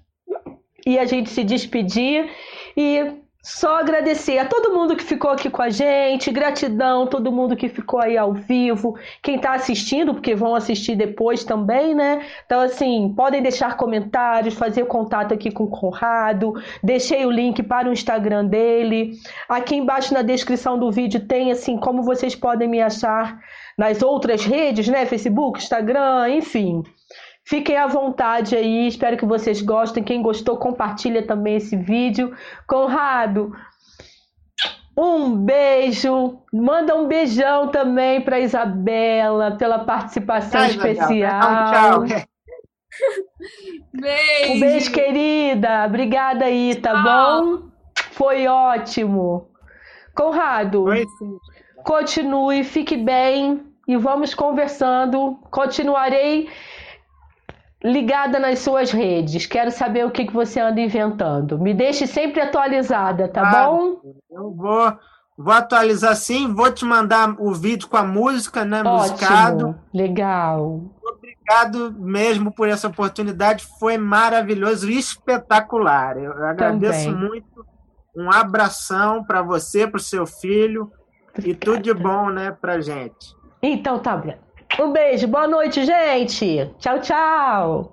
e 0.86 1.00
a 1.00 1.06
gente 1.06 1.32
se 1.32 1.44
despedir. 1.44 2.30
E 2.78 3.20
só 3.44 3.80
agradecer 3.80 4.38
a 4.38 4.46
todo 4.46 4.74
mundo 4.74 4.96
que 4.96 5.04
ficou 5.04 5.32
aqui 5.32 5.50
com 5.50 5.64
a 5.64 5.70
gente, 5.70 6.32
gratidão, 6.32 7.08
todo 7.08 7.32
mundo 7.32 7.56
que 7.56 7.68
ficou 7.68 8.00
aí 8.00 8.16
ao 8.16 8.34
vivo, 8.34 8.96
quem 9.22 9.38
está 9.38 9.54
assistindo, 9.54 10.14
porque 10.14 10.36
vão 10.36 10.54
assistir 10.54 10.96
depois 10.96 11.44
também, 11.44 11.96
né? 11.96 12.24
Então, 12.46 12.62
assim, 12.62 13.12
podem 13.16 13.42
deixar 13.42 13.78
comentários, 13.78 14.54
fazer 14.54 14.86
contato 14.86 15.34
aqui 15.34 15.50
com 15.50 15.64
o 15.64 15.70
Conrado, 15.70 16.54
deixei 16.84 17.26
o 17.26 17.32
link 17.32 17.64
para 17.64 17.90
o 17.90 17.94
Instagram 17.94 18.46
dele. 18.46 19.14
Aqui 19.50 19.76
embaixo 19.76 20.14
na 20.14 20.22
descrição 20.22 20.78
do 20.78 20.92
vídeo 20.92 21.26
tem, 21.26 21.52
assim, 21.52 21.78
como 21.78 22.04
vocês 22.04 22.36
podem 22.36 22.68
me 22.68 22.80
achar 22.80 23.40
nas 23.76 24.04
outras 24.04 24.46
redes, 24.46 24.88
né? 24.88 25.06
Facebook, 25.08 25.60
Instagram, 25.60 26.30
enfim. 26.30 26.84
Fiquem 27.52 27.76
à 27.76 27.86
vontade 27.86 28.56
aí, 28.56 28.88
espero 28.88 29.18
que 29.18 29.26
vocês 29.26 29.62
gostem. 29.62 30.02
Quem 30.02 30.22
gostou, 30.22 30.56
compartilha 30.56 31.22
também 31.28 31.58
esse 31.58 31.76
vídeo. 31.76 32.34
Conrado, 32.66 33.54
um 34.98 35.36
beijo. 35.36 36.40
Manda 36.54 36.96
um 36.96 37.10
beijão 37.10 37.68
também 37.68 38.22
para 38.22 38.40
Isabela 38.40 39.58
pela 39.58 39.80
participação 39.80 40.64
especial. 40.64 41.42
Tchau, 41.42 42.06
tchau. 42.06 42.24
Beijo. 43.94 44.54
Um 44.54 44.60
beijo, 44.62 44.92
querida. 44.94 45.86
Obrigada 45.88 46.46
aí, 46.46 46.76
tá 46.76 46.94
tchau. 46.94 47.04
bom? 47.04 47.62
Foi 48.12 48.48
ótimo. 48.48 49.50
Conrado, 50.16 50.86
continue, 51.84 52.64
fique 52.64 52.96
bem 52.96 53.62
e 53.86 53.98
vamos 53.98 54.34
conversando. 54.34 55.38
Continuarei 55.52 56.50
ligada 57.84 58.40
nas 58.40 58.60
suas 58.60 58.92
redes. 58.92 59.46
Quero 59.46 59.72
saber 59.72 60.06
o 60.06 60.12
que, 60.12 60.26
que 60.26 60.34
você 60.34 60.60
anda 60.60 60.80
inventando. 60.80 61.60
Me 61.60 61.74
deixe 61.74 62.06
sempre 62.06 62.42
atualizada, 62.42 63.28
tá 63.28 63.42
ah, 63.42 63.66
bom? 63.66 64.00
Eu 64.30 64.54
vou, 64.56 64.94
vou 65.38 65.54
atualizar 65.54 66.16
sim, 66.16 66.54
vou 66.54 66.72
te 66.72 66.86
mandar 66.86 67.36
o 67.40 67.54
vídeo 67.54 67.88
com 67.88 67.98
a 67.98 68.04
música, 68.04 68.64
né? 68.64 68.82
Ótimo, 68.82 69.00
musicado. 69.00 69.76
Legal. 69.94 70.82
Obrigado 71.04 71.94
mesmo 72.00 72.52
por 72.52 72.68
essa 72.70 72.88
oportunidade, 72.88 73.66
foi 73.80 73.98
maravilhoso 73.98 74.90
e 74.90 74.98
espetacular. 74.98 76.18
Eu 76.18 76.32
agradeço 76.46 77.06
Também. 77.06 77.30
muito. 77.30 77.66
Um 78.16 78.30
abração 78.30 79.24
para 79.24 79.42
você, 79.42 79.88
para 79.88 79.98
o 79.98 80.02
seu 80.02 80.28
filho 80.28 80.92
Obrigada. 81.30 81.50
e 81.50 81.56
tudo 81.56 81.82
de 81.82 81.94
bom, 81.94 82.30
né, 82.30 82.52
pra 82.52 82.82
gente. 82.82 83.36
Então 83.62 84.00
tá 84.00 84.18
bom. 84.18 84.34
Um 84.80 84.92
beijo, 84.92 85.28
boa 85.28 85.48
noite, 85.48 85.86
gente. 85.86 86.70
Tchau, 86.80 87.00
tchau. 87.00 87.92